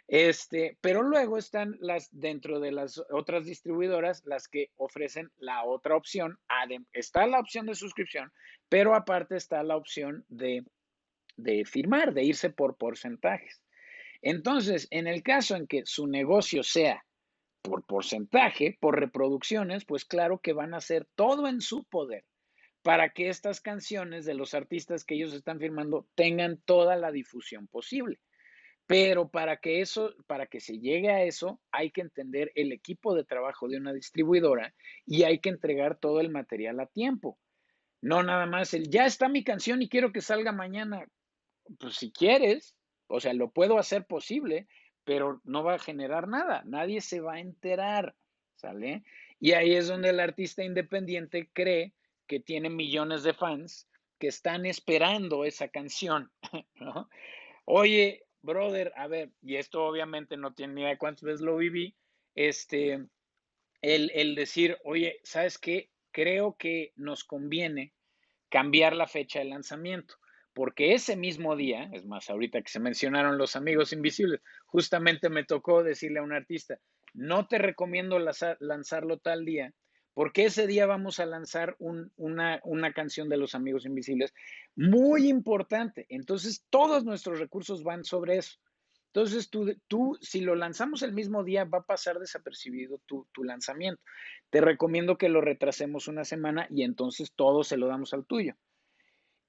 Este, 0.08 0.76
pero 0.82 1.02
luego 1.02 1.38
están 1.38 1.76
las, 1.80 2.08
dentro 2.12 2.60
de 2.60 2.70
las 2.70 3.02
otras 3.10 3.46
distribuidoras, 3.46 4.22
las 4.26 4.46
que 4.46 4.70
ofrecen 4.76 5.30
la 5.38 5.64
otra 5.64 5.96
opción. 5.96 6.38
Está 6.92 7.26
la 7.26 7.38
opción 7.40 7.64
de 7.64 7.74
suscripción, 7.74 8.30
pero 8.68 8.94
aparte 8.94 9.36
está 9.36 9.62
la 9.62 9.76
opción 9.76 10.26
de, 10.28 10.64
de 11.36 11.64
firmar, 11.64 12.12
de 12.12 12.24
irse 12.24 12.50
por 12.50 12.76
porcentajes. 12.76 13.62
Entonces, 14.20 14.86
en 14.90 15.06
el 15.06 15.22
caso 15.22 15.56
en 15.56 15.66
que 15.66 15.86
su 15.86 16.06
negocio 16.06 16.62
sea 16.62 17.02
por 17.62 17.84
porcentaje, 17.84 18.76
por 18.80 18.98
reproducciones, 18.98 19.84
pues 19.84 20.04
claro 20.04 20.40
que 20.40 20.52
van 20.52 20.74
a 20.74 20.78
hacer 20.78 21.06
todo 21.14 21.46
en 21.48 21.60
su 21.60 21.84
poder 21.84 22.24
para 22.82 23.10
que 23.10 23.28
estas 23.28 23.60
canciones 23.60 24.24
de 24.24 24.34
los 24.34 24.54
artistas 24.54 25.04
que 25.04 25.14
ellos 25.14 25.32
están 25.32 25.60
firmando 25.60 26.06
tengan 26.14 26.60
toda 26.64 26.96
la 26.96 27.12
difusión 27.12 27.68
posible. 27.68 28.18
Pero 28.86 29.28
para 29.28 29.58
que 29.58 29.80
eso, 29.80 30.12
para 30.26 30.46
que 30.46 30.60
se 30.60 30.78
llegue 30.78 31.10
a 31.10 31.22
eso, 31.22 31.60
hay 31.70 31.92
que 31.92 32.00
entender 32.00 32.50
el 32.56 32.72
equipo 32.72 33.14
de 33.14 33.24
trabajo 33.24 33.68
de 33.68 33.78
una 33.78 33.92
distribuidora 33.92 34.74
y 35.06 35.22
hay 35.22 35.38
que 35.38 35.50
entregar 35.50 35.98
todo 35.98 36.20
el 36.20 36.30
material 36.30 36.80
a 36.80 36.86
tiempo. 36.86 37.38
No 38.00 38.24
nada 38.24 38.46
más 38.46 38.74
el, 38.74 38.90
ya 38.90 39.06
está 39.06 39.28
mi 39.28 39.44
canción 39.44 39.80
y 39.80 39.88
quiero 39.88 40.12
que 40.12 40.20
salga 40.20 40.50
mañana. 40.50 41.06
Pues 41.78 41.94
si 41.94 42.10
quieres, 42.10 42.74
o 43.06 43.20
sea, 43.20 43.32
lo 43.32 43.52
puedo 43.52 43.78
hacer 43.78 44.04
posible, 44.04 44.66
pero 45.04 45.40
no 45.44 45.62
va 45.62 45.74
a 45.74 45.78
generar 45.78 46.28
nada, 46.28 46.62
nadie 46.64 47.00
se 47.00 47.20
va 47.20 47.34
a 47.34 47.40
enterar, 47.40 48.14
¿sale? 48.56 49.02
Y 49.40 49.52
ahí 49.52 49.74
es 49.74 49.88
donde 49.88 50.10
el 50.10 50.20
artista 50.20 50.62
independiente 50.62 51.50
cree 51.52 51.92
que 52.26 52.40
tiene 52.40 52.70
millones 52.70 53.22
de 53.22 53.34
fans 53.34 53.88
que 54.18 54.28
están 54.28 54.66
esperando 54.66 55.44
esa 55.44 55.68
canción, 55.68 56.30
¿no? 56.76 57.08
Oye, 57.64 58.24
brother, 58.42 58.92
a 58.96 59.06
ver, 59.08 59.30
y 59.42 59.56
esto 59.56 59.84
obviamente 59.84 60.36
no 60.36 60.54
tiene 60.54 60.74
ni 60.74 60.80
idea 60.82 60.90
de 60.90 60.98
cuántas 60.98 61.24
veces 61.24 61.40
lo 61.40 61.56
viví, 61.56 61.96
este, 62.34 63.06
el, 63.82 64.10
el 64.14 64.34
decir, 64.34 64.78
oye, 64.84 65.20
¿sabes 65.24 65.58
qué? 65.58 65.90
Creo 66.12 66.56
que 66.56 66.92
nos 66.96 67.24
conviene 67.24 67.92
cambiar 68.48 68.94
la 68.94 69.08
fecha 69.08 69.40
de 69.40 69.46
lanzamiento, 69.46 70.16
porque 70.54 70.94
ese 70.94 71.16
mismo 71.16 71.56
día, 71.56 71.88
es 71.92 72.04
más, 72.04 72.28
ahorita 72.28 72.60
que 72.62 72.70
se 72.70 72.80
mencionaron 72.80 73.38
los 73.38 73.56
amigos 73.56 73.92
invisibles, 73.92 74.40
justamente 74.66 75.28
me 75.28 75.44
tocó 75.44 75.82
decirle 75.82 76.20
a 76.20 76.22
un 76.22 76.32
artista, 76.32 76.78
no 77.14 77.46
te 77.46 77.58
recomiendo 77.58 78.18
lanzarlo 78.18 79.18
tal 79.18 79.44
día, 79.44 79.72
porque 80.14 80.44
ese 80.44 80.66
día 80.66 80.86
vamos 80.86 81.20
a 81.20 81.26
lanzar 81.26 81.76
una, 81.78 82.92
canción 82.94 83.28
de 83.28 83.38
los 83.38 83.54
Amigos 83.54 83.86
Invisibles 83.86 84.34
muy 84.76 85.28
importante. 85.28 86.04
Entonces, 86.10 86.66
todos 86.68 87.04
nuestros 87.04 87.38
recursos 87.38 87.82
van 87.82 88.04
sobre 88.04 88.36
eso. 88.36 88.58
Entonces, 89.06 89.50
tú, 89.50 89.74
tú, 89.88 90.18
si 90.20 90.40
lo 90.40 90.54
lanzamos 90.54 91.02
el 91.02 91.12
mismo 91.12 91.44
día, 91.44 91.64
va 91.64 91.78
a 91.78 91.84
pasar 91.84 92.18
desapercibido 92.18 93.00
tu, 93.06 93.26
tu 93.32 93.44
lanzamiento. 93.44 94.02
Te 94.50 94.60
recomiendo 94.60 95.16
que 95.16 95.28
lo 95.28 95.40
retrasemos 95.40 96.08
una 96.08 96.24
semana 96.24 96.66
y 96.70 96.82
entonces 96.82 97.32
todo 97.34 97.62
se 97.64 97.76
lo 97.76 97.88
damos 97.88 98.12
al 98.14 98.26
tuyo. 98.26 98.54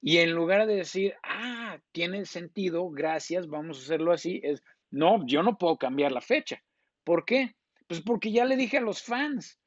Y 0.06 0.18
en 0.18 0.32
lugar 0.32 0.66
de 0.66 0.76
decir, 0.76 1.14
ah, 1.22 1.78
tiene 1.90 2.26
sentido, 2.26 2.90
gracias, 2.90 3.48
vamos 3.48 3.78
a 3.78 3.82
hacerlo 3.84 4.12
así, 4.12 4.38
es, 4.44 4.62
no, 4.90 5.26
yo 5.26 5.42
no 5.42 5.56
puedo 5.56 5.78
cambiar 5.78 6.12
la 6.12 6.20
fecha. 6.20 6.62
¿Por 7.04 7.24
qué? 7.24 7.54
Pues 7.86 8.02
porque 8.02 8.30
ya 8.30 8.44
le 8.44 8.56
dije 8.56 8.76
a 8.76 8.82
los 8.82 9.02
fans, 9.02 9.58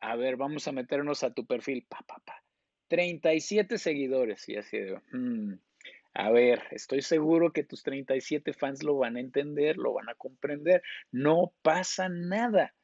a 0.00 0.16
ver, 0.16 0.36
vamos 0.36 0.66
a 0.66 0.72
meternos 0.72 1.22
a 1.22 1.32
tu 1.32 1.46
perfil, 1.46 1.86
pa, 1.88 2.00
pa, 2.08 2.18
pa. 2.24 2.42
37 2.88 3.78
seguidores. 3.78 4.48
Y 4.48 4.56
así 4.56 4.78
de, 4.78 5.00
hmm, 5.12 5.60
a 6.14 6.30
ver, 6.32 6.64
estoy 6.72 7.00
seguro 7.00 7.52
que 7.52 7.62
tus 7.62 7.84
37 7.84 8.52
fans 8.52 8.82
lo 8.82 8.96
van 8.96 9.16
a 9.16 9.20
entender, 9.20 9.76
lo 9.76 9.92
van 9.92 10.08
a 10.08 10.16
comprender. 10.16 10.82
No 11.12 11.54
pasa 11.62 12.08
nada. 12.08 12.74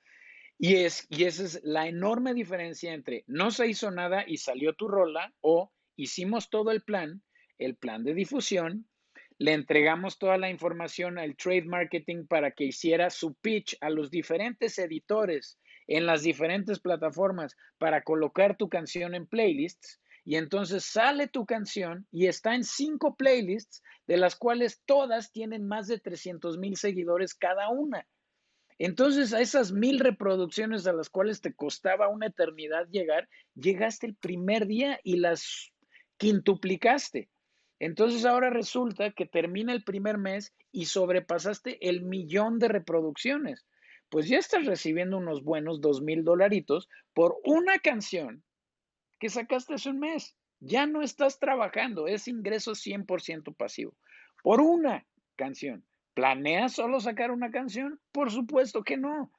Y, 0.59 0.77
es, 0.77 1.09
y 1.11 1.25
esa 1.25 1.43
es 1.43 1.61
la 1.65 1.89
enorme 1.89 2.35
diferencia 2.35 2.95
entre 2.95 3.25
no 3.27 3.51
se 3.51 3.67
hizo 3.67 3.91
nada 3.91 4.23
y 4.29 4.37
salió 4.37 4.75
tu 4.75 4.87
rola 4.87 5.35
o 5.41 5.73
hicimos 6.03 6.51
todo 6.51 6.71
el 6.71 6.83
plan, 6.83 7.23
el 7.59 7.77
plan 7.77 8.05
de 8.05 8.15
difusión, 8.15 8.87
le 9.39 9.55
entregamos 9.55 10.19
toda 10.19 10.37
la 10.37 10.51
información 10.51 11.19
al 11.19 11.37
trade 11.37 11.65
marketing 11.65 12.27
para 12.27 12.51
que 12.51 12.65
hiciera 12.65 13.09
su 13.09 13.35
pitch 13.35 13.77
a 13.81 13.89
los 13.89 14.11
diferentes 14.11 14.79
editores 14.79 15.59
en 15.87 16.07
las 16.07 16.23
diferentes 16.23 16.79
plataformas 16.79 17.57
para 17.79 18.03
colocar 18.03 18.57
tu 18.57 18.69
canción 18.69 19.15
en 19.15 19.27
playlists. 19.27 20.01
Y 20.25 20.37
entonces 20.37 20.85
sale 20.85 21.27
tu 21.27 21.47
canción 21.47 22.07
y 22.13 22.27
está 22.27 22.55
en 22.55 22.65
cinco 22.65 23.17
playlists, 23.17 23.83
de 24.07 24.19
las 24.19 24.37
cuales 24.37 24.83
todas 24.85 25.33
tienen 25.33 25.67
más 25.67 25.87
de 25.89 25.99
300 25.99 26.59
mil 26.59 26.77
seguidores 26.77 27.35
cada 27.35 27.71
una. 27.71 28.07
Entonces, 28.79 29.35
a 29.35 29.41
esas 29.41 29.73
mil 29.73 30.01
reproducciones 30.01 30.87
a 30.87 30.93
las 30.93 31.11
cuales 31.11 31.43
te 31.43 31.53
costaba 31.53 32.09
una 32.09 32.29
eternidad 32.29 32.89
llegar, 32.89 33.29
llegaste 33.55 34.07
el 34.07 34.15
primer 34.15 34.67
día 34.67 34.99
y 35.05 35.17
las 35.17 35.71
quintuplicaste. 36.21 37.29
Entonces 37.81 38.25
ahora 38.25 38.51
resulta 38.51 39.11
que 39.11 39.27
termina 39.27 39.73
el 39.73 39.83
primer 39.83 40.19
mes 40.19 40.55
y 40.71 40.85
sobrepasaste 40.85 41.89
el 41.89 42.03
millón 42.03 42.61
de 42.61 42.69
reproducciones 42.69 43.67
pues 44.11 44.29
ya 44.29 44.39
estás 44.39 44.67
recibiendo 44.67 45.17
unos 45.17 45.43
buenos 45.43 45.81
dos 45.81 46.03
mil 46.03 46.25
dolaritos 46.25 46.89
por 47.15 47.37
una 47.45 47.79
canción 47.79 48.43
que 49.19 49.31
sacaste 49.31 49.75
hace 49.75 49.89
un 49.89 50.01
mes. 50.01 50.37
Ya 50.59 50.87
no 50.87 51.01
estás 51.01 51.39
trabajando, 51.39 52.07
es 52.07 52.29
ingreso 52.29 52.73
100% 52.73 53.55
pasivo. 53.57 53.97
Por 54.43 54.61
una 54.61 55.07
canción. 55.37 55.87
¿Planeas 56.13 56.75
solo 56.75 57.01
sacar 57.01 57.31
una 57.31 57.51
canción? 57.51 58.01
Por 58.13 58.31
supuesto 58.31 58.83
que 58.83 58.97
no. 58.97 59.33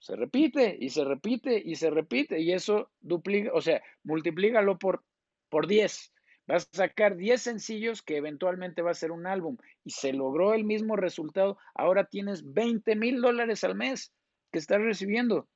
Se 0.00 0.16
repite 0.16 0.76
y 0.78 0.90
se 0.90 1.04
repite 1.04 1.62
y 1.64 1.76
se 1.76 1.88
repite 1.88 2.40
y 2.40 2.52
eso 2.52 2.90
duplica, 3.00 3.50
o 3.54 3.60
sea, 3.60 3.80
multiplícalo 4.02 4.78
por, 4.78 5.04
por 5.52 5.66
10. 5.66 6.14
Vas 6.46 6.66
a 6.72 6.76
sacar 6.76 7.14
10 7.14 7.40
sencillos 7.40 8.00
que 8.00 8.16
eventualmente 8.16 8.80
va 8.80 8.90
a 8.90 8.94
ser 8.94 9.12
un 9.12 9.26
álbum 9.26 9.58
y 9.84 9.90
se 9.90 10.14
logró 10.14 10.54
el 10.54 10.64
mismo 10.64 10.96
resultado. 10.96 11.58
Ahora 11.74 12.06
tienes 12.06 12.54
20 12.54 12.96
mil 12.96 13.20
dólares 13.20 13.62
al 13.62 13.74
mes 13.74 14.14
que 14.50 14.58
estás 14.58 14.80
recibiendo 14.80 15.46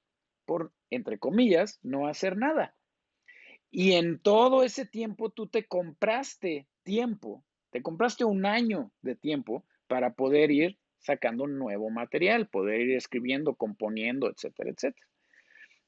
por, 0.45 0.71
entre 0.91 1.19
comillas, 1.19 1.81
no 1.83 2.09
hacer 2.09 2.37
nada. 2.37 2.77
Y 3.71 3.93
en 3.93 4.19
todo 4.19 4.63
ese 4.63 4.85
tiempo 4.85 5.31
tú 5.31 5.47
te 5.47 5.67
compraste 5.67 6.69
tiempo, 6.83 7.43
te 7.71 7.83
compraste 7.83 8.27
un 8.27 8.45
año 8.45 8.93
de 9.01 9.17
tiempo 9.17 9.65
para 9.87 10.13
poder 10.13 10.51
ir 10.51 10.79
sacando 10.99 11.47
nuevo 11.47 11.89
material, 11.89 12.49
poder 12.49 12.83
ir 12.83 12.97
escribiendo, 12.97 13.55
componiendo, 13.55 14.31
etcétera, 14.31 14.71
etcétera. 14.71 15.07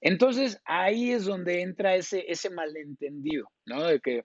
Entonces 0.01 0.61
ahí 0.65 1.13
es 1.13 1.25
donde 1.25 1.63
entra 1.63 1.97
ese, 1.97 2.25
ese 2.29 2.51
malentendido, 2.51 3.51
¿no? 3.67 3.85
De 3.85 4.01
que 4.01 4.25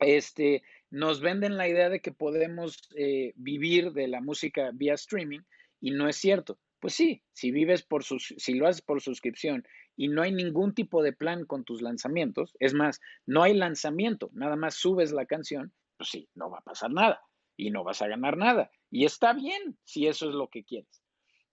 este, 0.00 0.62
nos 0.90 1.20
venden 1.20 1.56
la 1.56 1.68
idea 1.68 1.88
de 1.88 2.00
que 2.00 2.12
podemos 2.12 2.78
eh, 2.96 3.32
vivir 3.36 3.92
de 3.92 4.08
la 4.08 4.20
música 4.20 4.70
vía 4.72 4.94
streaming 4.94 5.40
y 5.80 5.90
no 5.90 6.08
es 6.08 6.16
cierto. 6.16 6.58
Pues 6.80 6.94
sí, 6.94 7.22
si 7.32 7.50
vives 7.50 7.82
por 7.82 8.04
sus, 8.04 8.34
si 8.36 8.54
lo 8.54 8.68
haces 8.68 8.82
por 8.82 9.00
suscripción 9.00 9.64
y 9.96 10.08
no 10.08 10.22
hay 10.22 10.32
ningún 10.32 10.74
tipo 10.74 11.02
de 11.02 11.12
plan 11.12 11.44
con 11.44 11.64
tus 11.64 11.82
lanzamientos, 11.82 12.54
es 12.60 12.72
más, 12.72 13.00
no 13.26 13.42
hay 13.42 13.54
lanzamiento, 13.54 14.30
nada 14.32 14.54
más 14.54 14.76
subes 14.76 15.10
la 15.10 15.26
canción, 15.26 15.72
pues 15.96 16.10
sí, 16.10 16.28
no 16.34 16.50
va 16.50 16.58
a 16.58 16.64
pasar 16.64 16.92
nada 16.92 17.20
y 17.56 17.70
no 17.70 17.82
vas 17.82 18.00
a 18.00 18.06
ganar 18.06 18.36
nada. 18.36 18.70
Y 18.90 19.04
está 19.04 19.32
bien 19.32 19.76
si 19.82 20.06
eso 20.06 20.28
es 20.28 20.34
lo 20.34 20.48
que 20.48 20.62
quieres. 20.62 21.02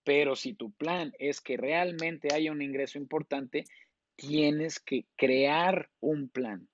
Pero 0.06 0.36
si 0.36 0.54
tu 0.54 0.70
plan 0.70 1.12
es 1.18 1.42
que 1.42 1.58
realmente 1.58 2.32
haya 2.32 2.50
un 2.50 2.62
ingreso 2.62 2.96
importante, 2.96 3.64
tienes 4.16 4.80
que 4.80 5.04
crear 5.16 5.90
un 6.00 6.30
plan 6.30 6.66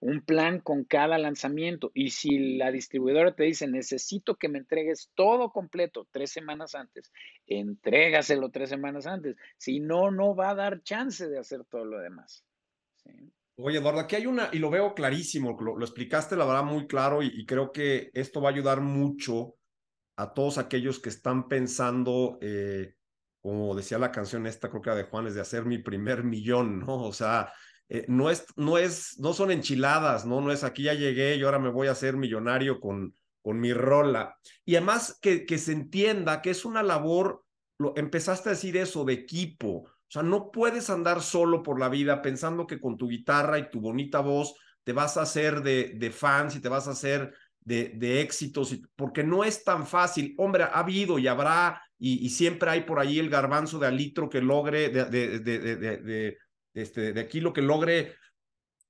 un 0.00 0.20
plan 0.20 0.60
con 0.60 0.84
cada 0.84 1.18
lanzamiento. 1.18 1.90
Y 1.94 2.10
si 2.10 2.56
la 2.56 2.70
distribuidora 2.70 3.34
te 3.34 3.44
dice, 3.44 3.66
necesito 3.66 4.36
que 4.36 4.48
me 4.48 4.58
entregues 4.58 5.10
todo 5.14 5.50
completo 5.50 6.06
tres 6.10 6.30
semanas 6.30 6.74
antes, 6.74 7.12
entrégaselo 7.46 8.50
tres 8.50 8.68
semanas 8.68 9.06
antes. 9.06 9.36
Si 9.56 9.80
no, 9.80 10.10
no 10.10 10.34
va 10.34 10.50
a 10.50 10.54
dar 10.54 10.82
chance 10.82 11.28
de 11.28 11.38
hacer 11.38 11.64
todo 11.64 11.84
lo 11.84 11.98
demás. 11.98 12.44
Oye, 13.56 13.78
Eduardo, 13.78 14.00
aquí 14.00 14.16
hay 14.16 14.26
una, 14.26 14.50
y 14.52 14.58
lo 14.58 14.70
veo 14.70 14.94
clarísimo, 14.94 15.56
lo, 15.60 15.80
explicaste 15.80 16.36
la 16.36 16.44
verdad 16.44 16.64
muy 16.64 16.86
claro 16.86 17.22
y, 17.22 17.46
creo 17.46 17.72
que 17.72 18.10
esto 18.12 18.40
va 18.40 18.50
a 18.50 18.52
ayudar 18.52 18.80
mucho 18.80 19.54
a 20.16 20.32
todos 20.32 20.58
aquellos 20.58 20.98
que 20.98 21.10
están 21.10 21.48
pensando, 21.48 22.38
eh, 22.40 22.94
como 23.40 23.74
decía 23.74 23.98
la 23.98 24.12
canción 24.12 24.46
esta, 24.46 24.70
creo 24.70 24.82
que 24.82 24.90
era 24.90 24.96
de 24.96 25.04
Juanes, 25.04 25.34
de 25.34 25.42
hacer 25.42 25.64
mi 25.64 25.78
primer 25.78 26.24
millón, 26.24 26.80
¿no? 26.80 27.04
O 27.04 27.12
sea, 27.12 27.52
eh, 27.88 28.04
no, 28.08 28.30
es, 28.30 28.46
no, 28.56 28.78
es, 28.78 29.18
no 29.18 29.32
son 29.32 29.50
enchiladas, 29.50 30.26
¿no? 30.26 30.40
No 30.40 30.50
es 30.50 30.64
aquí 30.64 30.84
ya 30.84 30.94
llegué 30.94 31.36
y 31.36 31.42
ahora 31.42 31.58
me 31.58 31.68
voy 31.68 31.88
a 31.88 31.92
hacer 31.92 32.16
millonario 32.16 32.80
con, 32.80 33.14
con 33.42 33.60
mi 33.60 33.72
rola. 33.72 34.36
Y 34.64 34.74
además 34.76 35.18
que, 35.20 35.46
que 35.46 35.58
se 35.58 35.72
entienda 35.72 36.42
que 36.42 36.50
es 36.50 36.64
una 36.64 36.82
labor, 36.82 37.44
lo, 37.78 37.94
empezaste 37.96 38.48
a 38.48 38.52
decir 38.52 38.76
eso, 38.76 39.04
de 39.04 39.12
equipo. 39.12 39.68
O 39.68 40.08
sea, 40.08 40.22
no 40.22 40.50
puedes 40.50 40.90
andar 40.90 41.22
solo 41.22 41.62
por 41.62 41.78
la 41.78 41.88
vida 41.88 42.22
pensando 42.22 42.66
que 42.66 42.80
con 42.80 42.96
tu 42.96 43.08
guitarra 43.08 43.58
y 43.58 43.70
tu 43.70 43.80
bonita 43.80 44.20
voz 44.20 44.54
te 44.82 44.92
vas 44.92 45.16
a 45.16 45.22
hacer 45.22 45.62
de, 45.62 45.94
de 45.96 46.10
fans 46.10 46.56
y 46.56 46.60
te 46.60 46.68
vas 46.68 46.88
a 46.88 46.92
hacer 46.92 47.34
de, 47.66 47.88
de 47.96 48.20
éxitos, 48.20 48.74
porque 48.94 49.24
no 49.24 49.42
es 49.44 49.64
tan 49.64 49.86
fácil. 49.86 50.34
Hombre, 50.38 50.62
ha 50.62 50.78
habido 50.78 51.18
y 51.18 51.26
habrá, 51.26 51.82
y, 51.98 52.30
siempre 52.30 52.70
hay 52.70 52.82
por 52.82 53.00
ahí 53.00 53.18
el 53.18 53.28
garbanzo 53.28 53.80
de 53.80 53.88
alitro 53.88 54.30
que 54.30 54.40
logre 54.40 54.88
de, 54.88 55.04
de, 55.40 56.38
este, 56.72 57.12
de 57.12 57.20
aquí 57.20 57.40
lo 57.40 57.52
que 57.52 57.62
logre 57.62 58.14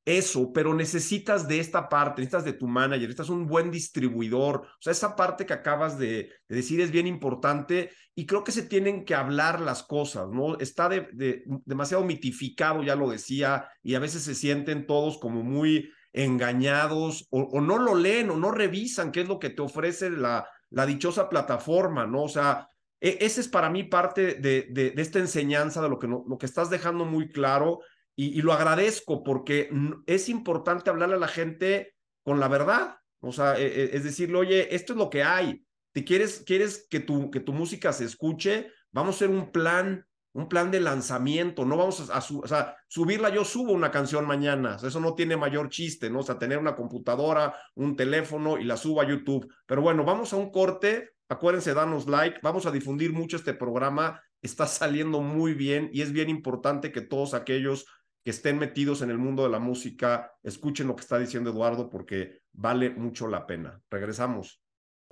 eso, 0.04 0.52
pero 0.52 0.74
necesitas 0.74 1.48
de 1.48 1.58
esta 1.58 1.88
parte, 1.88 2.20
necesitas 2.20 2.44
de 2.44 2.52
tu 2.52 2.68
manager, 2.68 3.08
necesitas 3.08 3.30
un 3.30 3.46
buen 3.46 3.70
distribuidor. 3.70 4.58
O 4.58 4.78
sea, 4.78 4.92
esa 4.92 5.16
parte 5.16 5.46
que 5.46 5.54
acabas 5.54 5.98
de, 5.98 6.30
decir 6.46 6.80
es 6.82 6.90
bien 6.90 7.06
importante 7.06 7.90
y 8.14 8.26
creo 8.26 8.44
que 8.44 8.52
se 8.52 8.62
tienen 8.62 9.06
que 9.06 9.14
hablar 9.14 9.58
las 9.58 9.82
cosas, 9.82 10.28
¿no? 10.28 10.58
Está 10.58 10.90
de, 10.90 11.44
demasiado 11.64 12.04
mitificado, 12.04 12.82
ya 12.82 12.94
lo 12.94 13.08
decía, 13.08 13.68
y 13.82 13.94
a 13.94 14.00
veces 14.00 14.22
se 14.22 14.34
sienten 14.34 14.86
todos 14.86 15.16
como 15.16 15.42
muy 15.42 15.90
engañados 16.16 17.28
o, 17.30 17.60
no 17.60 17.78
lo 17.78 17.94
leen 17.94 18.30
o 18.30 18.36
no 18.36 18.50
revisan 18.50 19.12
qué 19.12 19.20
es 19.20 19.28
lo 19.28 19.38
que 19.38 19.50
te 19.50 19.60
ofrece 19.60 20.10
la, 20.10 20.48
la 20.70 20.86
dichosa 20.86 21.28
plataforma, 21.28 22.06
¿no? 22.06 22.22
O 22.22 22.28
sea, 22.28 22.68
e, 23.00 23.18
ese 23.20 23.42
es 23.42 23.48
para 23.48 23.68
mí 23.68 23.84
parte 23.84 24.34
de, 24.34 24.66
de, 24.70 24.94
esta 24.96 25.18
enseñanza, 25.18 25.82
de 25.82 25.90
lo 25.90 25.98
que, 25.98 26.08
lo 26.08 26.38
que 26.38 26.46
estás 26.46 26.70
dejando 26.70 27.04
muy 27.04 27.30
claro 27.30 27.80
y, 28.16 28.40
lo 28.40 28.54
agradezco 28.54 29.22
porque 29.22 29.68
es 30.06 30.30
importante 30.30 30.88
hablarle 30.88 31.16
a 31.16 31.20
la 31.20 31.28
gente 31.28 31.94
con 32.22 32.40
la 32.40 32.48
verdad. 32.48 32.96
O 33.20 33.30
sea, 33.30 33.58
e, 33.58 33.66
e, 33.66 33.96
es 33.96 34.04
decirle, 34.04 34.38
oye, 34.38 34.74
esto 34.74 34.94
es 34.94 34.98
lo 34.98 35.10
que 35.10 35.22
hay. 35.22 35.62
¿Te 35.92 36.02
quieres, 36.02 36.42
quieres 36.46 36.86
que, 36.88 37.00
tu, 37.00 37.30
que 37.30 37.40
tu 37.40 37.52
música 37.52 37.92
se 37.92 38.06
escuche? 38.06 38.72
Vamos 38.90 39.16
a 39.16 39.16
hacer 39.16 39.28
un 39.28 39.52
plan, 39.52 40.06
un 40.36 40.48
plan 40.48 40.70
de 40.70 40.80
lanzamiento. 40.80 41.64
No 41.64 41.76
vamos 41.76 42.10
a, 42.10 42.18
o 42.18 42.46
sea, 42.46 42.76
subirla. 42.88 43.30
Yo 43.30 43.44
subo 43.44 43.72
una 43.72 43.90
canción 43.90 44.26
mañana. 44.26 44.76
eso 44.76 45.00
no 45.00 45.14
tiene 45.14 45.36
mayor 45.36 45.68
chiste, 45.70 46.10
¿no? 46.10 46.20
O 46.20 46.22
sea, 46.22 46.38
tener 46.38 46.58
una 46.58 46.76
computadora, 46.76 47.54
un 47.74 47.96
teléfono 47.96 48.58
y 48.58 48.64
la 48.64 48.76
subo 48.76 49.00
a 49.00 49.08
YouTube. 49.08 49.52
Pero 49.66 49.82
bueno, 49.82 50.04
vamos 50.04 50.32
a 50.32 50.36
un 50.36 50.50
corte 50.50 51.16
Acuérdense, 51.28 51.74
danos 51.74 52.06
like. 52.06 52.38
Vamos 52.42 52.66
a 52.66 52.70
difundir 52.70 53.12
mucho 53.12 53.36
este 53.36 53.52
programa. 53.52 54.22
Está 54.40 54.66
saliendo 54.66 55.20
muy 55.20 55.54
bien 55.54 55.90
y 55.92 56.02
es 56.02 56.12
bien 56.12 56.30
importante 56.30 56.92
que 56.92 57.00
todos 57.00 57.34
aquellos 57.34 57.84
que 58.22 58.30
estén 58.30 58.58
metidos 58.58 59.02
en 59.02 59.10
el 59.10 59.18
mundo 59.18 59.42
de 59.42 59.48
la 59.50 59.58
música, 59.58 60.32
escuchen 60.42 60.86
lo 60.86 60.94
que 60.94 61.02
está 61.02 61.18
diciendo 61.18 61.50
Eduardo 61.50 61.90
porque 61.90 62.42
vale 62.52 62.90
mucho 62.90 63.26
la 63.26 63.46
pena. 63.46 63.80
Regresamos. 63.90 64.62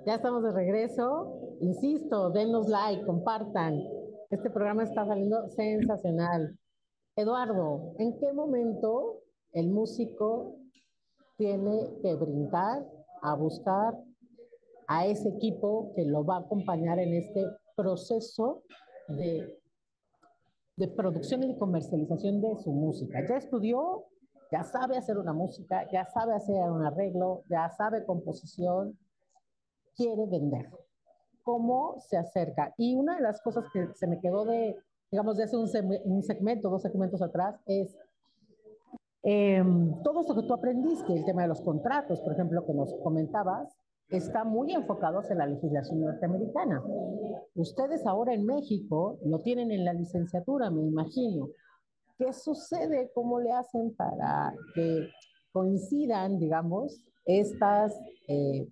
Ya 0.05 0.15
estamos 0.15 0.43
de 0.43 0.53
regreso. 0.53 1.57
Insisto, 1.59 2.31
denos 2.31 2.67
like, 2.69 3.05
compartan. 3.05 3.73
Este 4.29 4.49
programa 4.49 4.83
está 4.83 5.05
saliendo 5.05 5.47
sensacional. 5.49 6.57
Eduardo, 7.15 7.93
¿en 7.99 8.17
qué 8.19 8.33
momento 8.33 9.21
el 9.53 9.69
músico 9.69 10.57
tiene 11.37 11.99
que 12.01 12.15
brincar 12.15 12.85
a 13.21 13.35
buscar 13.35 13.93
a 14.87 15.05
ese 15.05 15.29
equipo 15.29 15.93
que 15.95 16.05
lo 16.05 16.25
va 16.25 16.37
a 16.37 16.39
acompañar 16.39 16.99
en 16.99 17.13
este 17.13 17.45
proceso 17.75 18.63
de, 19.07 19.59
de 20.77 20.87
producción 20.89 21.43
y 21.43 21.47
de 21.47 21.57
comercialización 21.57 22.41
de 22.41 22.55
su 22.57 22.71
música. 22.71 23.25
Ya 23.27 23.37
estudió, 23.37 24.05
ya 24.51 24.63
sabe 24.63 24.97
hacer 24.97 25.17
una 25.17 25.33
música, 25.33 25.89
ya 25.91 26.05
sabe 26.05 26.33
hacer 26.35 26.55
un 26.69 26.85
arreglo, 26.85 27.43
ya 27.49 27.69
sabe 27.69 28.05
composición, 28.05 28.97
quiere 29.95 30.25
vender. 30.27 30.69
¿Cómo 31.45 31.95
se 31.99 32.17
acerca? 32.17 32.73
Y 32.75 32.95
una 32.95 33.15
de 33.15 33.21
las 33.21 33.39
cosas 33.41 33.65
que 33.71 33.87
se 33.93 34.07
me 34.07 34.19
quedó 34.19 34.43
de, 34.45 34.75
digamos, 35.11 35.37
de 35.37 35.43
hace 35.43 35.55
un, 35.55 35.67
segmento, 36.23 36.69
dos 36.69 36.81
segmentos 36.81 37.21
atrás, 37.21 37.61
es 37.67 37.95
eh, 39.21 39.63
todo 40.03 40.21
eso 40.21 40.35
que 40.35 40.47
tú 40.47 40.53
aprendiste, 40.53 41.13
el 41.13 41.23
tema 41.23 41.43
de 41.43 41.47
los 41.49 41.61
contratos, 41.61 42.19
por 42.21 42.33
ejemplo, 42.33 42.65
que 42.65 42.73
nos 42.73 42.93
comentabas, 43.03 43.77
está 44.09 44.43
muy 44.43 44.73
enfocados 44.73 45.29
en 45.29 45.37
la 45.37 45.45
legislación 45.45 46.01
norteamericana. 46.01 46.81
Ustedes 47.53 48.07
ahora 48.07 48.33
en 48.33 48.43
México 48.45 49.19
lo 49.23 49.39
tienen 49.39 49.71
en 49.71 49.85
la 49.85 49.93
licenciatura, 49.93 50.71
me 50.71 50.81
imagino. 50.81 51.49
¿Qué 52.17 52.33
sucede? 52.33 53.11
¿Cómo 53.13 53.39
le 53.39 53.51
hacen 53.51 53.95
para 53.95 54.51
que 54.73 55.09
coincidan, 55.51 56.39
digamos, 56.39 57.01
estas, 57.25 57.93
eh, 58.27 58.67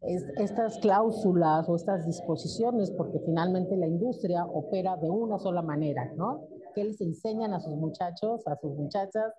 estas 0.00 0.78
cláusulas 0.78 1.68
o 1.68 1.76
estas 1.76 2.06
disposiciones? 2.06 2.90
Porque 2.90 3.18
finalmente 3.24 3.76
la 3.76 3.86
industria 3.86 4.44
opera 4.44 4.96
de 4.96 5.10
una 5.10 5.38
sola 5.38 5.62
manera, 5.62 6.12
¿no? 6.16 6.48
¿Qué 6.74 6.84
les 6.84 7.00
enseñan 7.00 7.52
a 7.52 7.60
sus 7.60 7.74
muchachos, 7.74 8.46
a 8.46 8.56
sus 8.56 8.74
muchachas 8.74 9.32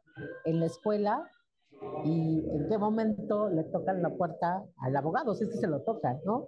en 0.46 0.60
la 0.60 0.66
escuela 0.66 1.30
y 2.04 2.44
en 2.52 2.68
qué 2.68 2.78
momento 2.78 3.50
le 3.50 3.64
tocan 3.66 4.02
la 4.02 4.10
puerta 4.10 4.64
al 4.78 4.96
abogado, 4.96 5.34
si 5.36 5.46
es 5.46 5.50
que 5.50 5.58
se 5.58 5.68
lo 5.68 5.82
tocan, 5.82 6.20
¿no? 6.26 6.48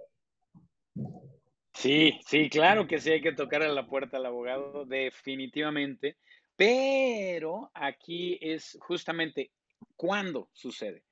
Sí, 1.74 2.20
sí, 2.26 2.50
claro 2.50 2.86
que 2.86 2.98
sí 2.98 3.10
hay 3.10 3.22
que 3.22 3.32
tocar 3.32 3.62
a 3.62 3.68
la 3.68 3.86
puerta 3.86 4.18
al 4.18 4.26
abogado, 4.26 4.84
definitivamente, 4.84 6.18
pero 6.54 7.70
aquí 7.72 8.38
es 8.42 8.76
justamente 8.82 9.52
cuándo 9.96 10.50
sucede, 10.52 11.04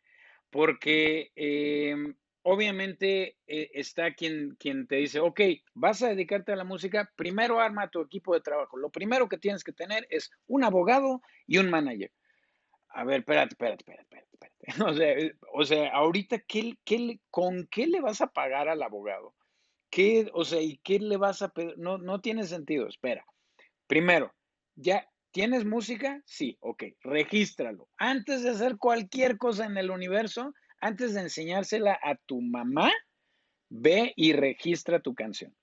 porque 0.50 1.32
eh, 1.34 1.96
obviamente 2.42 3.36
eh, 3.46 3.70
está 3.74 4.14
quien, 4.14 4.56
quien 4.58 4.86
te 4.86 4.96
dice, 4.96 5.20
ok, 5.20 5.40
vas 5.74 6.02
a 6.02 6.08
dedicarte 6.08 6.52
a 6.52 6.56
la 6.56 6.64
música, 6.64 7.10
primero 7.16 7.60
arma 7.60 7.90
tu 7.90 8.00
equipo 8.00 8.34
de 8.34 8.40
trabajo, 8.40 8.76
lo 8.76 8.90
primero 8.90 9.28
que 9.28 9.38
tienes 9.38 9.64
que 9.64 9.72
tener 9.72 10.06
es 10.10 10.30
un 10.46 10.64
abogado 10.64 11.22
y 11.46 11.58
un 11.58 11.70
manager. 11.70 12.12
A 12.88 13.04
ver, 13.04 13.20
espérate, 13.20 13.54
espérate, 13.54 13.84
espérate, 13.86 14.28
espérate. 14.32 14.60
O 14.90 14.94
sea, 14.94 15.12
eh, 15.12 15.34
o 15.52 15.64
sea 15.64 15.90
ahorita, 15.90 16.38
¿qué, 16.40 16.76
qué, 16.84 17.20
¿con 17.30 17.66
qué 17.70 17.86
le 17.86 18.00
vas 18.00 18.20
a 18.20 18.28
pagar 18.28 18.68
al 18.68 18.82
abogado? 18.82 19.34
¿Qué, 19.90 20.30
o 20.32 20.44
sea, 20.44 20.60
¿y 20.60 20.78
qué 20.78 20.98
le 20.98 21.16
vas 21.16 21.42
a 21.42 21.48
pedir? 21.48 21.74
No, 21.76 21.98
no 21.98 22.20
tiene 22.20 22.44
sentido, 22.44 22.86
espera. 22.86 23.24
Primero, 23.86 24.32
¿ya 24.76 25.08
tienes 25.32 25.64
música? 25.64 26.22
Sí, 26.24 26.56
ok, 26.60 26.84
regístralo. 27.00 27.88
Antes 27.96 28.42
de 28.42 28.50
hacer 28.50 28.76
cualquier 28.76 29.36
cosa 29.36 29.66
en 29.66 29.76
el 29.76 29.90
universo, 29.90 30.54
antes 30.80 31.14
de 31.14 31.20
enseñársela 31.20 31.98
a 32.02 32.16
tu 32.16 32.40
mamá, 32.40 32.90
ve 33.68 34.12
y 34.16 34.32
registra 34.32 35.00
tu 35.00 35.14
canción. 35.14 35.54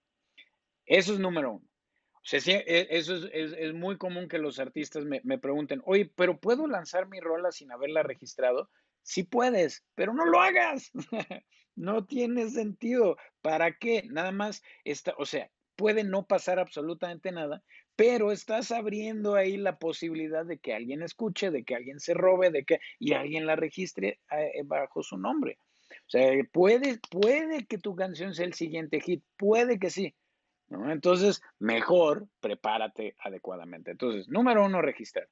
Eso 0.86 1.14
es 1.14 1.20
número 1.20 1.54
uno. 1.54 1.66
O 2.14 2.30
sea, 2.30 2.40
e, 2.46 2.88
eso 2.92 3.16
es, 3.16 3.74
muy 3.74 3.98
común 3.98 4.28
que 4.28 4.38
los 4.38 4.60
artistas 4.60 5.06
me, 5.06 5.22
me, 5.24 5.38
pregunten, 5.38 5.82
oye, 5.86 6.12
pero 6.16 6.40
¿puedo 6.40 6.68
lanzar 6.68 7.08
mi 7.08 7.20
rola 7.20 7.52
sin 7.52 7.72
haberla 7.72 8.04
registrado? 8.04 8.70
Sí 9.02 9.24
puedes, 9.24 9.86
pero 9.96 10.14
no 10.14 10.26
lo 10.26 10.42
hagas. 10.42 10.92
no 11.76 12.06
tiene 12.06 12.50
sentido. 12.50 13.18
¿Para 13.42 13.78
qué? 13.78 14.04
Nada 14.10 14.32
más, 14.32 14.62
está, 14.84 15.14
o 15.18 15.26
sea, 15.26 15.50
puede 15.78 16.04
no 16.04 16.26
pasar 16.26 16.60
absolutamente 16.60 17.32
nada, 17.32 17.64
pero 17.98 18.32
estás 18.32 18.72
abriendo 18.72 19.36
ahí 19.36 19.58
la 19.58 19.78
posibilidad 19.78 20.46
de 20.46 20.60
que 20.60 20.74
alguien 20.74 21.02
escuche, 21.04 21.52
de 21.52 21.66
que 21.66 21.76
alguien 21.76 22.00
se 22.00 22.14
robe, 22.14 22.50
de 22.50 22.64
que 22.64 22.80
y 22.98 23.12
alguien 23.12 23.46
la 23.46 23.58
registre 23.58 24.22
eh, 24.32 24.62
bajo 24.64 25.04
su 25.04 25.18
nombre. 25.18 25.60
O 25.90 26.10
sea, 26.10 26.32
puede, 26.54 27.00
puede 27.12 27.66
que 27.66 27.78
tu 27.78 27.94
canción 27.96 28.34
sea 28.34 28.46
el 28.46 28.54
siguiente 28.54 29.02
hit, 29.02 29.22
puede 29.36 29.78
que 29.78 29.90
sí, 29.90 30.16
entonces, 30.70 31.42
mejor 31.60 32.28
prepárate 32.40 33.16
adecuadamente. 33.20 33.92
Entonces, 33.92 34.28
número 34.28 34.66
uno, 34.66 34.82
registrar. 34.82 35.30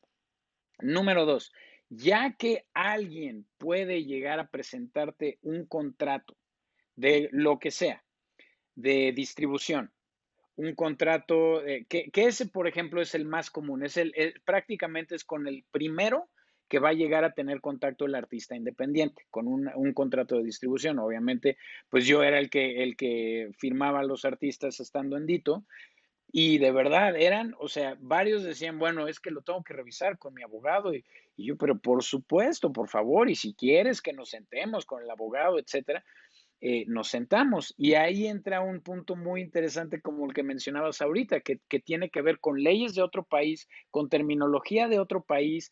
Número 0.80 1.26
dos, 1.26 1.54
ya 1.90 2.36
que 2.38 2.66
alguien 2.74 3.48
puede 3.58 4.04
llegar 4.04 4.40
a 4.40 4.48
presentarte 4.48 5.40
un 5.42 5.66
contrato 5.66 6.36
de 6.96 7.30
lo 7.32 7.60
que 7.60 7.72
sea, 7.72 8.04
de 8.76 9.14
distribución, 9.14 9.94
un 10.58 10.74
contrato, 10.76 11.62
que, 11.90 12.10
ese, 12.14 12.48
por 12.48 12.68
ejemplo, 12.68 13.02
es 13.02 13.16
el 13.16 13.26
más 13.26 13.52
común, 13.52 13.84
es 13.84 13.98
el, 13.98 14.14
prácticamente 14.46 15.16
es 15.16 15.24
con 15.24 15.48
el 15.48 15.66
primero 15.72 16.30
que 16.68 16.80
va 16.80 16.90
a 16.90 16.94
llegar 16.94 17.24
a 17.24 17.34
tener 17.34 17.62
contacto 17.62 18.06
el 18.06 18.16
artista 18.16 18.56
independiente 18.56 19.26
con 19.30 19.48
un, 19.48 19.94
contrato 19.94 20.38
de 20.38 20.44
distribución. 20.44 21.00
Obviamente, 21.00 21.58
pues 21.90 22.06
yo 22.08 22.24
era 22.24 22.40
el 22.40 22.50
que, 22.50 22.84
el 22.84 22.98
que 22.98 23.52
firmaba 23.58 24.00
a 24.00 24.06
los 24.06 24.26
artistas 24.26 24.80
estando 24.80 25.18
en 25.18 25.26
Dito. 25.26 25.64
Y 26.32 26.58
de 26.58 26.72
verdad 26.72 27.16
eran, 27.16 27.56
o 27.60 27.68
sea, 27.68 27.96
varios 28.00 28.44
decían, 28.44 28.80
bueno, 28.80 29.08
es 29.08 29.20
que 29.20 29.32
lo 29.32 29.42
tengo 29.42 29.64
que 29.64 29.74
revisar 29.74 30.18
con 30.18 30.34
mi 30.34 30.42
abogado. 30.42 30.94
Y, 30.94 31.06
y 31.38 31.46
yo, 31.46 31.56
pero 31.56 31.78
por 31.78 32.04
supuesto, 32.04 32.74
por 32.74 32.90
favor, 32.90 33.30
y 33.30 33.36
si 33.36 33.54
quieres 33.54 34.02
que 34.02 34.12
nos 34.12 34.32
sentemos 34.32 34.86
con 34.86 35.04
el 35.04 35.10
abogado, 35.10 35.60
etcétera. 35.60 36.04
Eh, 36.68 36.84
nos 36.88 37.10
sentamos. 37.10 37.76
Y 37.78 37.94
ahí 37.94 38.26
entra 38.26 38.60
un 38.60 38.82
punto 38.82 39.16
muy 39.16 39.42
interesante 39.42 40.02
como 40.02 40.26
el 40.26 40.34
que 40.34 40.42
mencionabas 40.42 41.00
ahorita, 41.00 41.42
que, 41.42 41.60
tiene 41.80 42.10
que 42.10 42.24
ver 42.24 42.40
con 42.40 42.58
leyes 42.64 42.96
de 42.96 43.04
otro 43.04 43.24
país, 43.24 43.68
con 43.92 44.10
terminología 44.10 44.88
de 44.88 44.98
otro 44.98 45.24
país, 45.24 45.72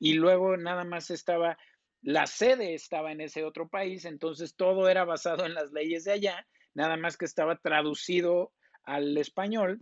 y 0.00 0.14
luego 0.14 0.56
nada 0.56 0.82
más 0.82 1.12
estaba, 1.12 1.56
la 2.00 2.26
sede 2.26 2.74
estaba 2.74 3.12
en 3.12 3.20
ese 3.20 3.44
otro 3.44 3.68
país, 3.68 4.04
entonces 4.04 4.56
todo 4.56 4.88
era 4.88 5.04
basado 5.04 5.46
en 5.46 5.54
las 5.54 5.70
leyes 5.70 6.02
de 6.02 6.10
allá, 6.10 6.44
nada 6.74 6.96
más 6.96 7.16
que 7.16 7.24
estaba 7.24 7.54
traducido 7.58 8.52
al 8.82 9.16
español 9.18 9.80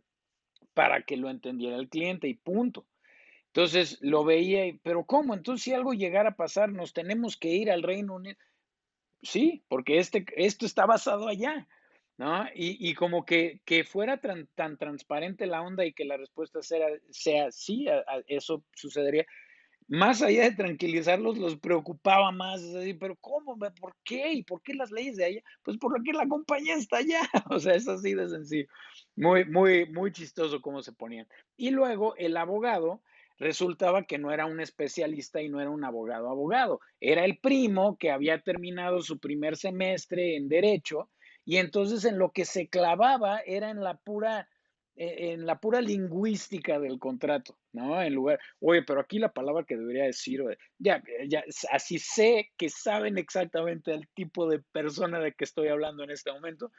para 0.75 1.05
que 1.05 1.17
lo 1.17 1.31
entendiera 1.31 1.77
el 1.77 1.89
cliente 1.89 2.29
y 2.29 2.35
punto. 2.35 2.87
Entonces 3.47 3.97
lo 4.03 4.25
veía, 4.25 4.79
pero 4.83 5.07
¿cómo? 5.07 5.33
Entonces 5.33 5.65
si 5.65 5.73
algo 5.73 5.95
llegara 5.95 6.29
a 6.29 6.37
pasar, 6.37 6.71
nos 6.71 6.93
tenemos 6.93 7.39
que 7.39 7.49
ir 7.49 7.71
al 7.71 7.83
Reino 7.83 8.17
Unido. 8.17 8.37
Sí, 9.23 9.65
porque 9.69 9.99
este, 9.99 10.25
esto 10.37 10.67
está 10.67 10.87
basado 10.87 11.29
allá, 11.29 11.69
¿no? 12.17 12.47
Y, 12.55 12.95
como 12.95 13.25
que, 13.25 13.61
que 13.65 13.85
fuera 13.85 14.21
tan, 14.21 14.77
transparente 14.79 15.47
la 15.47 15.63
onda 15.63 15.85
y 15.85 15.93
que 15.93 16.05
la 16.05 16.17
respuesta 16.17 16.63
sea, 16.63 16.87
sea 17.11 17.51
sí, 17.51 17.87
eso 18.27 18.65
sucedería. 18.75 19.27
Más 19.89 20.23
allá 20.23 20.45
de 20.45 20.55
tranquilizarlos, 20.55 21.37
los 21.37 21.57
preocupaba 21.57 22.31
más, 22.31 22.63
es 22.63 22.97
pero 23.01 23.17
¿cómo? 23.17 23.59
¿Por 23.59 23.97
qué? 24.05 24.33
¿Y 24.35 24.45
por 24.45 24.63
qué 24.63 24.73
las 24.75 24.93
leyes 24.93 25.17
de 25.17 25.25
allá? 25.25 25.43
Pues 25.65 25.77
porque 25.79 26.13
la 26.13 26.29
compañía 26.29 26.77
está 26.77 26.99
allá, 26.99 27.23
o 27.51 27.59
sea, 27.59 27.75
es 27.75 27.89
así 27.89 28.15
de 28.15 28.29
sencillo. 28.29 28.69
Muy, 29.17 29.45
muy, 29.47 29.87
muy 29.87 30.13
chistoso 30.13 30.61
cómo 30.61 30.81
se 30.83 30.93
ponían. 30.93 31.27
Y 31.57 31.71
luego 31.71 32.15
el 32.17 32.37
abogado, 32.37 33.03
resultaba 33.41 34.05
que 34.05 34.19
no 34.19 34.31
era 34.31 34.47
un 34.47 34.61
especialista 34.61 35.43
y 35.43 35.49
no 35.49 35.61
era 35.61 35.71
un 35.71 35.83
abogado 35.83 36.29
abogado, 36.29 36.81
era 37.01 37.25
el 37.25 37.39
primo 37.39 37.97
que 37.97 38.11
había 38.11 38.41
terminado 38.43 39.03
su 39.03 39.19
primer 39.19 39.57
semestre 39.57 40.37
en 40.37 40.49
derecho 40.49 41.11
y 41.45 41.57
entonces 41.57 42.05
en 42.05 42.19
lo 42.19 42.31
que 42.31 42.45
se 42.45 42.69
clavaba 42.69 43.41
era 43.41 43.71
en 43.71 43.83
la 43.83 43.97
pura 43.97 44.49
e, 44.95 45.33
en 45.33 45.47
la 45.47 45.59
pura 45.59 45.81
lingüística 45.81 46.79
del 46.79 46.99
contrato, 46.99 47.57
¿no? 47.73 48.03
En 48.03 48.13
lugar, 48.13 48.39
oye, 48.61 48.83
pero 48.83 49.01
aquí 49.01 49.19
la 49.19 49.33
palabra 49.33 49.65
que 49.65 49.77
debería 49.77 50.05
decir, 50.05 50.43
ya, 50.79 51.03
ya, 51.27 51.43
así 51.73 51.99
sé 51.99 52.51
que 52.59 52.69
saben 52.69 53.17
exactamente 53.17 53.93
el 53.93 54.07
tipo 54.09 54.47
de 54.49 54.61
persona 54.73 55.19
de 55.19 55.33
que 55.33 55.45
estoy 55.45 55.69
hablando 55.69 56.05
en 56.05 56.11
este 56.11 56.31
momento. 56.31 56.71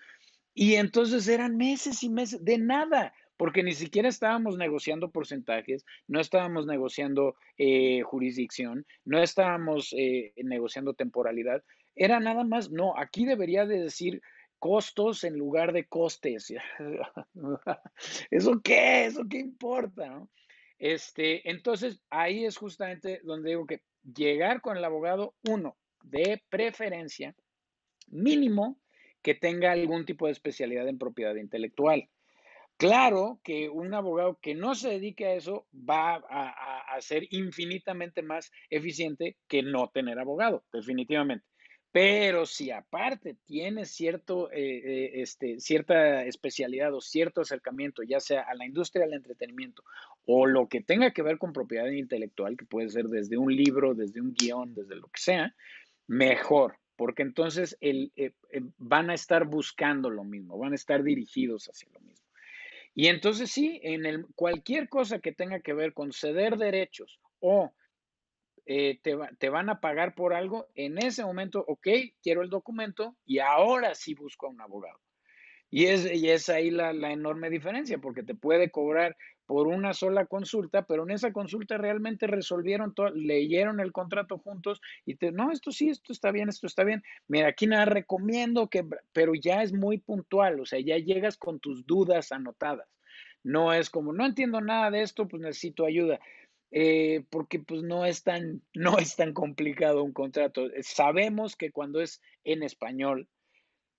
Y 0.53 0.75
entonces 0.75 1.27
eran 1.27 1.57
meses 1.57 2.03
y 2.03 2.09
meses 2.09 2.43
de 2.45 2.59
nada 2.59 3.13
porque 3.41 3.63
ni 3.63 3.73
siquiera 3.73 4.07
estábamos 4.07 4.55
negociando 4.55 5.09
porcentajes, 5.09 5.83
no 6.07 6.19
estábamos 6.19 6.67
negociando 6.67 7.33
eh, 7.57 8.03
jurisdicción, 8.03 8.85
no 9.03 9.19
estábamos 9.19 9.95
eh, 9.97 10.31
negociando 10.43 10.93
temporalidad, 10.93 11.63
era 11.95 12.19
nada 12.19 12.43
más, 12.43 12.69
no, 12.69 12.95
aquí 12.95 13.25
debería 13.25 13.65
de 13.65 13.79
decir 13.79 14.21
costos 14.59 15.23
en 15.23 15.39
lugar 15.39 15.73
de 15.73 15.87
costes. 15.87 16.53
¿Eso 18.29 18.61
qué? 18.63 19.05
¿Eso 19.05 19.23
qué 19.27 19.39
importa? 19.39 20.23
Este, 20.77 21.49
entonces, 21.49 21.99
ahí 22.11 22.45
es 22.45 22.57
justamente 22.57 23.21
donde 23.23 23.49
digo 23.49 23.65
que 23.65 23.81
llegar 24.03 24.61
con 24.61 24.77
el 24.77 24.85
abogado, 24.85 25.33
uno, 25.49 25.75
de 26.03 26.43
preferencia, 26.47 27.35
mínimo, 28.05 28.79
que 29.23 29.33
tenga 29.33 29.71
algún 29.71 30.05
tipo 30.05 30.27
de 30.27 30.33
especialidad 30.33 30.87
en 30.87 30.99
propiedad 30.99 31.33
intelectual. 31.33 32.07
Claro 32.81 33.39
que 33.43 33.69
un 33.69 33.93
abogado 33.93 34.39
que 34.41 34.55
no 34.55 34.73
se 34.73 34.89
dedique 34.89 35.27
a 35.27 35.35
eso 35.35 35.67
va 35.71 36.15
a, 36.15 36.99
ser 36.99 37.27
infinitamente 37.29 38.23
más 38.23 38.51
eficiente 38.71 39.37
que 39.47 39.61
no 39.61 39.89
tener 39.89 40.17
abogado, 40.17 40.63
definitivamente. 40.73 41.45
Pero 41.91 42.47
si 42.47 42.71
aparte 42.71 43.37
tiene 43.45 43.85
cierto, 43.85 44.51
eh, 44.51 44.81
eh, 44.83 45.11
este, 45.21 45.59
cierta 45.59 46.25
especialidad 46.25 46.91
o 46.95 47.01
cierto 47.01 47.41
acercamiento, 47.41 48.01
ya 48.01 48.19
sea 48.19 48.41
a 48.41 48.55
la 48.55 48.65
industria 48.65 49.05
del 49.05 49.13
entretenimiento 49.13 49.83
o 50.25 50.47
lo 50.47 50.67
que 50.67 50.81
tenga 50.81 51.11
que 51.11 51.21
ver 51.21 51.37
con 51.37 51.53
propiedad 51.53 51.85
intelectual, 51.85 52.57
que 52.57 52.65
puede 52.65 52.89
ser 52.89 53.09
desde 53.09 53.37
un 53.37 53.55
libro, 53.55 53.93
desde 53.93 54.21
un 54.21 54.33
guion, 54.33 54.73
desde 54.73 54.95
lo 54.95 55.07
que 55.09 55.21
sea, 55.21 55.53
mejor, 56.07 56.79
porque 56.95 57.21
entonces 57.21 57.77
el, 57.79 58.11
eh, 58.15 58.31
van 58.79 59.11
a 59.11 59.13
estar 59.13 59.45
buscando 59.45 60.09
lo 60.09 60.23
mismo, 60.23 60.57
van 60.57 60.71
a 60.71 60.75
estar 60.75 61.03
dirigidos 61.03 61.67
hacia 61.67 61.87
lo 61.93 61.99
mismo. 61.99 62.20
Y 62.93 63.07
entonces 63.07 63.51
sí, 63.51 63.79
en 63.83 64.05
el, 64.05 64.25
cualquier 64.35 64.89
cosa 64.89 65.19
que 65.19 65.31
tenga 65.31 65.61
que 65.61 65.73
ver 65.73 65.93
con 65.93 66.11
ceder 66.11 66.57
derechos 66.57 67.19
o 67.39 67.71
eh, 68.65 68.99
te, 69.01 69.49
van 69.49 69.69
a 69.69 69.79
pagar 69.79 70.13
por 70.13 70.33
algo, 70.33 70.67
en 70.75 70.97
ese 70.97 71.25
momento, 71.25 71.63
ok, 71.67 71.87
quiero 72.21 72.41
el 72.41 72.49
documento 72.49 73.15
y 73.25 73.39
ahora 73.39 73.95
sí 73.95 74.13
busco 74.13 74.47
a 74.47 74.49
un 74.49 74.61
abogado. 74.61 74.99
Y 75.69 75.85
es, 75.85 76.05
y 76.13 76.29
es 76.29 76.49
ahí 76.49 76.69
la, 76.69 76.91
enorme 77.11 77.49
diferencia, 77.49 77.97
porque 77.97 78.23
te 78.23 78.35
puede 78.35 78.71
cobrar 78.71 79.15
por 79.51 79.67
una 79.67 79.93
sola 79.93 80.27
consulta, 80.27 80.83
pero 80.83 81.03
en 81.03 81.11
esa 81.11 81.33
consulta 81.33 81.77
realmente 81.77 82.25
resolvieron 82.25 82.93
todo, 82.93 83.09
leyeron 83.09 83.81
el 83.81 83.91
contrato 83.91 84.37
juntos 84.37 84.79
y 85.05 85.15
te, 85.15 85.33
no, 85.33 85.51
esto 85.51 85.73
sí, 85.73 85.89
esto 85.89 86.13
está 86.13 86.31
bien, 86.31 86.47
esto 86.47 86.67
está 86.67 86.85
bien. 86.85 87.03
Mira, 87.27 87.49
aquí 87.49 87.67
nada 87.67 87.83
recomiendo 87.83 88.69
que, 88.69 88.85
pero 89.11 89.33
ya 89.35 89.61
es 89.61 89.73
muy 89.73 89.97
puntual, 89.97 90.61
o 90.61 90.65
sea, 90.65 90.79
ya 90.79 90.97
llegas 90.99 91.35
con 91.35 91.59
tus 91.59 91.85
dudas 91.85 92.31
anotadas. 92.31 92.87
No 93.43 93.73
es 93.73 93.89
como, 93.89 94.13
no 94.13 94.25
entiendo 94.25 94.61
nada 94.61 94.89
de 94.89 95.01
esto, 95.01 95.27
pues 95.27 95.41
necesito 95.41 95.85
ayuda. 95.85 96.21
Eh, 96.71 97.25
porque 97.29 97.59
pues 97.59 97.83
no 97.83 98.05
es 98.05 98.23
tan, 98.23 98.61
no 98.73 98.99
es 98.99 99.17
tan 99.17 99.33
complicado 99.33 100.01
un 100.01 100.13
contrato. 100.13 100.69
Sabemos 100.79 101.57
que 101.57 101.73
cuando 101.73 101.99
es 101.99 102.21
en 102.45 102.63
español 102.63 103.27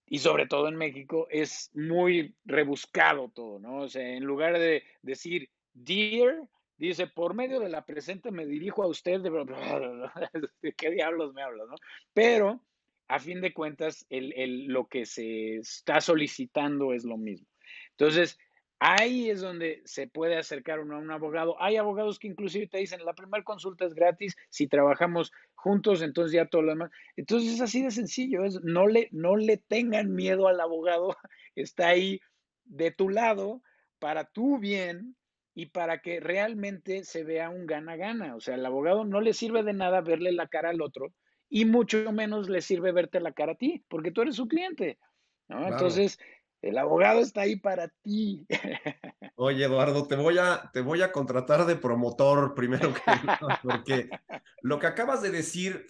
y 0.07 0.19
sobre 0.19 0.47
todo 0.47 0.69
en 0.69 0.77
México 0.77 1.27
es 1.31 1.71
muy 1.75 2.35
rebuscado 2.45 3.31
todo, 3.35 3.59
¿no? 3.59 3.83
O 3.83 3.89
sea, 3.89 4.17
en 4.17 4.25
lugar 4.25 4.59
de 4.59 4.85
decir 5.03 5.51
dear, 5.73 6.49
dice 6.77 7.07
por 7.07 7.35
medio 7.35 7.61
de 7.61 7.69
la 7.69 7.85
presente 7.85 8.31
me 8.31 8.47
dirijo 8.47 8.83
a 8.83 8.89
usted 8.89 9.21
de, 9.21 9.31
¿de 10.63 10.73
qué 10.73 10.91
diablos 10.91 11.33
me 11.35 11.43
hablas, 11.43 11.69
no? 11.69 11.77
Pero 12.13 12.61
a 13.09 13.19
fin 13.19 13.41
de 13.41 13.53
cuentas 13.53 14.07
el, 14.11 14.33
el, 14.35 14.67
lo 14.67 14.87
que 14.87 15.07
se 15.07 15.57
está 15.57 16.01
solicitando 16.01 16.93
es 16.93 17.05
lo 17.05 17.17
mismo. 17.17 17.47
Entonces, 17.91 18.39
Ahí 18.85 19.31
es 19.31 19.41
donde 19.41 19.81
se 19.85 20.09
puede 20.09 20.37
acercar 20.37 20.81
uno 20.81 20.97
a 20.97 20.99
un 20.99 21.13
abogado. 21.13 21.55
Hay 21.63 21.77
abogados 21.77 22.19
que 22.19 22.27
inclusive 22.27 22.67
te 22.67 22.79
dicen, 22.79 23.05
la 23.05 23.15
primera 23.15 23.45
consulta 23.45 23.85
es 23.85 23.95
gratis, 23.95 24.37
si 24.51 24.67
trabajamos 24.67 25.31
juntos, 25.63 26.03
entonces 26.03 26.33
ya 26.33 26.47
todo 26.47 26.63
lo 26.63 26.73
demás. 26.73 26.91
Entonces 27.17 27.55
es 27.55 27.61
así 27.61 27.83
de 27.83 27.93
sencillo, 27.93 28.45
es, 28.45 28.61
no, 28.63 28.89
le, 28.89 29.09
no 29.13 29.37
le 29.37 29.57
tengan 29.57 30.13
miedo 30.13 30.49
al 30.49 30.61
abogado, 30.61 31.17
está 31.55 31.89
ahí 31.89 32.21
de 32.65 32.91
tu 32.91 33.09
lado 33.09 33.63
para 33.99 34.25
tu 34.25 34.59
bien 34.59 35.17
y 35.55 35.67
para 35.67 36.01
que 36.01 36.19
realmente 36.19 37.05
se 37.05 37.23
vea 37.23 37.49
un 37.49 37.67
gana-gana. 37.67 38.35
O 38.35 38.41
sea, 38.41 38.55
al 38.55 38.67
abogado 38.67 39.05
no 39.05 39.21
le 39.21 39.35
sirve 39.35 39.63
de 39.63 39.73
nada 39.73 40.01
verle 40.01 40.33
la 40.33 40.49
cara 40.49 40.71
al 40.71 40.83
otro 40.83 41.15
y 41.49 41.65
mucho 41.65 42.11
menos 42.13 42.49
le 42.49 42.63
sirve 42.63 42.93
verte 42.93 43.21
la 43.21 43.33
cara 43.33 43.53
a 43.53 43.57
ti, 43.57 43.85
porque 43.89 44.11
tú 44.11 44.23
eres 44.23 44.37
su 44.37 44.49
cliente. 44.49 44.99
Entonces, 45.49 46.19
el 46.63 46.79
abogado 46.79 47.21
está 47.21 47.43
ahí 47.43 47.57
para 47.57 47.89
ti. 47.89 48.47
Oye, 49.35 49.65
Eduardo, 49.65 50.07
te 50.07 50.15
voy 50.15 50.39
a, 50.39 50.71
te 50.73 50.81
voy 50.81 51.03
a 51.03 51.11
contratar 51.11 51.67
de 51.67 51.77
promotor 51.77 52.55
primero 52.55 52.95
que 52.95 53.01
nada, 53.27 53.61
porque 53.63 54.09
lo 54.63 54.79
que 54.79 54.87
acabas 54.87 55.21
de 55.23 55.31
decir, 55.31 55.85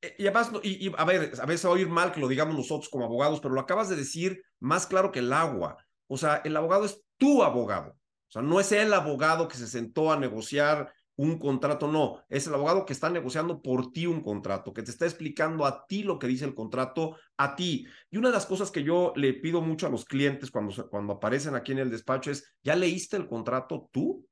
eh, 0.00 0.14
y 0.18 0.26
además, 0.26 0.50
y, 0.62 0.90
a 0.96 1.04
ver, 1.04 1.32
a 1.38 1.46
veces 1.46 1.66
va 1.66 1.70
a 1.70 1.74
oír 1.74 1.88
mal 1.88 2.12
que 2.12 2.20
lo 2.20 2.28
digamos 2.28 2.56
nosotros 2.56 2.88
como 2.88 3.04
abogados, 3.04 3.40
pero 3.40 3.54
lo 3.54 3.60
acabas 3.60 3.90
de 3.90 3.96
decir 3.96 4.42
más 4.58 4.86
claro 4.86 5.12
que 5.12 5.18
el 5.18 5.32
agua. 5.32 5.76
O 6.08 6.16
sea, 6.16 6.40
el 6.44 6.56
abogado 6.56 6.86
es 6.86 7.04
tu 7.18 7.42
abogado. 7.42 7.90
O 7.90 8.30
sea, 8.30 8.42
no 8.42 8.58
es 8.58 8.72
el 8.72 8.92
abogado 8.94 9.48
que 9.48 9.56
se 9.56 9.66
sentó 9.66 10.10
a 10.10 10.18
negociar 10.18 10.92
un 11.16 11.38
contrato, 11.38 11.88
no, 11.90 12.22
es 12.28 12.46
el 12.46 12.54
abogado 12.54 12.84
que 12.84 12.92
está 12.92 13.08
negociando 13.08 13.62
por 13.62 13.90
ti 13.92 14.06
un 14.06 14.22
contrato, 14.22 14.72
que 14.72 14.82
te 14.82 14.90
está 14.90 15.06
explicando 15.06 15.64
a 15.64 15.86
ti 15.86 16.02
lo 16.02 16.18
que 16.18 16.26
dice 16.26 16.44
el 16.44 16.54
contrato, 16.54 17.16
a 17.38 17.56
ti. 17.56 17.86
Y 18.10 18.18
una 18.18 18.28
de 18.28 18.34
las 18.34 18.46
cosas 18.46 18.70
que 18.70 18.82
yo 18.82 19.12
le 19.16 19.32
pido 19.32 19.62
mucho 19.62 19.86
a 19.86 19.90
los 19.90 20.04
clientes 20.04 20.50
cuando, 20.50 20.88
cuando 20.88 21.14
aparecen 21.14 21.54
aquí 21.54 21.72
en 21.72 21.78
el 21.78 21.90
despacho 21.90 22.30
es, 22.30 22.54
¿ya 22.62 22.76
leíste 22.76 23.16
el 23.16 23.26
contrato 23.26 23.88
tú? 23.92 24.26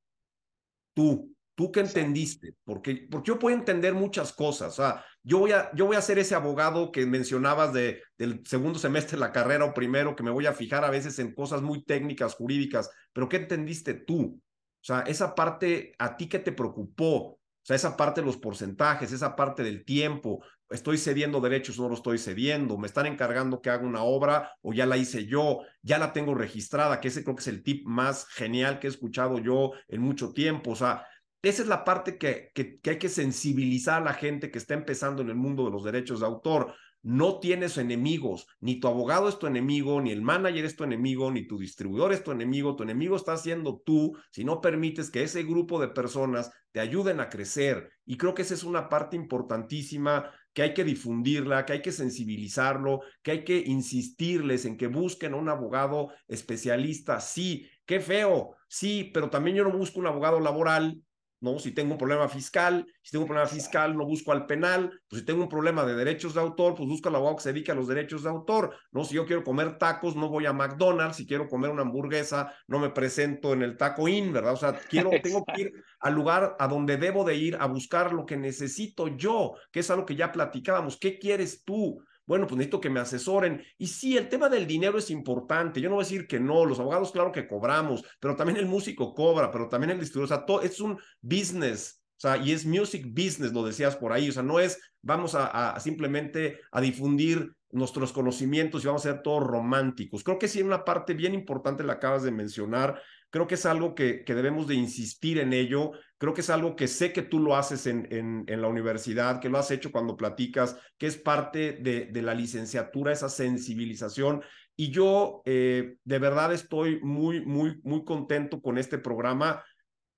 Tú, 0.93 1.35
tú 1.55 1.73
que 1.73 1.81
entendiste, 1.81 2.55
porque, 2.65 3.09
porque 3.11 3.29
yo 3.29 3.39
puedo 3.39 3.57
entender 3.57 3.95
muchas 3.95 4.33
cosas, 4.33 4.75
o 4.75 4.83
sea, 4.83 5.05
yo 5.23 5.39
voy 5.39 5.53
a, 5.53 5.75
yo 5.75 5.87
voy 5.87 5.97
a 5.97 6.03
ser 6.03 6.19
ese 6.19 6.35
abogado 6.35 6.93
que 6.93 7.07
mencionabas 7.07 7.73
de, 7.73 8.03
del 8.19 8.47
segundo 8.47 8.79
semestre 8.79 9.17
de 9.17 9.21
la 9.21 9.33
carrera 9.33 9.65
o 9.65 9.75
primero, 9.75 10.15
que 10.15 10.23
me 10.23 10.31
voy 10.31 10.47
a 10.47 10.53
fijar 10.53 10.85
a 10.85 10.91
veces 10.91 11.19
en 11.19 11.35
cosas 11.35 11.63
muy 11.63 11.83
técnicas, 11.85 12.35
jurídicas, 12.35 12.91
pero 13.13 13.29
¿qué 13.29 13.39
entendiste 13.39 13.95
tú? 13.95 14.41
O 14.85 14.87
sea, 14.87 15.01
esa 15.01 15.35
parte 15.35 15.95
a 15.99 16.15
ti 16.15 16.29
que 16.29 16.39
te 16.39 16.53
preocupó, 16.53 17.17
o 17.17 17.39
sea, 17.63 17.75
esa 17.75 17.97
parte 17.97 18.21
de 18.21 18.27
los 18.27 18.37
porcentajes, 18.37 19.13
esa 19.13 19.35
parte 19.35 19.63
del 19.63 19.83
tiempo, 19.83 20.45
estoy 20.69 20.99
cediendo 20.99 21.41
derechos 21.41 21.79
no 21.79 21.89
lo 21.89 21.95
estoy 21.95 22.19
cediendo, 22.19 22.77
me 22.77 22.87
están 22.87 23.07
encargando 23.07 23.63
que 23.63 23.71
haga 23.71 23.87
una 23.87 24.03
obra 24.03 24.53
o 24.61 24.75
ya 24.75 24.85
la 24.85 24.99
hice 24.99 25.25
yo, 25.25 25.61
ya 25.81 25.97
la 25.97 26.13
tengo 26.13 26.35
registrada, 26.35 27.01
que 27.01 27.09
ese 27.09 27.25
creo 27.25 27.35
que 27.35 27.41
es 27.41 27.49
el 27.49 27.63
tip 27.63 27.87
más 27.87 28.27
genial 28.29 28.79
que 28.79 28.87
he 28.87 28.91
escuchado 28.91 29.39
yo 29.39 29.73
en 29.89 30.03
mucho 30.03 30.35
tiempo. 30.35 30.73
O 30.73 30.77
sea, 30.77 31.07
esa 31.41 31.63
es 31.63 31.69
la 31.69 31.83
parte 31.83 32.19
que, 32.19 32.51
que, 32.55 32.79
que 32.79 32.91
hay 32.91 32.99
que 32.99 33.09
sensibilizar 33.09 34.03
a 34.03 34.05
la 34.05 34.13
gente 34.13 34.51
que 34.51 34.59
está 34.59 34.75
empezando 34.75 35.23
en 35.23 35.31
el 35.31 35.35
mundo 35.35 35.65
de 35.65 35.71
los 35.71 35.83
derechos 35.83 36.21
de 36.21 36.27
autor 36.27 36.75
no 37.05 37.39
tienes 37.39 37.77
enemigos, 37.77 38.47
ni 38.61 38.81
tu 38.81 38.89
abogado 38.89 39.29
es 39.29 39.39
tu 39.39 39.47
enemigo, 39.47 40.01
ni 40.01 40.11
el 40.11 40.23
manager 40.23 40.65
es 40.65 40.75
tu 40.75 40.85
enemigo, 40.85 41.31
ni 41.31 41.47
tu 41.47 41.59
distribuidor 41.59 42.15
es 42.15 42.25
tu 42.25 42.33
enemigo, 42.33 42.77
tu 42.77 42.83
enemigo 42.83 43.15
está 43.15 43.37
siendo 43.37 43.83
tú 43.85 44.17
si 44.31 44.43
no 44.43 44.63
permites 44.63 45.11
que 45.11 45.23
ese 45.23 45.43
grupo 45.43 45.79
de 45.79 45.89
personas 45.89 46.51
te 46.73 46.81
ayuden 46.81 47.21
a 47.21 47.29
crecer. 47.29 47.93
Y 48.07 48.17
creo 48.17 48.35
que 48.35 48.43
esa 48.43 48.55
es 48.55 48.65
una 48.65 48.89
parte 48.89 49.17
importantísima 49.17 50.33
que 50.55 50.63
hay 50.63 50.73
que 50.73 50.83
difundirla, 50.83 51.67
que 51.67 51.75
hay 51.75 51.83
que 51.83 51.93
sensibilizarlo, 51.93 53.03
que 53.23 53.33
hay 53.33 53.45
que 53.45 53.59
insistirles 53.59 54.65
en 54.65 54.79
que 54.79 54.87
busquen 54.87 55.35
a 55.35 55.37
un 55.37 55.51
abogado 55.51 56.09
especialista. 56.27 57.21
Sí, 57.21 57.69
qué 57.85 58.01
feo, 58.01 58.57
sí, 58.67 59.11
pero 59.13 59.29
también 59.29 59.57
yo 59.57 59.65
no 59.65 59.77
busco 59.77 60.01
un 60.01 60.07
abogado 60.07 60.41
laboral 60.41 61.03
¿no? 61.45 61.59
Si 61.59 61.73
tengo 61.73 61.93
un 61.93 61.99
problema 61.99 62.27
fiscal, 62.27 62.87
si 63.03 63.13
tengo 63.13 63.25
un 63.25 63.29
problema 63.29 63.49
fiscal, 63.49 63.95
no 63.95 64.07
busco 64.07 64.33
al 64.33 64.47
penal, 64.47 64.91
pues 65.09 65.21
si 65.21 65.27
tengo 65.27 65.43
un 65.43 65.49
problema 65.49 65.85
de 65.85 65.95
derechos 65.95 66.33
de 66.33 66.41
autor, 66.41 66.75
pues 66.75 66.89
busco 66.89 67.11
al 67.11 67.17
abogado 67.17 67.37
que 67.37 67.43
se 67.43 67.53
dedique 67.53 67.71
a 67.71 67.75
los 67.75 67.87
derechos 67.87 68.23
de 68.23 68.31
autor, 68.31 68.75
¿no? 68.91 69.05
Si 69.05 69.15
yo 69.15 69.27
quiero 69.27 69.45
comer 69.45 69.77
tacos, 69.77 70.17
no 70.17 70.31
voy 70.31 70.47
a 70.47 70.55
McDonald's, 70.55 71.17
si 71.17 71.27
quiero 71.27 71.47
comer 71.47 71.71
una 71.71 71.83
hamburguesa, 71.83 72.55
no 72.67 72.79
me 72.79 72.89
presento 72.89 73.53
en 73.53 73.63
el 73.63 73.77
Taco 73.77 74.09
Inn, 74.09 74.33
¿verdad? 74.33 74.55
O 74.55 74.57
sea, 74.57 74.73
quiero, 74.89 75.11
tengo 75.23 75.45
que 75.45 75.61
ir 75.61 75.73
al 76.01 76.15
lugar 76.15 76.57
a 76.59 76.67
donde 76.67 76.97
debo 76.97 77.25
de 77.25 77.37
ir 77.37 77.57
a 77.61 77.67
buscar 77.67 78.15
lo 78.15 78.25
que 78.25 78.39
necesito 78.39 79.09
yo, 79.09 79.53
que 79.71 79.81
es 79.81 79.91
algo 79.91 80.07
que 80.07 80.17
ya 80.17 80.33
platicábamos, 80.33 80.97
¿qué 80.97 81.19
quieres 81.19 81.63
tú? 81.63 82.03
Bueno, 82.27 82.47
pues 82.47 82.57
necesito 82.57 82.81
que 82.81 82.91
me 82.91 83.01
asesoren. 83.01 83.63
Y 83.79 83.87
sí, 83.87 84.17
el 84.17 84.29
tema 84.29 84.49
del 84.49 84.67
dinero 84.67 84.99
es 84.99 85.11
importante. 85.11 85.81
Yo 85.81 85.89
no 85.89 85.97
voy 85.97 86.05
a 86.05 86.07
decir 86.07 86.27
que 86.27 86.41
no, 86.41 86.65
los 86.65 86.81
abogados 86.81 87.13
claro 87.13 87.33
que 87.33 87.47
cobramos, 87.47 88.05
pero 88.21 88.37
también 88.37 88.59
el 88.59 88.67
músico 88.67 89.15
cobra, 89.15 89.51
pero 89.51 89.69
también 89.69 89.91
el 89.91 90.01
distribuidor, 90.01 90.33
o 90.33 90.37
sea, 90.37 90.47
todo, 90.47 90.63
es 90.63 90.81
un 90.81 90.99
business. 91.21 92.01
O 92.17 92.21
sea, 92.21 92.37
y 92.37 92.53
es 92.53 92.65
music 92.65 93.07
business, 93.09 93.53
lo 93.53 93.65
decías 93.65 93.97
por 93.97 94.13
ahí. 94.13 94.29
O 94.29 94.33
sea, 94.33 94.43
no 94.43 94.61
es 94.61 94.79
vamos 95.05 95.35
a, 95.35 95.79
simplemente 95.81 96.61
a 96.73 96.81
difundir 96.81 97.53
nuestros 97.71 98.13
conocimientos 98.13 98.83
y 98.83 98.87
vamos 98.87 99.05
a 99.05 99.13
ser 99.13 99.23
todos 99.23 99.43
románticos. 99.43 100.25
Creo 100.25 100.39
que 100.39 100.49
sí, 100.49 100.63
una 100.63 100.85
parte 100.85 101.13
bien 101.13 101.35
importante 101.35 101.85
la 101.85 101.95
acabas 101.95 102.23
de 102.23 102.31
mencionar. 102.31 103.01
Creo 103.31 103.47
que 103.47 103.57
es 103.57 103.67
algo 103.67 103.95
que, 103.95 104.25
que, 104.25 104.35
debemos 104.35 104.67
de 104.67 104.77
insistir 104.77 105.39
en 105.39 105.53
ello. 105.53 105.93
Creo 106.25 106.33
que 106.33 106.41
es 106.41 106.49
algo 106.49 106.75
que 106.75 106.89
sé 106.89 107.13
que 107.13 107.21
tú 107.21 107.39
lo 107.39 107.55
haces 107.55 107.87
en, 107.87 108.09
en, 108.11 108.63
la 108.63 108.69
universidad, 108.69 109.43
que 109.43 109.51
lo 109.51 109.59
has 109.59 109.71
hecho 109.71 109.93
cuando 109.93 110.17
platicas, 110.17 110.75
que 110.97 111.07
es 111.07 111.19
parte 111.19 111.73
de, 111.75 112.07
de 112.07 112.23
la 112.23 112.33
licenciatura, 112.33 113.13
esa 113.13 113.29
sensibilización. 113.29 114.43
Y 114.75 114.91
yo 114.91 115.43
eh, 115.45 115.99
de 116.03 116.19
verdad 116.19 116.55
estoy 116.55 116.99
muy, 117.03 117.45
muy, 117.45 117.79
muy 117.85 118.07
contento 118.07 118.63
con 118.63 118.79
este 118.79 118.97
programa. 118.97 119.63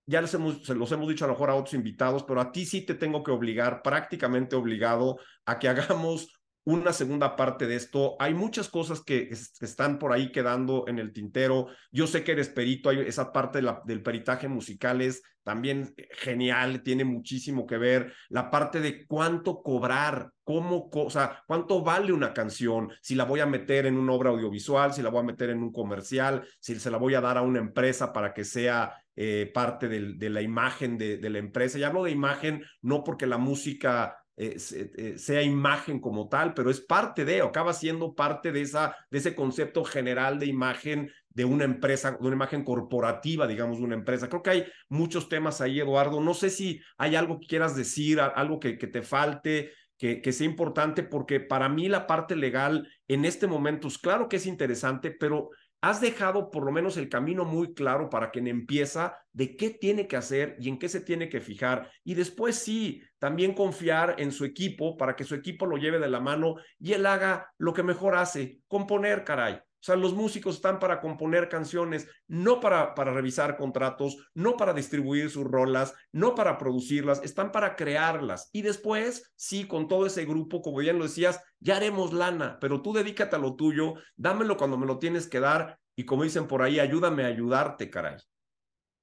Ya 0.07 0.20
les 0.20 0.32
hemos, 0.34 0.64
se 0.64 0.76
los 0.76 0.92
hemos 0.92 1.09
dicho 1.09 1.24
a 1.24 1.26
lo 1.26 1.34
mejor 1.34 1.50
a 1.50 1.57
otros 1.57 1.74
invitados, 1.74 2.22
pero 2.22 2.40
a 2.40 2.52
ti 2.52 2.66
sí 2.66 2.82
te 2.82 2.94
tengo 2.94 3.24
que 3.24 3.32
obligar, 3.32 3.82
prácticamente 3.82 4.54
obligado, 4.54 5.18
a 5.44 5.59
que 5.59 5.66
hagamos 5.68 6.36
una 6.66 6.92
segunda 6.92 7.36
parte 7.36 7.68
de 7.68 7.76
esto. 7.76 8.16
Hay 8.18 8.34
muchas 8.34 8.68
cosas 8.68 9.00
que, 9.00 9.30
están 9.30 9.98
por 10.00 10.12
ahí 10.12 10.32
quedando 10.32 10.84
en 10.88 10.98
el 10.98 11.12
tintero. 11.12 11.68
Yo 11.92 12.08
sé 12.08 12.24
que 12.24 12.32
eres 12.32 12.48
perito, 12.48 12.90
hay 12.90 13.00
esa 13.00 13.32
parte 13.32 13.60
del 13.84 14.02
peritaje 14.02 14.48
musical 14.48 15.00
es 15.00 15.22
también 15.44 15.94
genial, 16.10 16.82
tiene 16.82 17.04
muchísimo 17.04 17.66
que 17.68 17.78
ver. 17.78 18.12
La 18.30 18.50
parte 18.50 18.80
de 18.80 19.06
cuánto 19.06 19.62
cobrar, 19.62 20.32
cómo, 20.42 20.90
o 20.92 21.08
cuánto 21.46 21.84
vale 21.84 22.12
una 22.12 22.34
canción, 22.34 22.90
si 23.00 23.14
la 23.14 23.24
voy 23.24 23.38
a 23.38 23.46
meter 23.46 23.86
en 23.86 23.96
una 23.96 24.12
obra 24.12 24.30
audiovisual, 24.30 24.92
si 24.92 25.02
la 25.02 25.10
voy 25.10 25.20
a 25.20 25.26
meter 25.26 25.50
en 25.50 25.62
un 25.62 25.70
comercial, 25.72 26.44
si 26.58 26.74
se 26.74 26.90
la 26.90 26.98
voy 26.98 27.14
a 27.14 27.20
dar 27.20 27.38
a 27.38 27.42
una 27.42 27.60
empresa 27.60 28.12
para 28.12 28.34
que 28.34 28.42
sea 28.42 28.92
eh, 29.14 29.48
parte 29.54 29.88
de 29.88 30.30
la 30.30 30.42
imagen 30.42 30.98
de 30.98 31.30
la 31.30 31.38
empresa. 31.38 31.78
Y 31.78 31.84
hablo 31.84 32.02
de 32.02 32.10
imagen 32.10 32.64
no 32.82 33.04
porque 33.04 33.26
la 33.26 33.38
música 33.38 34.16
eh, 34.39 34.57
eh, 34.97 35.14
sea 35.16 35.43
imagen 35.43 35.99
como 35.99 36.28
tal, 36.28 36.53
pero 36.53 36.70
es 36.70 36.80
parte 36.80 37.24
de, 37.24 37.41
o 37.41 37.47
acaba 37.47 37.72
siendo 37.72 38.14
parte 38.14 38.53
de, 38.53 38.61
esa, 38.61 38.95
de 39.11 39.18
ese 39.18 39.34
concepto 39.34 39.82
general 39.82 40.39
de 40.39 40.47
imagen 40.47 41.11
de 41.30 41.47
una 41.47 41.64
empresa, 41.64 42.12
de 42.12 42.26
una 42.26 42.37
imagen 42.37 42.62
corporativa, 42.62 43.47
digamos, 43.47 43.78
de 43.78 43.84
una 43.84 43.95
empresa. 43.95 44.28
Creo 44.28 44.43
que 44.43 44.51
hay 44.51 44.64
muchos 44.91 45.30
temas 45.30 45.62
ahí, 45.62 45.80
Eduardo. 45.80 46.20
No 46.20 46.34
sé 46.34 46.51
si 46.51 46.80
hay 46.99 47.14
algo 47.16 47.41
que 47.41 47.47
quieras 47.47 47.74
decir, 47.74 48.20
algo 48.20 48.61
que, 48.61 48.74
te 48.74 49.03
falte. 49.03 49.72
Que, 49.99 50.20
que, 50.20 50.32
sea 50.32 50.47
importante 50.47 51.03
porque 51.03 51.41
para 51.41 51.70
mí 51.70 51.89
la 51.89 52.07
parte 52.07 52.37
legal 52.37 52.87
en 53.09 53.24
este 53.24 53.47
momento 53.47 53.89
es 53.89 53.97
claro 53.97 54.28
que 54.28 54.37
es 54.37 54.45
interesante, 54.45 55.11
pero 55.11 55.49
has 55.80 56.00
dejado 56.00 56.50
por 56.50 56.64
lo 56.64 56.72
menos 56.72 56.96
el 56.96 57.08
camino 57.08 57.44
muy 57.44 57.74
claro 57.74 58.08
para 58.08 58.30
quien 58.30 58.46
empieza 58.46 59.18
de 59.32 59.56
qué 59.56 59.70
tiene 59.70 60.08
que 60.08 60.16
hacer 60.16 60.56
y 60.58 60.68
en 60.68 60.78
qué 60.78 60.88
se 60.88 61.00
tiene 61.00 61.28
que 61.28 61.40
fijar. 61.40 61.90
Y 62.04 62.14
después 62.14 62.56
sí, 62.56 63.02
también 63.18 63.54
confiar 63.54 64.16
en 64.18 64.32
su 64.32 64.44
equipo 64.44 64.96
para 64.96 65.14
que 65.14 65.24
su 65.24 65.34
equipo 65.34 65.66
lo 65.66 65.76
lleve 65.76 65.98
de 65.98 66.08
la 66.08 66.20
mano 66.20 66.56
y 66.78 66.92
él 66.92 67.06
haga 67.06 67.52
lo 67.58 67.72
que 67.72 67.82
mejor 67.82 68.16
hace, 68.16 68.60
componer, 68.66 69.24
caray. 69.24 69.60
O 69.87 69.93
sea, 69.93 69.95
los 69.95 70.14
músicos 70.14 70.57
están 70.57 70.80
para 70.80 71.01
componer 71.01 71.49
canciones, 71.49 72.09
no 72.26 72.59
para, 72.59 72.93
para 72.97 73.12
revisar 73.12 73.57
contratos, 73.57 74.16
no 74.34 74.57
para 74.57 74.72
distribuir 74.72 75.30
sus 75.30 75.45
rolas, 75.45 75.95
no 76.11 76.34
para 76.34 76.59
producirlas, 76.59 77.22
están 77.22 77.53
para 77.53 77.76
crearlas. 77.76 78.51
Y 78.53 78.62
después, 78.62 79.32
sí, 79.37 79.68
con 79.68 79.87
todo 79.87 80.05
ese 80.05 80.24
grupo, 80.24 80.61
como 80.61 80.78
bien 80.78 80.99
lo 80.99 81.05
decías, 81.05 81.41
ya 81.61 81.76
haremos 81.76 82.12
lana, 82.12 82.59
pero 82.61 82.82
tú 82.82 82.93
dedícate 82.93 83.37
a 83.37 83.39
lo 83.39 83.55
tuyo, 83.55 83.95
dámelo 84.16 84.57
cuando 84.57 84.76
me 84.76 84.87
lo 84.87 84.99
tienes 84.99 85.28
que 85.28 85.39
dar 85.39 85.78
y 85.95 86.05
como 86.05 86.24
dicen 86.24 86.49
por 86.49 86.62
ahí, 86.62 86.80
ayúdame 86.80 87.22
a 87.22 87.28
ayudarte, 87.28 87.89
caray. 87.89 88.16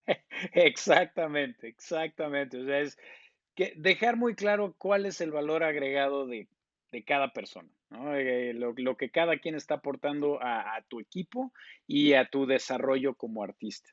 Exactamente, 0.52 1.70
exactamente. 1.70 2.60
O 2.62 2.66
sea, 2.66 2.82
es 2.82 2.98
que 3.56 3.74
dejar 3.78 4.18
muy 4.18 4.36
claro 4.36 4.76
cuál 4.78 5.06
es 5.06 5.22
el 5.22 5.32
valor 5.32 5.64
agregado 5.64 6.28
de, 6.28 6.50
de 6.92 7.06
cada 7.06 7.32
persona. 7.32 7.70
Eh, 8.16 8.54
lo, 8.56 8.98
que 8.98 9.10
cada 9.10 9.38
quien 9.38 9.56
está 9.56 9.76
aportando 9.76 10.40
a, 10.42 10.84
tu 10.88 11.00
equipo 11.00 11.54
y 11.86 12.14
a 12.14 12.28
tu 12.28 12.46
desarrollo 12.46 13.16
como 13.16 13.44
artista. 13.44 13.92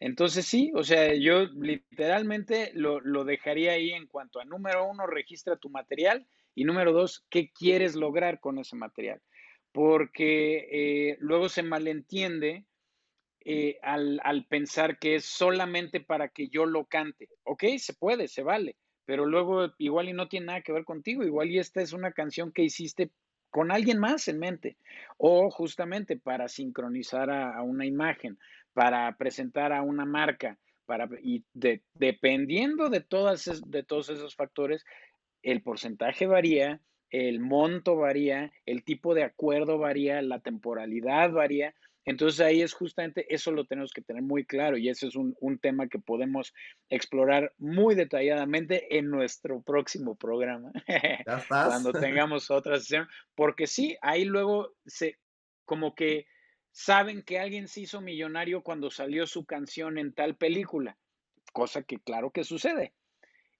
Entonces 0.00 0.46
sí, 0.46 0.72
o 0.74 0.82
sea, 0.82 1.14
yo 1.14 1.44
literalmente 1.46 2.72
lo, 2.74 3.00
dejaría 3.24 3.72
ahí 3.72 3.90
en 3.90 4.06
cuanto 4.06 4.40
a 4.40 4.44
número 4.44 4.88
uno, 4.88 5.06
registra 5.06 5.56
tu 5.56 5.70
material 5.70 6.26
y 6.54 6.64
número 6.64 6.92
dos, 6.92 7.24
¿qué 7.30 7.52
quieres 7.52 7.94
lograr 7.94 8.40
con 8.40 8.58
ese 8.58 8.76
material? 8.76 9.20
Porque 9.72 10.68
eh, 10.70 11.16
luego 11.20 11.48
se 11.48 11.62
malentiende 11.62 12.64
eh, 13.44 13.78
al, 13.82 14.20
al, 14.24 14.46
pensar 14.46 14.98
que 14.98 15.16
es 15.16 15.24
solamente 15.24 16.00
para 16.00 16.28
que 16.28 16.48
yo 16.48 16.66
lo 16.66 16.86
cante. 16.86 17.28
Ok, 17.44 17.64
se 17.78 17.94
puede, 17.94 18.26
se 18.28 18.42
vale, 18.42 18.76
pero 19.04 19.26
luego 19.26 19.72
igual 19.78 20.08
y 20.08 20.12
no 20.12 20.28
tiene 20.28 20.46
nada 20.46 20.62
que 20.62 20.72
ver 20.72 20.84
contigo, 20.84 21.22
igual 21.24 21.50
y 21.50 21.58
esta 21.58 21.80
es 21.80 21.92
una 21.92 22.12
canción 22.12 22.52
que 22.52 22.62
hiciste 22.62 23.10
con 23.50 23.70
alguien 23.70 23.98
más 23.98 24.28
en 24.28 24.38
mente 24.38 24.76
o 25.16 25.50
justamente 25.50 26.16
para 26.16 26.48
sincronizar 26.48 27.30
a, 27.30 27.62
una 27.62 27.86
imagen, 27.86 28.38
para 28.72 29.14
presentar 29.16 29.72
a 29.72 29.82
una 29.82 30.04
marca, 30.04 30.58
para, 30.86 31.08
y 31.22 31.44
dependiendo 31.94 32.88
de, 32.88 33.00
todas, 33.00 33.62
de 33.66 33.82
todos 33.82 34.08
esos 34.10 34.36
factores, 34.36 34.84
el 35.42 35.62
porcentaje 35.62 36.26
varía, 36.26 36.80
el 37.10 37.40
monto 37.40 37.96
varía, 37.96 38.52
el 38.66 38.84
tipo 38.84 39.14
de 39.14 39.24
acuerdo 39.24 39.78
varía, 39.78 40.20
la 40.22 40.40
temporalidad 40.40 41.30
varía. 41.32 41.74
Entonces 42.08 42.40
ahí 42.40 42.62
es 42.62 42.72
justamente 42.72 43.32
eso 43.32 43.52
lo 43.52 43.66
tenemos 43.66 43.92
que 43.92 44.00
tener 44.00 44.22
muy 44.22 44.44
claro 44.44 44.78
y 44.78 44.88
ese 44.88 45.06
es 45.08 45.14
un, 45.14 45.36
tema 45.60 45.88
que 45.88 45.98
podemos 45.98 46.54
explorar 46.88 47.52
muy 47.58 47.94
detalladamente 47.94 48.96
en 48.96 49.10
nuestro 49.10 49.60
próximo 49.60 50.14
programa, 50.14 50.72
cuando 51.48 51.92
tengamos 51.92 52.50
otra 52.50 52.78
sesión, 52.78 53.08
porque 53.34 53.66
sí, 53.66 53.96
ahí 54.00 54.24
luego 54.24 54.74
se, 54.86 55.18
como 55.64 55.94
que 55.94 56.26
saben 56.70 57.22
que 57.22 57.38
alguien 57.38 57.68
se 57.68 57.82
hizo 57.82 58.00
millonario 58.00 58.62
cuando 58.62 58.90
salió 58.90 59.26
su 59.26 59.44
canción 59.44 59.98
en 59.98 60.14
tal 60.14 60.36
película, 60.36 60.96
cosa 61.52 61.82
que 61.82 61.98
claro 61.98 62.30
que 62.30 62.44
sucede. 62.44 62.94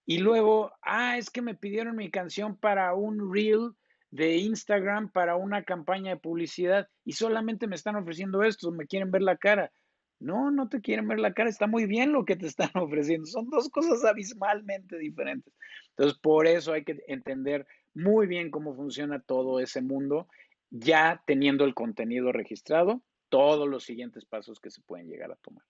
Y 0.06 0.18
luego, 0.18 0.72
ah, 0.80 1.18
es 1.18 1.28
que 1.28 1.42
me 1.42 1.54
pidieron 1.54 1.96
mi 1.96 2.10
canción 2.10 2.56
para 2.56 2.94
un 2.94 3.30
reel 3.30 3.72
de 4.10 4.36
Instagram 4.36 5.10
para 5.10 5.36
una 5.36 5.64
campaña 5.64 6.10
de 6.10 6.20
publicidad 6.20 6.88
y 7.04 7.12
solamente 7.12 7.66
me 7.66 7.76
están 7.76 7.96
ofreciendo 7.96 8.42
esto, 8.42 8.70
me 8.70 8.86
quieren 8.86 9.10
ver 9.10 9.22
la 9.22 9.36
cara. 9.36 9.72
No, 10.20 10.50
no 10.50 10.68
te 10.68 10.80
quieren 10.80 11.06
ver 11.06 11.20
la 11.20 11.32
cara, 11.32 11.48
está 11.48 11.68
muy 11.68 11.86
bien 11.86 12.12
lo 12.12 12.24
que 12.24 12.36
te 12.36 12.46
están 12.46 12.70
ofreciendo. 12.74 13.26
Son 13.26 13.48
dos 13.48 13.68
cosas 13.68 14.04
abismalmente 14.04 14.98
diferentes. 14.98 15.54
Entonces, 15.90 16.18
por 16.18 16.46
eso 16.46 16.72
hay 16.72 16.84
que 16.84 16.98
entender 17.06 17.66
muy 17.94 18.26
bien 18.26 18.50
cómo 18.50 18.74
funciona 18.74 19.20
todo 19.20 19.60
ese 19.60 19.82
mundo, 19.82 20.28
ya 20.70 21.22
teniendo 21.26 21.64
el 21.64 21.74
contenido 21.74 22.32
registrado, 22.32 23.02
todos 23.28 23.68
los 23.68 23.84
siguientes 23.84 24.24
pasos 24.24 24.60
que 24.60 24.70
se 24.70 24.82
pueden 24.82 25.08
llegar 25.08 25.30
a 25.30 25.36
tomar. 25.36 25.64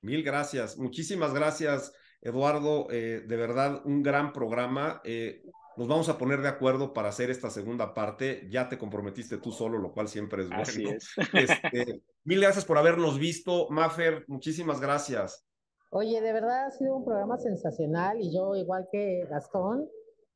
Mil 0.00 0.22
gracias, 0.22 0.78
muchísimas 0.78 1.34
gracias, 1.34 1.92
Eduardo. 2.20 2.88
Eh, 2.90 3.24
de 3.26 3.36
verdad, 3.36 3.82
un 3.84 4.02
gran 4.02 4.32
programa. 4.32 5.00
Eh, 5.04 5.42
nos 5.78 5.86
vamos 5.86 6.08
a 6.08 6.18
poner 6.18 6.42
de 6.42 6.48
acuerdo 6.48 6.92
para 6.92 7.08
hacer 7.08 7.30
esta 7.30 7.50
segunda 7.50 7.94
parte. 7.94 8.48
Ya 8.50 8.68
te 8.68 8.78
comprometiste 8.78 9.38
tú 9.38 9.52
solo, 9.52 9.78
lo 9.78 9.92
cual 9.92 10.08
siempre 10.08 10.42
es 10.42 10.48
bueno. 10.48 10.62
Así 10.62 10.84
es. 10.84 11.08
Este, 11.34 12.02
mil 12.24 12.40
gracias 12.40 12.64
por 12.64 12.78
habernos 12.78 13.18
visto. 13.18 13.68
Mafer, 13.70 14.24
muchísimas 14.26 14.80
gracias. 14.80 15.46
Oye, 15.90 16.20
de 16.20 16.32
verdad 16.32 16.66
ha 16.66 16.70
sido 16.72 16.96
un 16.96 17.04
programa 17.04 17.38
sensacional 17.38 18.20
y 18.20 18.34
yo, 18.34 18.56
igual 18.56 18.88
que 18.90 19.24
Gastón, 19.30 19.88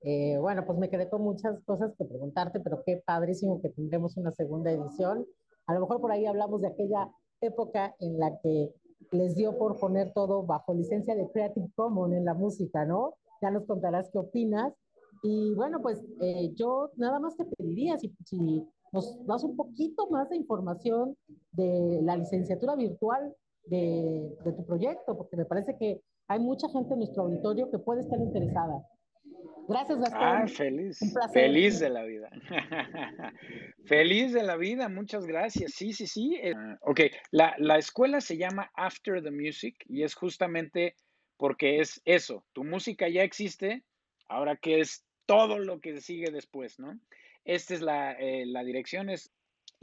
eh, 0.02 0.38
bueno, 0.38 0.64
pues 0.64 0.78
me 0.78 0.88
quedé 0.88 1.10
con 1.10 1.22
muchas 1.22 1.60
cosas 1.64 1.92
que 1.98 2.04
preguntarte, 2.04 2.60
pero 2.60 2.82
qué 2.86 3.02
padrísimo 3.04 3.60
que 3.60 3.70
tendremos 3.70 4.16
una 4.16 4.30
segunda 4.30 4.70
edición. 4.70 5.26
A 5.66 5.74
lo 5.74 5.80
mejor 5.80 6.00
por 6.00 6.12
ahí 6.12 6.24
hablamos 6.24 6.62
de 6.62 6.68
aquella 6.68 7.10
época 7.40 7.96
en 7.98 8.18
la 8.20 8.38
que 8.42 8.72
les 9.10 9.34
dio 9.34 9.58
por 9.58 9.78
poner 9.80 10.12
todo 10.12 10.44
bajo 10.44 10.72
licencia 10.72 11.16
de 11.16 11.28
Creative 11.30 11.68
Commons 11.74 12.14
en 12.14 12.24
la 12.24 12.34
música, 12.34 12.84
¿no? 12.84 13.14
Ya 13.42 13.50
nos 13.50 13.66
contarás 13.66 14.08
qué 14.12 14.18
opinas. 14.18 14.72
Y 15.22 15.54
bueno, 15.54 15.80
pues 15.80 16.04
eh, 16.20 16.52
yo 16.54 16.90
nada 16.96 17.20
más 17.20 17.36
te 17.36 17.44
pediría 17.44 17.98
si, 17.98 18.12
si, 18.24 18.66
nos 18.92 19.24
das 19.26 19.44
un 19.44 19.56
poquito 19.56 20.08
más 20.10 20.28
de 20.28 20.36
información 20.36 21.16
de 21.52 22.00
la 22.02 22.16
licenciatura 22.16 22.76
virtual 22.76 23.34
de, 23.66 24.36
de, 24.44 24.52
tu 24.52 24.66
proyecto, 24.66 25.16
porque 25.16 25.36
me 25.36 25.44
parece 25.44 25.76
que 25.78 26.02
hay 26.28 26.40
mucha 26.40 26.68
gente 26.68 26.92
en 26.92 26.98
nuestro 26.98 27.22
auditorio 27.22 27.70
que 27.70 27.78
puede 27.78 28.00
estar 28.00 28.18
interesada. 28.18 28.84
Gracias, 29.68 29.98
Gastón. 30.00 30.20
Ah, 30.20 30.46
feliz. 30.48 31.00
Un 31.00 31.12
placer. 31.12 31.42
Feliz 31.42 31.78
de 31.78 31.90
la 31.90 32.02
vida. 32.02 32.28
feliz 33.86 34.32
de 34.32 34.42
la 34.42 34.56
vida, 34.56 34.88
muchas 34.88 35.24
gracias. 35.26 35.72
Sí, 35.72 35.92
sí, 35.92 36.06
sí. 36.06 36.36
Eh, 36.42 36.54
ok, 36.82 37.00
la, 37.30 37.54
la 37.58 37.78
escuela 37.78 38.20
se 38.20 38.36
llama 38.36 38.70
After 38.74 39.22
the 39.22 39.30
Music 39.30 39.76
y 39.86 40.02
es 40.02 40.14
justamente 40.14 40.96
porque 41.42 41.80
es 41.80 42.00
eso, 42.04 42.44
tu 42.52 42.62
música 42.62 43.08
ya 43.08 43.24
existe, 43.24 43.84
ahora 44.28 44.56
que 44.56 44.78
es 44.78 45.04
todo 45.26 45.58
lo 45.58 45.80
que 45.80 46.00
sigue 46.00 46.30
después, 46.30 46.78
¿no? 46.78 46.98
Esta 47.44 47.74
es 47.74 47.80
la, 47.80 48.12
eh, 48.12 48.46
la 48.46 48.62
dirección, 48.64 49.10
es, 49.10 49.32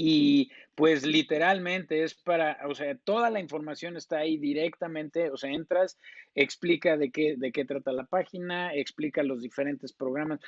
y 0.02 0.50
pues 0.76 1.06
literalmente 1.06 2.04
es 2.04 2.16
para, 2.16 2.58
o 2.66 2.74
sea, 2.74 2.98
toda 3.00 3.30
la 3.30 3.42
información 3.42 3.98
está 3.98 4.20
ahí 4.20 4.38
directamente, 4.38 5.30
o 5.30 5.36
sea, 5.36 5.52
entras, 5.52 6.00
explica 6.36 6.96
de 6.96 7.12
qué, 7.12 7.36
de 7.38 7.52
qué 7.52 7.66
trata 7.66 7.92
la 7.92 8.06
página, 8.06 8.74
explica 8.74 9.24
los 9.24 9.42
diferentes 9.42 9.92
programas. 9.92 10.40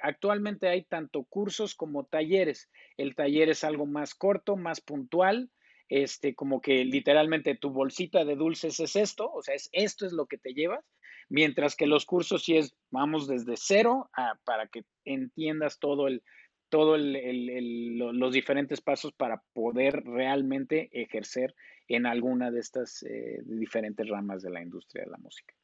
actualmente 0.00 0.68
hay 0.68 0.84
tanto 0.84 1.24
cursos 1.24 1.74
como 1.74 2.04
talleres. 2.04 2.70
El 2.96 3.16
taller 3.16 3.48
es 3.48 3.64
algo 3.64 3.84
más 3.84 4.14
corto, 4.14 4.56
más 4.56 4.80
puntual, 4.80 5.50
este, 5.88 6.36
como 6.36 6.60
que 6.60 6.84
literalmente 6.84 7.56
tu 7.56 7.70
bolsita 7.70 8.24
de 8.24 8.36
dulces 8.36 8.78
es 8.78 8.94
esto, 8.94 9.28
o 9.28 9.42
sea, 9.42 9.56
es, 9.56 9.68
esto 9.72 10.06
es 10.06 10.12
lo 10.12 10.26
que 10.26 10.38
te 10.38 10.54
llevas, 10.54 10.84
mientras 11.28 11.76
que 11.76 11.86
los 11.86 12.04
cursos 12.04 12.44
sí 12.44 12.56
es, 12.56 12.76
vamos 12.90 13.26
desde 13.26 13.56
cero 13.56 14.10
para 14.44 14.66
que 14.68 14.84
entiendas 15.04 15.78
todo 15.78 16.08
el, 16.08 16.22
todo 16.68 16.96
los 16.98 18.32
diferentes 18.32 18.80
pasos 18.80 19.12
para 19.12 19.42
poder 19.52 20.04
realmente 20.04 20.88
ejercer 20.92 21.54
en 21.88 22.06
alguna 22.06 22.50
de 22.50 22.60
estas 22.60 23.02
eh, 23.04 23.40
diferentes 23.44 24.08
ramas 24.08 24.42
de 24.42 24.50
la 24.50 24.62
industria 24.62 25.04
de 25.04 25.10
la 25.10 25.18
música. 25.18 25.54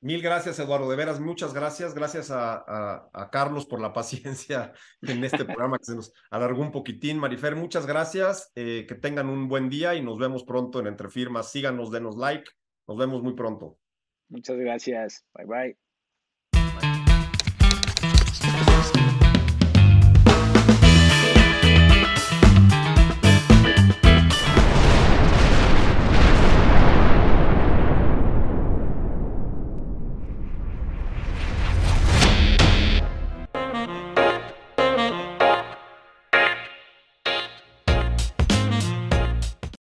Mil 0.00 0.20
gracias, 0.20 0.58
Eduardo. 0.58 0.90
De 0.90 0.96
veras, 0.96 1.18
muchas 1.18 1.54
gracias. 1.54 1.94
Gracias 1.94 2.30
a, 2.30 3.08
a, 3.10 3.30
Carlos 3.30 3.64
por 3.64 3.80
la 3.80 3.92
paciencia 3.94 4.74
en 5.00 5.24
este 5.24 5.46
programa 5.46 5.78
que 5.78 5.86
se 5.86 5.96
nos 5.96 6.12
alargó 6.30 6.60
un 6.60 6.72
poquitín. 6.72 7.18
Marifer, 7.18 7.56
muchas 7.56 7.86
gracias. 7.86 8.52
Eh, 8.54 8.84
que 8.86 8.96
tengan 8.96 9.30
un 9.30 9.48
buen 9.48 9.70
día 9.70 9.94
y 9.94 10.02
nos 10.02 10.18
vemos 10.18 10.44
pronto 10.44 10.78
en 10.78 10.88
Entre 10.88 11.08
Firmas. 11.08 11.50
Síganos, 11.50 11.90
denos 11.90 12.16
like. 12.16 12.50
Nos 12.86 12.98
vemos 12.98 13.22
muy 13.22 13.32
pronto. 13.32 13.78
Muchas 14.34 14.56
gracias. 14.58 15.24
Bye 15.34 15.46
bye. 15.46 15.78